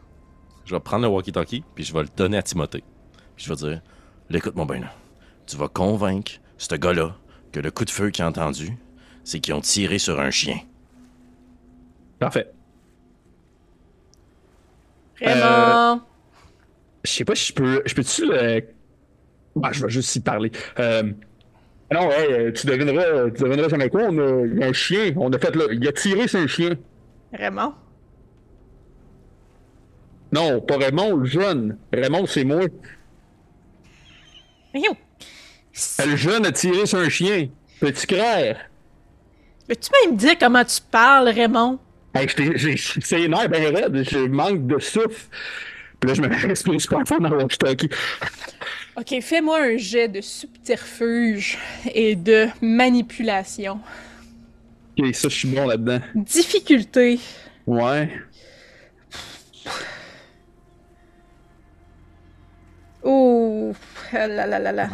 [0.64, 2.82] Je vais prendre le walkie-talkie, puis je vais le donner à Timothée.
[3.36, 3.80] Puis je vais dire
[4.30, 4.92] Là, Écoute-moi bien, là.
[5.46, 7.14] Tu vas convaincre ce gars-là
[7.52, 8.76] que le coup de feu qu'il a entendu,
[9.24, 10.58] c'est qu'ils ont tiré sur un chien.
[12.18, 12.50] Parfait.
[15.20, 16.02] Raymond?
[17.04, 17.82] Je sais pas si je peux.
[17.84, 18.64] Je peux-tu le.
[19.62, 20.50] Ah, je vais juste y parler.
[20.78, 21.02] Euh...
[21.92, 24.04] Non, ouais, euh, tu devineras, tu devineras jamais quoi.
[24.08, 25.12] On a, il y a un chien.
[25.16, 25.64] On a fait là.
[25.70, 26.70] Il a tiré sur un chien.
[27.32, 27.74] Raymond?
[30.32, 31.76] Non, pas Raymond, le jeune.
[31.92, 32.62] Raymond, c'est moi.
[34.74, 37.48] Le jeune a tiré sur un chien.
[37.80, 38.70] Petit clair.
[39.68, 41.78] Peux-tu même dire comment tu parles, Raymond?
[42.14, 42.28] Hey,
[43.00, 44.06] c'est nerfs ben raide.
[44.08, 45.28] Je manque de souffle.
[45.98, 47.88] Puis là, je me mets à respirer super fort dans le walkie-talkie.
[48.96, 51.58] Ok, fais-moi un jet de subterfuge
[51.94, 53.80] et de manipulation.
[54.98, 56.00] Ok, ça, je suis bon là-dedans.
[56.14, 57.18] Difficulté.
[57.66, 58.10] Ouais.
[63.02, 63.72] Oh,
[64.12, 64.88] là là là là.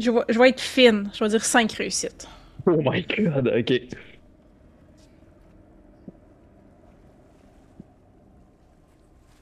[0.00, 1.10] Je vais, je vais être fine.
[1.14, 2.26] Je vais dire 5 réussites.
[2.66, 3.72] Oh my god, ok.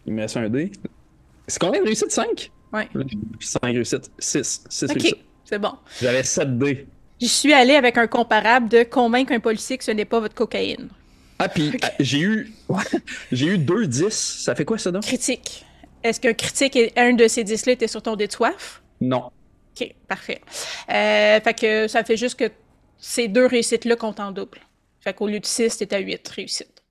[0.07, 0.71] Il me laisse un dé.
[1.47, 2.11] C'est combien de réussites?
[2.11, 2.51] 5?
[2.73, 2.89] Ouais.
[3.41, 4.11] 5 réussites.
[4.19, 4.65] 6.
[4.69, 5.19] 6 Ok, réussites.
[5.45, 5.73] c'est bon.
[6.01, 6.87] J'avais 7 dés.
[7.21, 10.35] J'y suis allée avec un comparable de convaincre un policier que ce n'est pas votre
[10.35, 10.89] cocaïne.
[11.39, 12.53] Ah, puis ah, j'ai eu.
[13.33, 14.09] j'ai eu 2 10.
[14.45, 15.03] Ça fait quoi ça donc?
[15.03, 15.65] Critique.
[16.03, 18.83] Est-ce qu'un critique, et un de ces 10-là était sur ton dé de soif?
[19.01, 19.31] Non.
[19.81, 20.41] Ok, parfait.
[20.91, 22.51] Euh, fait que ça fait juste que
[22.99, 24.59] ces deux réussites-là comptent en double.
[25.01, 26.83] Fait qu'au lieu de 6, t'es à 8 réussites.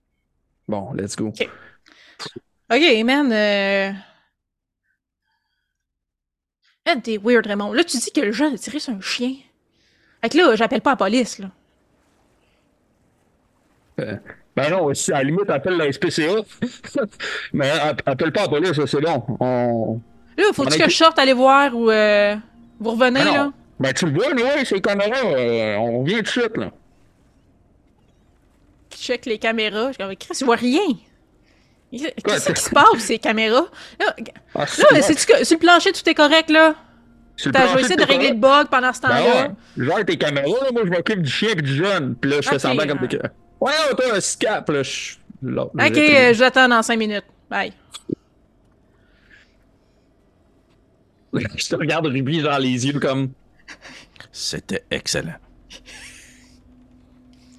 [0.67, 1.27] Bon, let's go.
[1.27, 1.49] Ok.
[2.71, 3.31] Ok, man.
[3.31, 3.91] Euh...
[6.85, 7.73] Man, t'es weird, Raymond.
[7.73, 9.35] Là, tu dis que le jeune a tiré sur un chien.
[10.21, 11.49] Fait que là, j'appelle pas la police, là.
[14.55, 16.41] Ben non, si, à la limite, appelle la SPCA.
[17.53, 19.23] Mais app- appelle pas la police, c'est bon.
[19.39, 19.99] On.
[20.37, 22.35] Là, faut-tu que je sorte aller voir ou euh,
[22.79, 23.51] vous revenez, Ben là?
[23.79, 25.17] Ben tu le vois, nous, ouais, c'est les caméras.
[25.25, 26.71] euh, on vient de suite, là.
[28.93, 29.87] Je check les caméras?
[29.89, 30.81] Je suis comme, Chris, je vois rien.
[31.91, 33.65] Qu'est-ce qui se passe, ces caméras?
[33.99, 34.15] Là,
[34.55, 36.73] Ah, là le plancher, tout est correct, là?
[36.73, 39.47] T'as, je vais plancher, essayer de régler le bug pendant ce Ben temps-là?
[39.77, 39.83] ouais.
[39.85, 42.15] Genre tes caméras, là, moi je m'occupe du chien et du jeune.
[42.15, 43.17] Puis là, je fais Ok, semblant comme que.
[43.61, 44.81] Ouais, oh, toi, un scap, là.
[44.81, 45.15] Je...
[45.43, 47.25] là, Ok, j'ai- euh, dans 5 minutes.
[47.49, 47.73] Bye.
[51.33, 53.31] je te regarde Ruby, genre les yeux comme.
[54.31, 55.35] C'était excellent.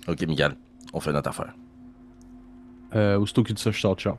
[0.06, 0.56] Ok, Miguel,
[0.92, 1.54] on fait notre affaire.
[2.94, 4.16] Euh, aussitôt qu'il dit ça, je sors de char.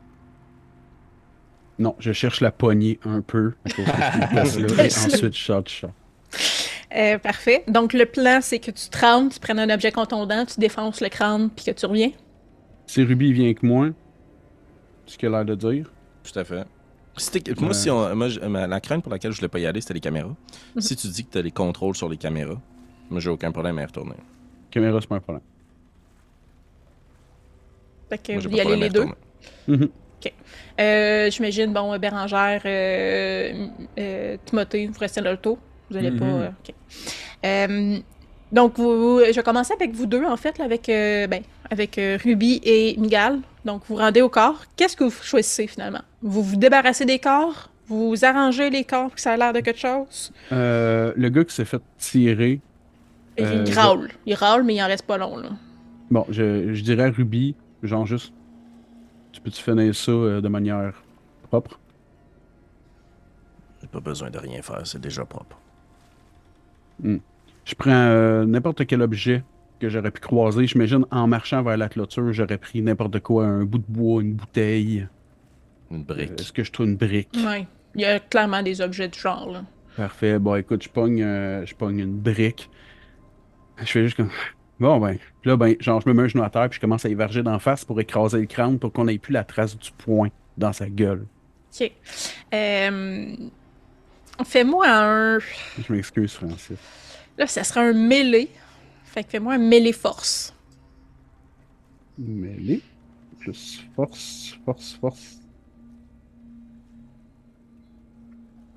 [1.80, 3.54] Non, je cherche la poignée un peu.
[3.66, 5.92] de et ensuite, je sors du char.
[6.96, 7.64] Euh, parfait.
[7.68, 11.02] Donc, le plan, c'est que tu te rentres, tu prennes un objet contondant, tu défonces
[11.02, 12.12] le crâne, puis que tu reviens.
[12.86, 13.90] Si Ruby vient avec moi,
[15.06, 15.92] ce qu'il a l'air de dire,
[16.24, 16.66] Tout à fait.
[17.66, 20.00] Moi, si on- moi, la crainte pour laquelle je voulais pas y aller, c'était les
[20.00, 20.36] caméras.
[20.76, 20.82] Mhm.
[20.82, 22.60] Si tu dis que tu as les contrôles sur les caméras,
[23.10, 24.16] moi, j'ai aucun problème à y retourner.
[24.72, 25.44] caméra, c'est pas un problème.
[28.10, 29.06] Fait que Moi, vous pas y allez les deux.
[29.68, 29.90] Mhm.
[30.80, 33.68] Euh, J'imagine, bon, Bérangère, euh,
[33.98, 35.58] euh, Timothée, vous restez dans l'auto.
[35.90, 36.26] Vous allez pas.
[36.26, 36.52] Mhm.
[37.44, 38.04] euh, ok.
[38.52, 41.28] Euh, donc, vous, vous- je vais commencer avec vous deux, en fait, là, avec, euh,
[41.28, 43.40] ben, avec euh, Ruby et Miguel.
[43.66, 44.64] Donc, vous rendez au corps.
[44.76, 46.02] Qu'est-ce que vous choisissez finalement?
[46.22, 47.70] Vous vous débarrassez des corps?
[47.88, 50.32] Vous arrangez les corps pour que ça a l'air de quelque chose?
[50.52, 52.62] Euh, le gars qui s'est fait tirer,
[53.40, 54.10] Euh, Il râle.
[54.26, 55.50] Il râle, mais il en reste pas long, là.
[56.12, 58.34] bon, je, je dirais à Ruby, genre juste,
[59.32, 61.02] tu peux-tu finir ça euh, de manière
[61.50, 61.80] propre?
[63.82, 65.58] J'ai pas besoin de rien faire, c'est déjà propre.
[67.70, 69.44] Je prends euh, n'importe quel objet
[69.80, 70.66] que j'aurais pu croiser.
[70.66, 74.34] J'imagine en marchant vers la clôture, j'aurais pris n'importe quoi, un bout de bois, une
[74.34, 75.08] bouteille.
[75.92, 76.42] Une Euh, brique.
[76.42, 77.30] Est-ce que je trouve une brique?
[77.46, 77.68] Ouais.
[77.94, 79.64] Il y a clairement des objets du genre, là.
[79.96, 80.40] Parfait.
[80.40, 82.70] Bon, écoute, je pogne, euh, je pogne une brique.
[83.78, 84.30] Je fais juste comme.
[84.80, 85.18] Bon, ben.
[85.42, 87.10] Puis là, ben, genre, je me mets un genou à terre, puis je commence à
[87.10, 89.92] y verger d'en face pour écraser le crâne pour qu'on ait plus la trace du
[89.92, 91.26] poing dans sa gueule.
[91.80, 91.92] Ok.
[92.54, 93.36] Euh,
[94.44, 95.40] Fais-moi un.
[95.40, 96.78] Je m'excuse, Francis.
[97.40, 98.50] Là, ça sera un mêlé.
[99.06, 100.54] Fait que fais-moi un mêlé force.
[102.18, 102.82] Mêlée?
[103.40, 105.40] Plus force, force, force.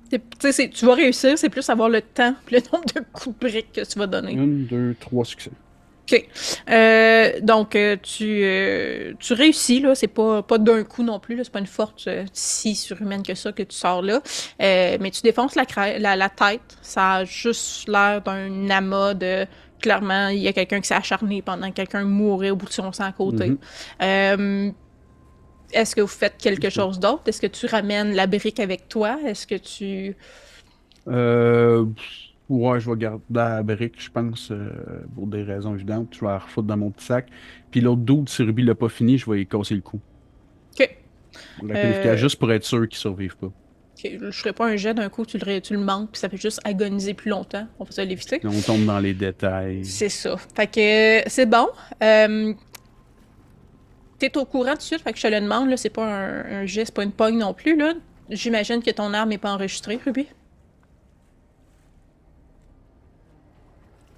[0.09, 3.81] Tu vas réussir, c'est plus avoir le temps, le nombre de coups de briques que
[3.81, 4.31] tu vas donner.
[4.31, 5.51] Une, deux, trois succès.
[6.13, 6.29] Ok.
[6.69, 9.95] Euh, donc, euh, tu, euh, tu réussis, là.
[9.95, 11.43] C'est pas, pas d'un coup non plus, là.
[11.43, 14.21] C'est pas une force euh, si surhumaine que ça que tu sors là.
[14.59, 15.65] Mais tu défonces la,
[15.97, 16.61] la, la tête.
[16.81, 19.45] Ça a juste l'air d'un amas de.
[19.81, 22.71] Clairement, il y a quelqu'un qui s'est acharné pendant que quelqu'un mourait au bout de
[22.71, 23.49] son sang à côté.
[23.49, 23.57] Mhm.
[24.01, 24.71] Euh,
[25.73, 27.23] Est-ce que vous faites quelque chose d'autre?
[27.25, 29.19] Est-ce que tu ramènes la brique avec toi?
[29.25, 30.15] Est-ce que tu.
[31.09, 31.85] Euh,
[32.57, 34.69] ouais, je vais garder la brique, je pense, euh,
[35.15, 36.09] pour des raisons évidentes.
[36.13, 37.27] Je vais la refoutre dans mon petit sac.
[37.71, 39.99] Puis l'autre doute, si Ruby l'a pas fini, je vais y casser le cou.
[40.79, 40.97] Ok.
[41.63, 43.47] La Euh, juste pour être sûr qu'ils survivent pas.
[43.47, 46.29] Ok, Je ferai pas un jet d'un coup, tu le, tu le manques, puis ça
[46.29, 47.67] fait juste agoniser plus longtemps.
[47.79, 48.39] On va se l'éviter.
[48.43, 49.85] On tombe dans les détails.
[49.85, 50.35] C'est ça.
[50.55, 51.67] Fait que euh, c'est bon.
[52.03, 52.53] Euh,
[54.19, 56.05] T'es au courant tout de suite, fait que je te le demande, là, c'est pas
[56.05, 57.93] un, un jet, c'est pas une pogne non plus, là.
[58.29, 60.27] J'imagine que ton arme est pas enregistrée, Ruby.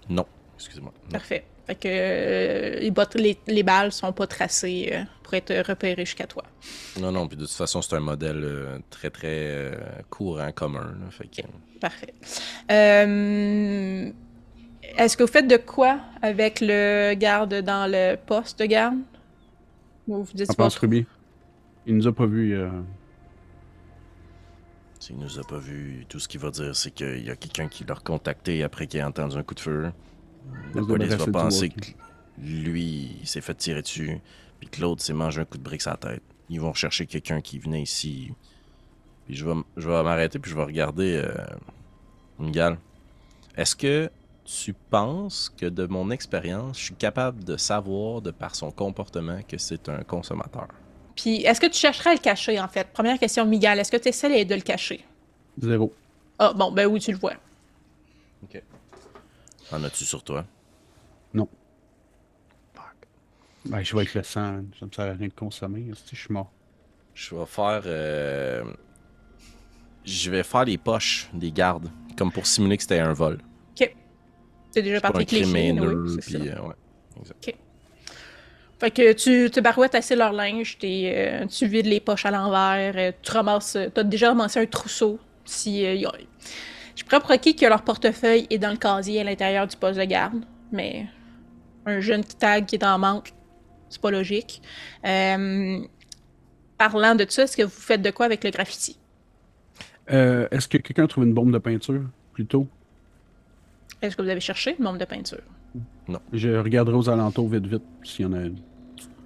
[0.10, 0.26] Non,
[0.56, 0.94] excusez-moi.
[1.06, 1.12] Non.
[1.12, 1.44] Parfait.
[1.68, 6.06] Fait que euh, les, bottes- les, les balles sont pas tracées euh, pour être repérées
[6.06, 6.44] jusqu'à toi.
[7.00, 9.76] Non, non, puis de toute façon, c'est un modèle euh, très, très euh,
[10.12, 10.96] courant, commun.
[11.02, 11.42] là, fait que,
[11.80, 12.14] Parfait.
[12.72, 14.10] Euh,
[14.98, 19.00] Est-ce que vous faites de quoi avec le garde dans le poste de garde?
[20.08, 20.84] Ou vous dites T'en pas penses, trop?
[20.86, 21.06] Ruby?
[21.88, 22.56] Il nous a pas vu.
[25.06, 27.68] S'il nous a pas vu, tout ce qu'il va dire, c'est qu'il y a quelqu'un
[27.68, 29.92] qui l'a recontacté après qu'il ait entendu un coup de feu.
[30.74, 34.20] La police va penser que lui, il s'est fait tirer dessus,
[34.60, 36.24] puis que l'autre s'est mangé un coup de brique sur la tête.
[36.50, 38.32] Ils vont chercher quelqu'un qui venait ici.
[39.28, 41.36] Puis je vais, m- je vais m'arrêter, puis je vais regarder euh,
[42.40, 42.80] Miguel.
[43.56, 44.10] Est-ce que
[44.44, 49.40] tu penses que de mon expérience, je suis capable de savoir, de par son comportement,
[49.48, 50.70] que c'est un consommateur?
[51.16, 52.88] Puis, est-ce que tu chercherais à le cacher, en fait?
[52.92, 55.06] Première question, Miguel, est-ce que tu essaies de le cacher?
[55.60, 55.94] Zéro.
[56.38, 57.34] Ah, bon, ben oui, tu le vois.
[59.72, 60.46] En as-tu sur toi?
[63.68, 64.62] Ben, je vais avec le sang.
[64.80, 65.88] Ça me sert à rien de consommer.
[66.06, 66.52] Si je suis mort.
[67.16, 67.82] Je vais faire.
[67.88, 68.64] euh,
[70.04, 73.40] Je vais faire les poches des gardes, comme pour simuler que c'était un vol.
[74.72, 76.40] C'est déjà Pas un parti crime cliché, haineux, oui, c'est ça.
[76.40, 77.56] puis, euh, ouais.
[78.80, 82.32] Fait que tu te barouettes assez leur linge, t'es, euh, tu vides les poches à
[82.32, 85.18] l'envers, euh, tu ramasses, t'as déjà ramassé un trousseau.
[85.46, 86.18] Si, euh, a-
[86.96, 90.00] Je prends pour acquis que leur portefeuille est dans le casier à l'intérieur du poste
[90.00, 91.06] de garde, mais
[91.86, 93.32] un jeune qui tag qui est en manque,
[93.90, 94.62] c'est pas logique.
[95.06, 95.80] Euh,
[96.78, 98.98] Parlant de ça, est-ce que vous faites de quoi avec le graffiti?
[100.12, 102.02] Euh, Est-ce que quelqu'un trouve une bombe de peinture
[102.34, 102.68] plutôt?
[104.02, 105.40] Est-ce que vous avez cherché le nombre de peinture?
[106.34, 108.60] Je regarderai aux alentours vite, vite, s'il y en a une.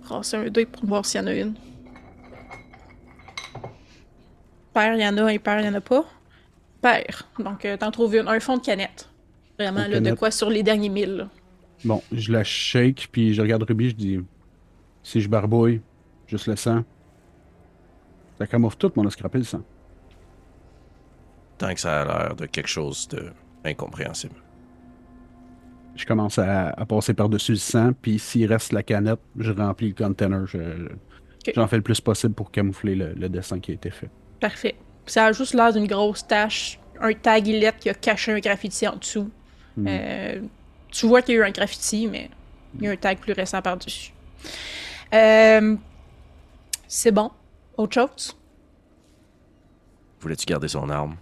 [0.03, 1.53] Rassez un dé pour voir s'il y en a une.
[4.73, 6.05] Père, il y en a, impair, il y en a pas.
[6.81, 7.27] Père.
[7.38, 8.27] Donc, euh, t'en trouves une.
[8.27, 9.09] Un fond de canette.
[9.57, 11.17] Vraiment, là, de quoi sur les derniers mille.
[11.17, 11.30] là.
[11.84, 14.19] Bon, je la shake, puis je regarde Ruby, je dis
[15.03, 15.81] si je barbouille,
[16.27, 16.84] juste le sang.
[18.38, 19.61] Ça camoufle tout, mais on a scrappé le sang.
[21.57, 23.31] Tant que ça a l'air de quelque chose de
[23.65, 24.35] incompréhensible.
[25.99, 29.89] Je commence à, à passer par-dessus le sang, puis s'il reste la canette, je remplis
[29.89, 30.47] le container.
[30.47, 30.88] je-
[31.55, 34.09] J'en fais le plus possible pour camoufler le, le dessin qui a été fait.
[34.39, 34.76] Parfait.
[35.05, 36.80] Ça a juste l'air d'une grosse tache.
[37.01, 37.43] Un tag
[37.80, 39.30] qui a caché un graffiti en dessous.
[39.76, 39.85] Hmm.
[39.89, 40.41] Euh,
[40.89, 42.30] tu vois qu'il y a eu un graffiti, mais
[42.76, 44.13] il y a un tag plus récent par-dessus.
[45.13, 45.76] Euh,
[46.88, 47.31] c'est bon.
[47.77, 48.38] Autre chose?
[50.21, 51.15] Voulais-tu garder son arme?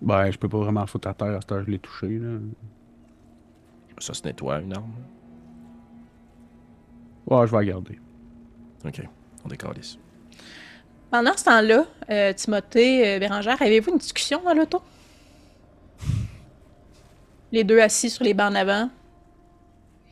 [0.00, 2.06] Ben, je peux pas vraiment le foutre à terre à cette heure, je l'ai touché.
[2.18, 2.38] Là.
[3.98, 4.92] Ça se nettoie, une arme?
[7.26, 7.98] Ouais, je vais la garder.
[8.84, 9.02] Ok,
[9.44, 9.98] on décalisse.
[11.10, 14.82] Pendant ce temps-là, euh, Timothée, euh, Bérangère, avez-vous une discussion dans l'auto?
[17.52, 18.90] Les deux assis sur les bancs en avant.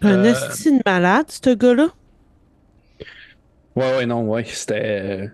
[0.02, 1.88] Un Euh, esti de malade, ce gars-là.
[3.74, 4.44] Ouais, ouais, non, ouais.
[4.44, 5.30] C'était.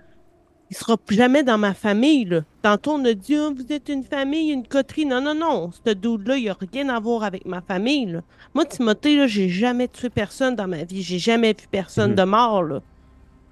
[0.72, 2.40] Il sera plus jamais dans ma famille, là.
[2.62, 5.04] Tantôt, on a dit, Ah, vous êtes une famille, une coterie.
[5.04, 5.70] Non, non, non.
[5.84, 8.20] Ce dude-là, il a rien à voir avec ma famille, là.
[8.54, 11.02] Moi, Timothée, là, j'ai jamais tué personne dans ma vie.
[11.02, 12.16] J'ai jamais vu personne Mhm.
[12.16, 12.80] de mort, là.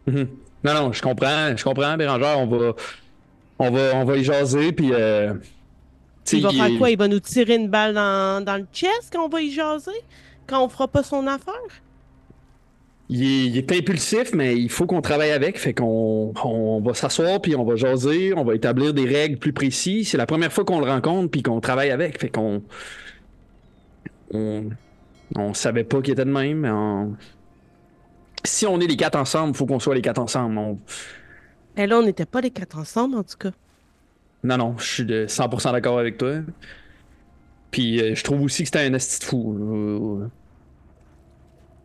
[0.07, 0.29] mhm.
[0.65, 2.39] Non, non, je comprends, je comprends, Bérangère.
[2.39, 2.73] On va,
[3.59, 4.91] on va, on va y jaser, puis.
[4.95, 5.35] euh,
[6.33, 6.91] Il va faire quoi?
[6.91, 9.91] Il va nous tirer une balle dans, dans le chest quand on va y jaser?
[10.47, 11.55] Quand on fera pas son affaire?
[13.13, 15.59] Il est, il est impulsif, mais il faut qu'on travaille avec.
[15.59, 19.53] Fait qu'on on va s'asseoir, puis on va jaser, on va établir des règles plus
[19.53, 20.09] précises.
[20.11, 22.19] C'est la première fois qu'on le rencontre, puis qu'on travaille avec.
[22.21, 22.63] Fait qu'on.
[24.33, 24.71] On,
[25.37, 26.59] on savait pas qu'il était de même.
[26.61, 27.17] mais on-
[28.45, 30.57] Si on est les quatre ensemble, il faut qu'on soit les quatre ensemble.
[30.57, 30.79] On-
[31.77, 33.51] Et là, on n'était pas les quatre ensemble, en tout cas.
[34.45, 36.37] Non, non, je suis de 100% d'accord avec toi.
[37.71, 40.23] Puis euh, je trouve aussi que c'était un esti de fou.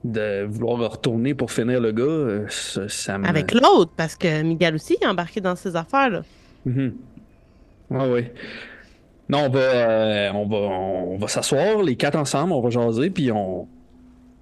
[0.06, 3.28] De vouloir retourner pour finir le gars, euh, ça, ça me...
[3.28, 6.22] Avec l'autre, parce que Miguel aussi est embarqué dans ces affaires-là.
[6.66, 6.96] Mhm.
[7.90, 8.34] Ouais, ouais.
[9.28, 13.10] Non, on va, euh, on va, on va s'asseoir, les quatre ensemble, on va jaser,
[13.10, 13.68] puis on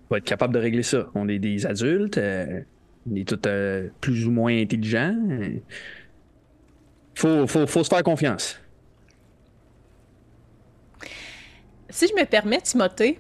[0.10, 1.08] va être capable de régler ça.
[1.16, 2.62] On est des adultes, euh,
[3.10, 5.18] on est tous euh, plus ou moins intelligents.
[7.16, 8.60] Faut, faut, faut se faire confiance.
[11.90, 13.20] Si je me permets, Timothée,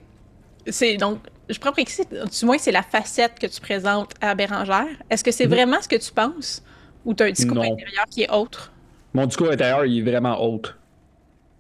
[0.68, 2.02] c'est donc, je prends pour acquis,
[2.40, 4.88] du moins, c'est la facette que tu présentes à Bérangère.
[5.10, 5.54] Est-ce que c'est Mhm.
[5.54, 6.64] vraiment ce que tu penses?
[7.06, 7.64] Ou tu as un discours Non.
[7.64, 8.72] intérieur qui est autre?
[9.14, 10.76] Mon discours intérieur, il est vraiment haute.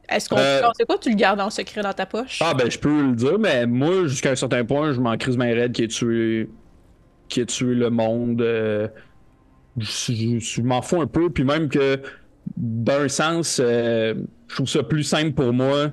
[0.09, 2.39] Est-ce qu'on Euh, c'est quoi, tu le gardes en secret dans ta poche?
[2.41, 5.37] Ah ben je peux le dire, mais moi, jusqu'à un certain point, je m'en crise
[5.37, 6.49] bien raide qui a tué.
[7.29, 8.41] qui a tué le monde.
[8.41, 8.87] euh,
[9.77, 11.99] je, je- je m'en fous un peu, puis même que
[12.57, 14.13] d'un sens, euh,
[14.47, 15.91] je trouve ça plus simple pour moi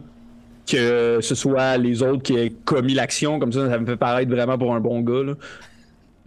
[0.71, 4.31] que ce soit les autres qui aient commis l'action, comme ça, ça me fait paraître
[4.31, 5.35] vraiment pour un bon gars.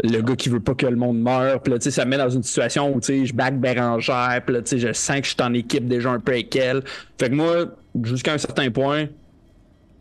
[0.03, 2.11] Le gars qui veut pas que le monde meure, puis là, tu sais, ça me
[2.11, 4.91] met dans une situation où, tu sais, je back Bérangère, puis là, tu sais, je
[4.91, 6.81] sens que je suis en équipe déjà un peu avec elle.
[7.19, 7.65] Fait que moi,
[8.03, 9.05] jusqu'à un certain point,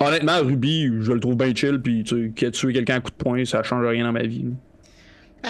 [0.01, 3.16] honnêtement, Ruby, je le trouve bien chill, puis tu sais, tué quelqu'un à coup de
[3.16, 4.47] poing, ça change rien dans ma vie.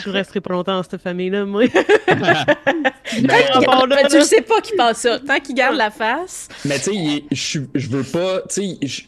[0.05, 1.65] Je resterai pas longtemps dans cette famille-là, moi.
[2.07, 5.19] Mais, là, Ben, tu sais pas qui pense ça.
[5.19, 9.07] Tant qu'il garde la face, mais tu sais, je suis- je veux pas, tu sais,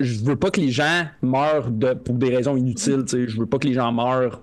[0.00, 3.28] je- veux pas que les gens meurent de, pour des raisons inutiles, tu sais.
[3.28, 4.42] Je veux pas que les gens meurent,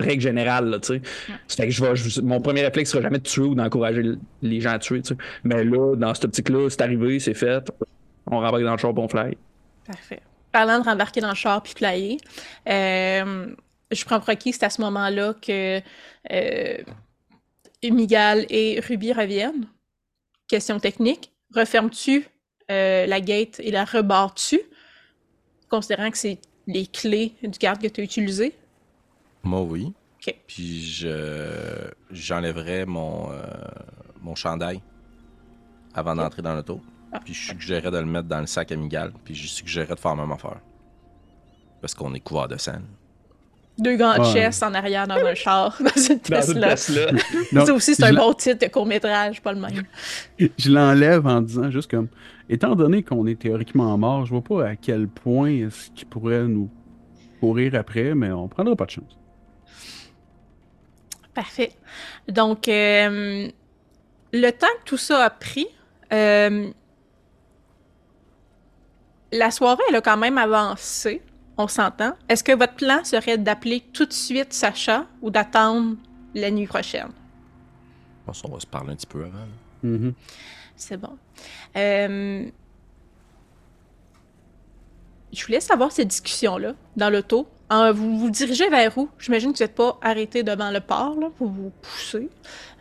[0.00, 1.02] règle générale, là, tu sais.
[1.48, 4.02] Fait que je vais, je- mon premier réflexe sera jamais de tuer ou d'encourager
[4.40, 5.16] les gens à tuer, tu sais.
[5.44, 7.70] Mais là, dans cette optique-là, c'est arrivé, c'est fait.
[8.30, 9.36] On rembarque dans le char, bon fly.
[9.86, 10.20] Parfait.
[10.52, 12.16] Parlant de rembarquer dans le char puis flyer,
[12.68, 13.46] euh,
[13.92, 15.80] je prends pour acquis c'est à ce moment-là que
[16.32, 16.78] euh,
[17.82, 19.66] Miguel et Ruby reviennent.
[20.48, 21.32] Question technique.
[21.54, 22.26] Refermes-tu
[22.70, 24.60] euh, la gate et la rebarres-tu,
[25.68, 28.54] considérant que c'est les clés du garde que tu as utilisé?
[29.42, 29.92] Moi, oui.
[30.46, 33.42] Puis je j'enlèverais mon, euh,
[34.20, 34.80] mon chandail
[35.94, 36.80] avant d'entrer dans l'auto.
[37.12, 37.20] Ah.
[37.24, 39.12] Puis je suggérerais de le mettre dans le sac amigal.
[39.24, 40.60] Puis je suggérerais de faire la même affaire.
[41.80, 42.80] Parce qu'on est couvert de sang.
[43.78, 44.32] Deux gants de Ouais.
[44.32, 46.76] chess en arrière dans un char, dans une Dans une Tesla.
[47.64, 49.82] Ça aussi, c'est un bon titre de court-métrage, pas le même.
[50.38, 52.08] Je l'enlève en disant juste comme,
[52.50, 56.44] étant donné qu'on est théoriquement mort, je vois pas à quel point est-ce qu'il pourrait
[56.46, 56.70] nous
[57.40, 59.18] courir après, mais on prendra pas de chance.
[61.34, 61.72] Parfait.
[62.28, 63.48] Donc, euh,
[64.34, 65.66] le temps que tout ça a pris,
[66.12, 66.68] euh,
[69.32, 71.22] la soirée, elle a quand même avancé,
[71.56, 72.12] on s'entend.
[72.28, 75.96] Est-ce que votre plan serait d'appeler tout de suite Sacha ou d'attendre
[76.34, 77.10] la nuit prochaine?
[78.26, 79.46] Bon, ça, on va se parler un petit peu avant.
[79.82, 80.14] Mhm.
[80.76, 81.16] C'est bon.
[81.76, 82.44] Euh,
[85.32, 87.46] je voulais savoir cette discussion-là dans l'auto.
[87.70, 89.08] En- vous vous dirigez vers où?
[89.18, 92.28] J'imagine que vous n'êtes pas arrêté devant le port, là, pour vous pousser.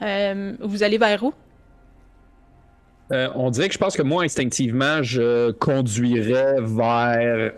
[0.01, 1.33] Euh, vous allez vers où?
[3.13, 7.53] Euh, on dirait que je pense que moi, instinctivement, je conduirais vers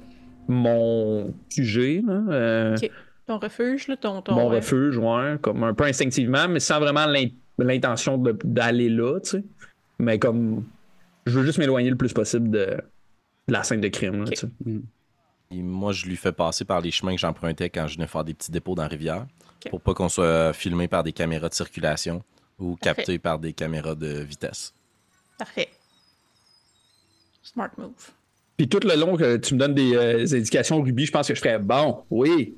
[0.47, 2.77] mon QG, là, euh.
[3.25, 4.21] Ton refuge, là, ton...
[4.21, 4.57] ton mon ouais.
[4.57, 9.29] refuge, ouais, comme un peu instinctivement, mais sans vraiment l'in- l'intention de- d'aller là, tu
[9.29, 9.43] sais.
[9.99, 10.65] Mais comme,
[11.25, 12.65] je veux juste m'éloigner le plus possible de,
[13.47, 14.47] de la scène de crime, là, tu sais.
[15.51, 18.23] Et moi, je lui fais passer par les chemins que j'empruntais quand je venais faire
[18.25, 19.25] des petits dépôts dans la rivière.
[19.63, 19.69] Ok.
[19.69, 22.23] Pour pas qu'on soit filmé par des caméras de circulation
[22.59, 22.95] ou Parfait.
[23.03, 24.73] capté par des caméras de vitesse.
[25.37, 25.69] Parfait.
[27.43, 28.11] Smart move.
[28.63, 31.27] Puis tout le long que tu me donnes des, euh, des indications, Ruby, je pense
[31.27, 32.55] que je ferais bon, oui.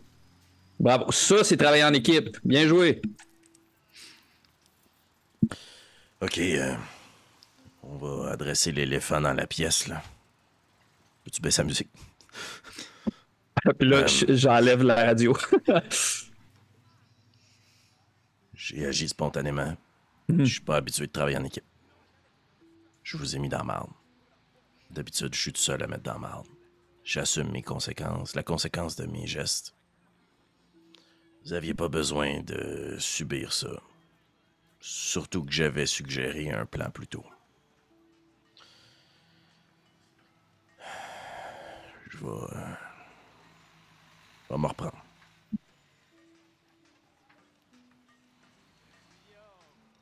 [0.80, 1.12] Bravo.
[1.12, 2.38] Ça, c'est travailler en équipe.
[2.46, 3.02] Bien joué.
[6.22, 6.76] Ok, euh,
[7.82, 10.04] on va adresser l'éléphant dans la pièce, là.
[11.24, 11.90] Peux-tu baisser la musique?
[13.80, 14.36] Puis là, Euh.
[14.36, 15.36] j'enlève la radio.
[18.54, 19.76] J'ai agi spontanément.
[20.30, 20.46] Mhm.
[20.46, 21.66] Je suis pas habitué de travailler en équipe.
[23.02, 23.90] Je vous ai mis dans marde.
[24.96, 26.48] D'habitude, je suis tout seul à mettre dans marde.
[27.04, 29.76] J'assume mes conséquences, la conséquence de mes gestes.
[31.44, 33.82] Vous n'aviez pas besoin de subir ça.
[34.80, 37.26] Surtout que j'avais suggéré un plan plus tôt.
[42.10, 42.28] Je vais.
[42.28, 42.48] Euh,
[44.48, 45.04] je vais me reprendre.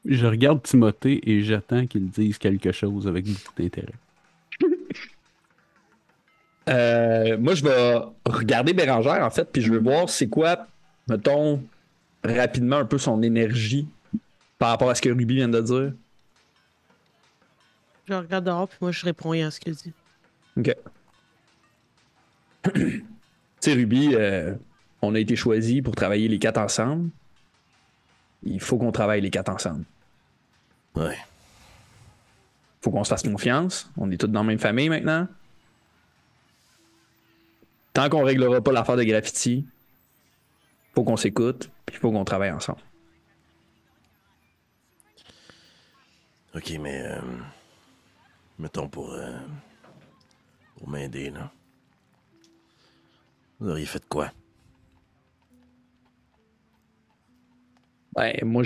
[0.06, 3.96] Je regarde Timothée et j'attends qu'il dise quelque chose avec beaucoup d'intérêt.
[6.70, 10.66] Euh, moi, je vais regarder Bérangère, en fait, puis je veux voir c'est quoi,
[11.10, 11.62] mettons,
[12.24, 13.88] rapidement un peu son énergie
[14.58, 15.94] par rapport à ce que Ruby vient de dire.
[18.08, 19.94] Je regarde dehors, puis moi, je réponds rien à ce qu'il dit.
[20.58, 20.76] Ok.
[22.74, 23.04] tu
[23.60, 24.56] sais, Ruby, euh,
[25.02, 27.10] on a été choisis pour travailler les quatre ensemble.
[28.44, 29.84] Il faut qu'on travaille les quatre ensemble.
[30.96, 31.18] Ouais.
[32.82, 33.90] Faut qu'on se fasse confiance.
[33.98, 35.28] On est tous dans la même famille maintenant.
[37.94, 39.68] Tant qu'on réglera pas l'affaire de graffiti,
[40.96, 42.82] faut qu'on s'écoute, puis faut qu'on travaille ensemble.
[46.56, 47.02] Ok, mais.
[47.06, 47.20] euh,
[48.60, 49.14] mettons pour.
[49.14, 49.32] euh,
[50.78, 51.52] pour m'aider, là.
[53.60, 54.32] Vous auriez fait quoi?
[58.16, 58.64] Ben, moi,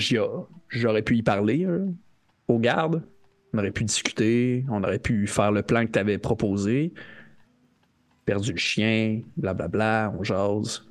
[0.69, 1.85] j'aurais pu y parler euh,
[2.47, 3.03] aux gardes.
[3.53, 6.93] On aurait pu discuter, on aurait pu faire le plan que tu avais proposé.
[8.27, 10.85] Perdu le chien, blablabla, on jase.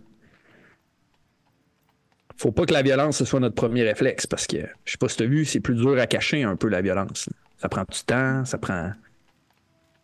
[2.39, 4.57] Faut pas que la violence ce soit notre premier réflexe parce que,
[4.87, 7.29] je sais pas si t'as vu, c'est plus dur à cacher un peu la violence.
[7.59, 8.91] Ça prend du temps, ça prend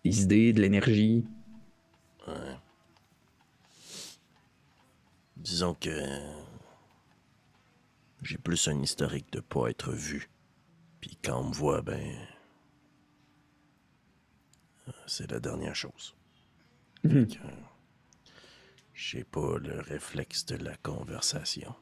[0.04, 1.24] des idées, de l'énergie.
[2.28, 2.34] Ouais.
[5.38, 5.90] Disons que.
[8.20, 10.28] J'ai plus un historique de pas être vu.
[11.00, 12.14] Puis quand on me voit, ben.
[14.88, 16.14] euh, C'est la dernière chose.
[17.02, 17.34] Fait que,
[18.94, 21.74] J'ai pas le réflexe de la conversation.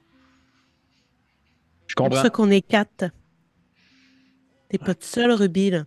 [1.86, 2.22] Je C'est pour comprends.
[2.22, 3.10] ça qu'on est quatre.
[4.68, 5.84] T'es pas tout seul, Ruby, là.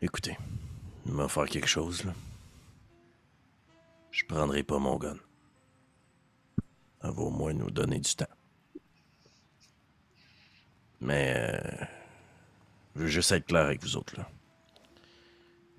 [0.00, 0.36] Écoutez,
[1.06, 2.14] il va faire quelque chose, là.
[4.10, 5.16] Je prendrai pas mon gun.
[7.00, 8.26] Ça va au moins nous donner du temps.
[11.00, 11.84] Mais euh,
[12.94, 14.28] je veux juste être clair avec vous autres, là.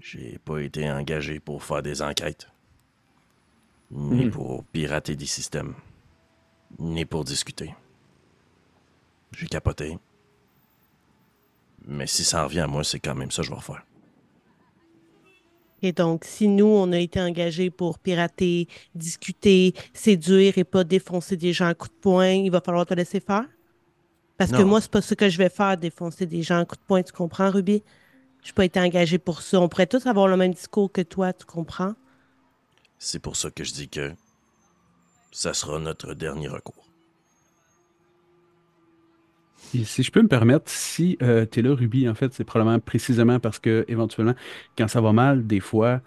[0.04, 2.50] J'ai pas été engagé pour faire des enquêtes.
[3.90, 4.32] Ni Mhm.
[4.32, 5.76] pour pirater des systèmes.
[6.78, 7.74] Ni pour discuter.
[9.32, 9.98] J'ai capoté.
[11.88, 13.86] Mais si ça en revient à moi, c'est quand même ça que je vais refaire.
[15.82, 21.38] Et donc, si nous, on a été engagés pour pirater, discuter, séduire et pas défoncer
[21.38, 23.46] des gens à coups de poing, il va falloir te laisser faire?
[24.38, 26.82] Parce que moi, c'est pas ce que je vais faire, défoncer des gens à coups
[26.82, 27.84] de poing, tu comprends, Ruby?
[28.44, 29.60] Je n'ai pas été engagé pour ça.
[29.60, 31.96] On pourrait tous avoir le même discours que toi, tu comprends?
[33.00, 34.14] C'est pour ça que je dis que
[35.32, 36.88] ça sera notre dernier recours.
[39.74, 42.44] Et si je peux me permettre, si euh, tu es là, Ruby, en fait, c'est
[42.44, 44.36] probablement précisément parce que, éventuellement,
[44.78, 46.02] quand ça va mal, des fois,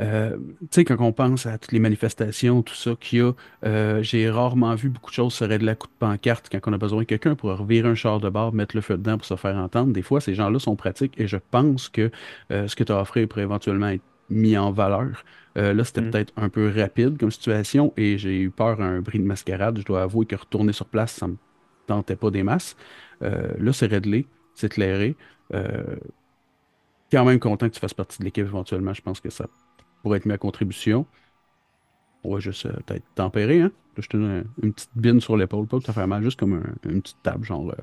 [0.00, 3.32] euh, tu sais, quand on pense à toutes les manifestations, tout ça qu'il y a,
[3.64, 6.72] euh, j'ai rarement vu beaucoup de choses se régler à coup de pancarte quand on
[6.72, 9.26] a besoin de quelqu'un pour revirer un char de bord, mettre le feu dedans pour
[9.26, 9.92] se faire entendre.
[9.92, 12.10] Des fois, ces gens-là sont pratiques et je pense que
[12.50, 15.24] euh, ce que tu as offert pourrait éventuellement être mis en valeur.
[15.58, 16.10] Euh, là, c'était Mm.
[16.10, 19.78] peut-être un peu rapide comme situation et j'ai eu peur à un bris de mascarade.
[19.78, 21.36] Je dois avouer que retourner sur place, ça me
[21.86, 22.76] tentait pas des masses.
[23.22, 25.16] Euh, là, c'est réglé, c'est clairé.
[25.54, 25.96] Euh,
[27.12, 28.94] quand même content que tu fasses partie de l'équipe éventuellement.
[28.94, 29.46] Je pense que ça
[30.02, 31.06] pourrait être mis à contribution.
[32.24, 33.70] On va juste peut-être tempérer, hein?
[33.96, 36.22] Là, je te donne un- une petite bine sur l'épaule, pas que ça fait mal,
[36.22, 37.70] juste comme un- une petite table, genre.
[37.70, 37.74] euh,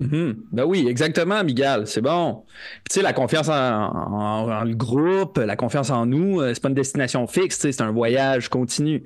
[0.00, 0.44] Mhm.
[0.52, 1.86] Ben oui, exactement, Miguel.
[1.86, 2.44] C'est bon.
[2.88, 6.74] Tu sais, la confiance en, le groupe, la confiance en nous, euh, c'est pas une
[6.74, 9.04] destination fixe, c'est un voyage continu.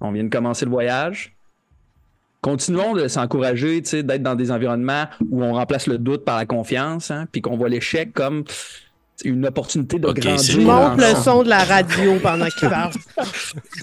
[0.00, 1.36] On vient de commencer le voyage.
[2.42, 7.10] Continuons de s'encourager, d'être dans des environnements où on remplace le doute par la confiance,
[7.10, 8.44] hein, puis qu'on voit l'échec comme
[9.24, 10.58] une opportunité de Ok, grandir.
[10.60, 12.92] monte le son de la radio pendant qu'il parle.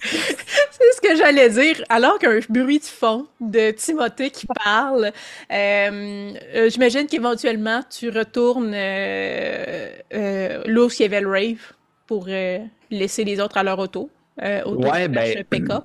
[0.03, 1.83] C'est ce que j'allais dire.
[1.89, 5.11] Alors qu'un bruit de fond de Timothée qui parle,
[5.51, 11.73] euh, euh, j'imagine qu'éventuellement tu retournes euh, euh, il y avait le rave
[12.05, 12.59] pour euh,
[12.91, 14.09] laisser les autres à leur auto.
[14.41, 15.83] Euh, auto Ouais, ben, pick-up.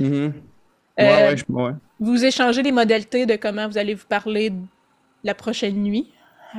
[0.00, 0.32] Ouais,
[0.98, 1.72] ouais, je- ouais.
[1.98, 4.52] Vous échangez les modalités de comment vous allez vous parler
[5.22, 6.10] la prochaine nuit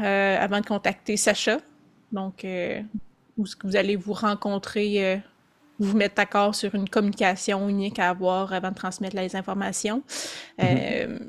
[0.04, 1.58] euh, avant de contacter Sacha.
[2.12, 2.82] Donc, euh,
[3.38, 5.18] où est-ce que vous allez vous rencontrer, euh,
[5.80, 10.04] vous mettre d'accord sur une communication unique à avoir avant de transmettre les informations.
[10.62, 11.20] Euh,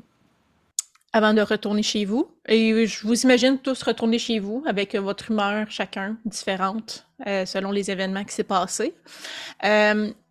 [1.15, 2.27] avant de retourner chez vous.
[2.47, 7.71] Et je vous imagine tous retourner chez vous avec votre humeur chacun différente euh, selon
[7.71, 8.95] les événements qui s'est passé.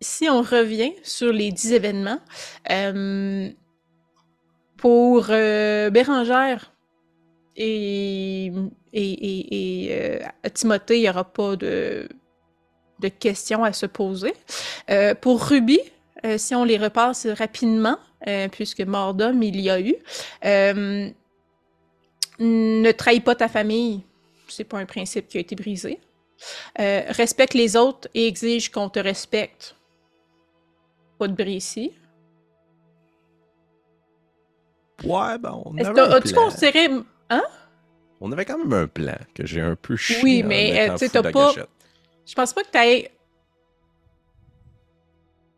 [0.01, 2.19] Si on revient sur les dix événements,
[4.83, 6.72] pour euh, Bérangère
[7.55, 8.51] et, et,
[8.93, 10.19] et, et, euh,
[10.53, 12.07] Timothée, il n'y aura pas de,
[12.99, 14.33] de questions à se poser.
[14.89, 15.79] Euh, pour Ruby,
[16.25, 17.97] euh, si on les repasse rapidement,
[18.27, 19.95] euh, puisque mort d'homme, il y a eu.
[22.39, 24.01] Ne trahis pas ta famille,
[24.47, 25.99] c'est pas un principe qui a été brisé.
[26.77, 29.75] Respecte les autres et exige qu'on te respecte.
[31.19, 31.91] Pas de bris ici.
[35.03, 36.49] Ouais, ben, on Est-ce avait que- un As-tu plan.
[37.39, 37.59] Considéré.
[38.21, 40.99] On avait quand même un plan que j'ai un peu chié Oui, mais, euh, tu
[40.99, 41.67] sais, t'as pas- gâchette.
[42.25, 43.11] Je pense pas que t'aies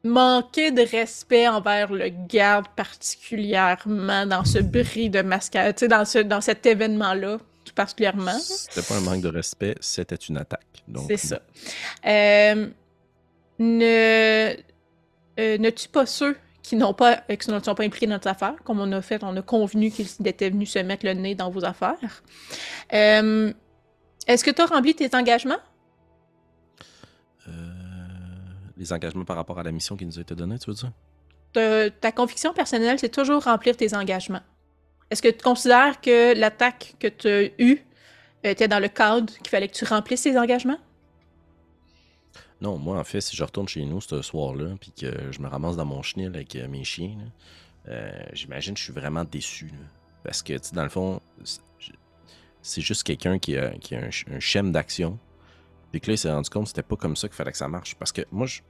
[0.03, 6.05] manqué de respect envers le garde particulièrement dans ce bris de mascarade, tu sais, dans,
[6.05, 8.37] ce, dans cet événement-là, tout particulièrement.
[8.39, 10.61] C'était pas un manque de respect, c'était une attaque.
[11.07, 11.39] C'est ça.
[12.05, 12.67] Euh,
[13.57, 14.53] ne,
[15.39, 18.19] euh, ne tue pas ceux qui n'ont pas, euh, qui ne sont pas impliqués dans
[18.19, 21.13] tes affaires, comme on a fait, on a convenu qu'ils étaient venus se mettre le
[21.13, 21.97] nez dans vos affaires.
[22.93, 23.51] Euh,
[24.27, 25.59] Est-ce que tu as rempli tes engagements?
[27.47, 27.51] Euh,
[28.77, 30.91] les engagements par rapport à la mission qui nous a été donnée, tu veux dire?
[31.53, 34.41] Ta- ta conviction personnelle, c'est toujours remplir tes engagements.
[35.11, 37.79] Est-ce que tu considères que l'attaque que tu as eue
[38.43, 40.79] était dans le cadre qu'il fallait que tu remplisses tes engagements?
[42.61, 45.47] Non, moi, en fait, si je retourne chez nous ce soir-là, puis que je me
[45.47, 49.23] ramasse dans mon chenil avec euh, mes chiens, là, euh, j'imagine que je suis vraiment
[49.25, 49.67] déçu.
[49.67, 49.85] là.
[50.23, 51.91] Parce que, tu sais, dans le fond, c'est- je-
[52.61, 55.19] c'est juste quelqu'un qui a, qui a un, ch- un schème d'action.
[55.91, 57.57] Puis que là, il s'est rendu compte que c'était pas comme ça qu'il fallait que
[57.57, 57.95] ça marche.
[57.95, 58.61] Parce que moi, je-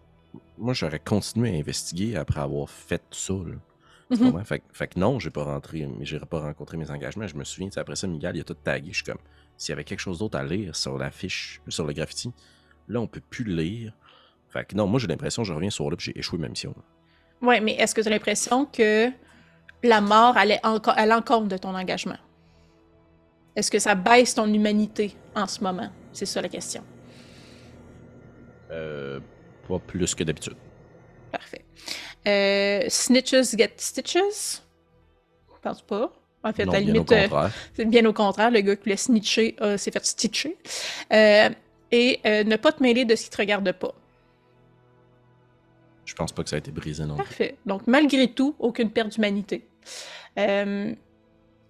[0.57, 3.33] moi j'aurais continué à investiguer après avoir fait tout ça.
[3.33, 3.55] là.
[4.11, 4.31] Tu Mhm.
[4.31, 4.43] comprends?
[4.43, 7.25] Fait, que- fait que non, j'ai pas rentré, j'ai pas rencontré mes engagements.
[7.25, 8.89] Je me souviens, tu sais, après ça, Miguel, il a tout tagué.
[8.91, 9.17] Je suis comme,
[9.57, 12.31] s'il y avait quelque chose d'autre à lire sur la fiche, sur le graffiti,
[12.87, 13.93] là, on peut plus le lire.
[14.49, 16.73] Fait que non, moi, j'ai l'impression je reviens sur là j'ai échoué ma mission.
[17.41, 19.11] Oui, mais est-ce que tu as l'impression que
[19.83, 22.17] la mort allait à l'encontre de ton engagement?
[23.55, 25.89] Est-ce que ça baisse ton humanité en ce moment?
[26.11, 26.83] C'est ça la question.
[28.71, 29.19] Euh,
[29.67, 30.55] pas plus que d'habitude.
[31.31, 31.65] Parfait.
[32.27, 34.61] Euh, snitches get stitches?
[35.53, 36.11] Je pense pas.
[36.43, 37.51] En fait, non, à la limite, euh, contraire.
[37.73, 38.51] c'est bien au contraire.
[38.51, 40.57] Le gars qui voulait snitcher euh, s'est fait stitcher.
[41.97, 43.93] Et euh, ne pas te mêler de ce qui te regarde pas.
[46.05, 47.23] Je pense pas que ça a été brisé non plus.
[47.23, 47.55] Parfait.
[47.65, 49.65] Donc, malgré tout, aucune perte d'humanité.
[50.37, 50.93] Euh,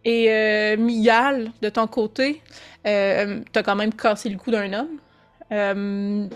[0.04, 2.42] et euh, Miguel, de ton côté,
[2.88, 4.98] euh, t'as quand même cassé le cou d'un homme.
[5.52, 6.28] Euh,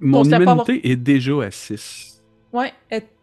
[0.00, 2.22] Mon humanité est déjà à 6.
[2.52, 2.72] ouais,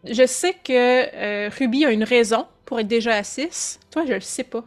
[0.05, 0.71] je sais que
[1.15, 3.79] euh, Ruby a une raison pour être déjà à 6.
[3.91, 4.63] Toi, je le sais pas.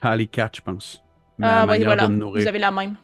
[0.00, 1.02] Ah, les 4, je pense.
[1.38, 2.06] Ma Ah, oui, manière voilà.
[2.06, 2.42] de me nourrir.
[2.42, 2.96] Vous avez la même.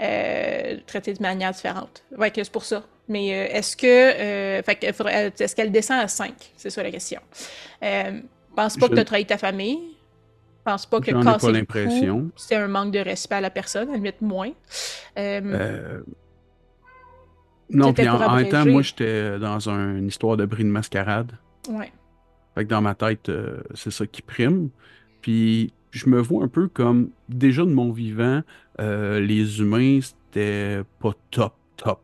[0.00, 2.02] Euh, traité de manière différente.
[2.16, 2.84] Ouais, que c'est pour ça.
[3.08, 3.86] Mais euh, est-ce que.
[3.86, 7.20] euh, fait faudrait- est-ce qu'elle descend à 5 C'est ça la question.
[7.82, 8.20] Euh,
[8.56, 9.78] pense pas Je- que tu as trahi ta famille.
[10.64, 12.30] Pense pas que casser l'impression.
[12.36, 14.50] c'est un manque de respect à la personne, à la limite moins.
[15.18, 16.00] Euh, Euh,
[17.70, 21.32] Non, puis en, même temps, moi, j'étais dans un- une histoire de bris de mascarade.
[21.68, 21.92] ouais.
[22.54, 24.68] Fait que dans ma tête, euh, c'est ça qui prime.
[25.22, 28.42] Puis je me vois un peu comme, déjà de mon vivant,
[28.80, 32.00] euh, les humains, c'était pas top, top.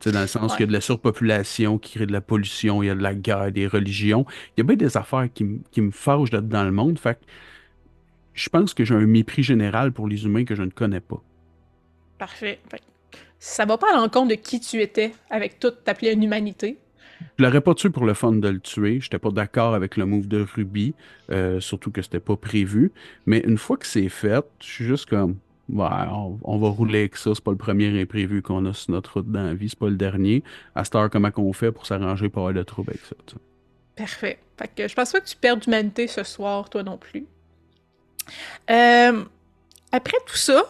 [0.00, 0.56] Tu sais, dans le sens Ouais.
[0.58, 3.02] qu'il y a de la surpopulation qui crée de la pollution, il y a de
[3.02, 4.26] la guerre, des religions.
[4.56, 6.98] Il y a bien des affaires qui, qui me fâchent d'être dans le monde.
[6.98, 7.24] Fait que
[8.34, 11.20] je pense que j'ai un mépris général pour les humains que je ne connais pas.
[12.18, 12.60] Parfait.
[13.40, 16.78] Ça va pas à l'encontre de qui tu étais avec toute ta pleine humanité.
[17.36, 19.00] Je l'aurais pas tué pour le fun de le tuer.
[19.00, 20.94] J'étais pas d'accord avec le move de Ruby,
[21.30, 22.92] euh, surtout que c'était pas prévu.
[23.26, 25.36] Mais une fois que c'est fait, je suis juste comme,
[25.68, 27.34] ouais, on, on va rouler avec ça.
[27.34, 29.88] C'est pas le premier imprévu qu'on a sur notre route dans la vie, c'est pas
[29.88, 30.42] le dernier.
[30.74, 33.16] À cette heure, comment qu'on fait pour s'arranger pour avoir de trouble avec ça?
[33.96, 34.38] Parfait.
[34.58, 37.26] Fait que je pense pas que tu perds d'humanité ce soir, toi non plus.
[38.70, 39.24] Euh,
[39.92, 40.64] après tout ça,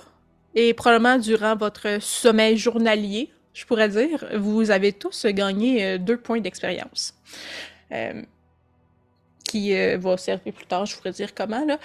[0.55, 6.17] et probablement durant votre sommeil journalier, je pourrais dire, vous avez tous gagné euh, deux
[6.17, 7.15] points d'expérience.
[7.93, 8.23] Euh,
[9.45, 11.79] qui euh, va servir plus tard, je pourrais dire comment, là.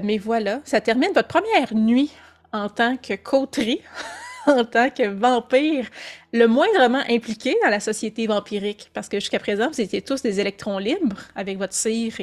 [0.00, 2.10] Mais voilà, ça termine votre première nuit
[2.52, 3.82] en tant que coterie,
[4.46, 5.88] en tant que vampire,
[6.32, 8.90] le moindrement impliqué dans la société vampirique.
[8.94, 12.14] Parce que jusqu'à présent, vous étiez tous des électrons libres avec votre cire,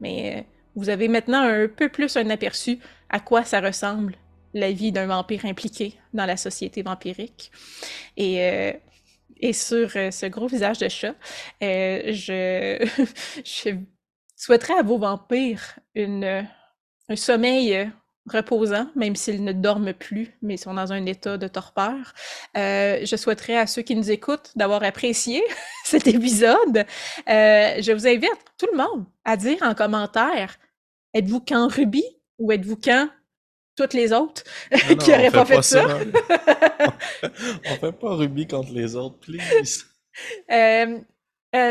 [0.00, 0.42] mais euh,
[0.74, 2.78] vous avez maintenant un peu plus un aperçu
[3.08, 4.16] à quoi ça ressemble
[4.52, 7.50] la vie d'un vampire impliqué dans la société vampirique.
[8.16, 8.72] Et, euh,
[9.40, 11.14] et sur euh, ce gros visage de chat,
[11.60, 12.86] je,
[13.44, 13.70] je
[14.36, 16.46] souhaiterais à vos vampires une,
[17.08, 17.90] un sommeil
[18.26, 22.14] reposant, même s'ils ne dorment plus, mais sont dans un état de torpeur.
[22.56, 25.42] Euh, je souhaiterais à ceux qui nous écoutent d'avoir apprécié
[25.84, 26.84] cet épisode.
[27.28, 30.56] Euh, je vous invite, tout le monde, à dire en commentaire,
[31.12, 32.04] êtes-vous quand Ruby
[32.38, 33.08] ou êtes-vous quand
[33.76, 34.42] toutes les autres?
[34.72, 35.86] Non, qui n'auraient pas fait fait ça?
[37.22, 39.84] on fait pas Ruby contre les autres, please.
[40.50, 41.00] Euh,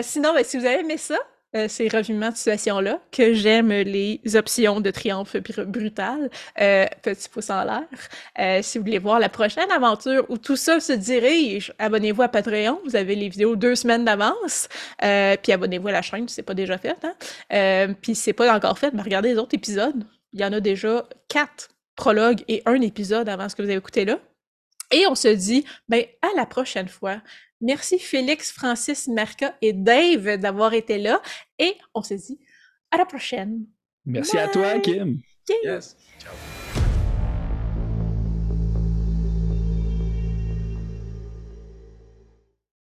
[0.01, 1.17] sinon, ben, si vous avez aimé ça,
[1.55, 6.29] euh, ces revirements de situation-là, que j'aime les options de triomphe brutal.
[6.59, 7.83] Euh, petit pouce en l'air.
[8.39, 12.27] Euh, si vous voulez voir la prochaine aventure où tout ça se dirige, abonnez-vous à
[12.27, 12.79] Patreon.
[12.85, 14.67] Vous avez les vidéos deux semaines d'avance.
[14.99, 16.97] puis abonnez-vous à la chaîne si c'est pas déjà fait.
[17.03, 17.93] Hein?
[18.01, 20.05] puis si c'est pas encore fait, mais regardez les autres épisodes.
[20.31, 23.77] Il y en a déjà quatre prologues et un épisode avant ce que vous avez
[23.77, 24.17] écouté là.
[24.91, 27.17] Et on se dit, ben, à la prochaine fois.
[27.63, 31.21] Merci Félix, Francis, Marca et Dave d'avoir été là.
[31.57, 32.39] Et on se dit
[32.91, 33.65] à la prochaine.
[34.05, 35.19] Merci à toi, Kim.
[35.63, 35.95] Yes.
[36.19, 36.82] Ciao.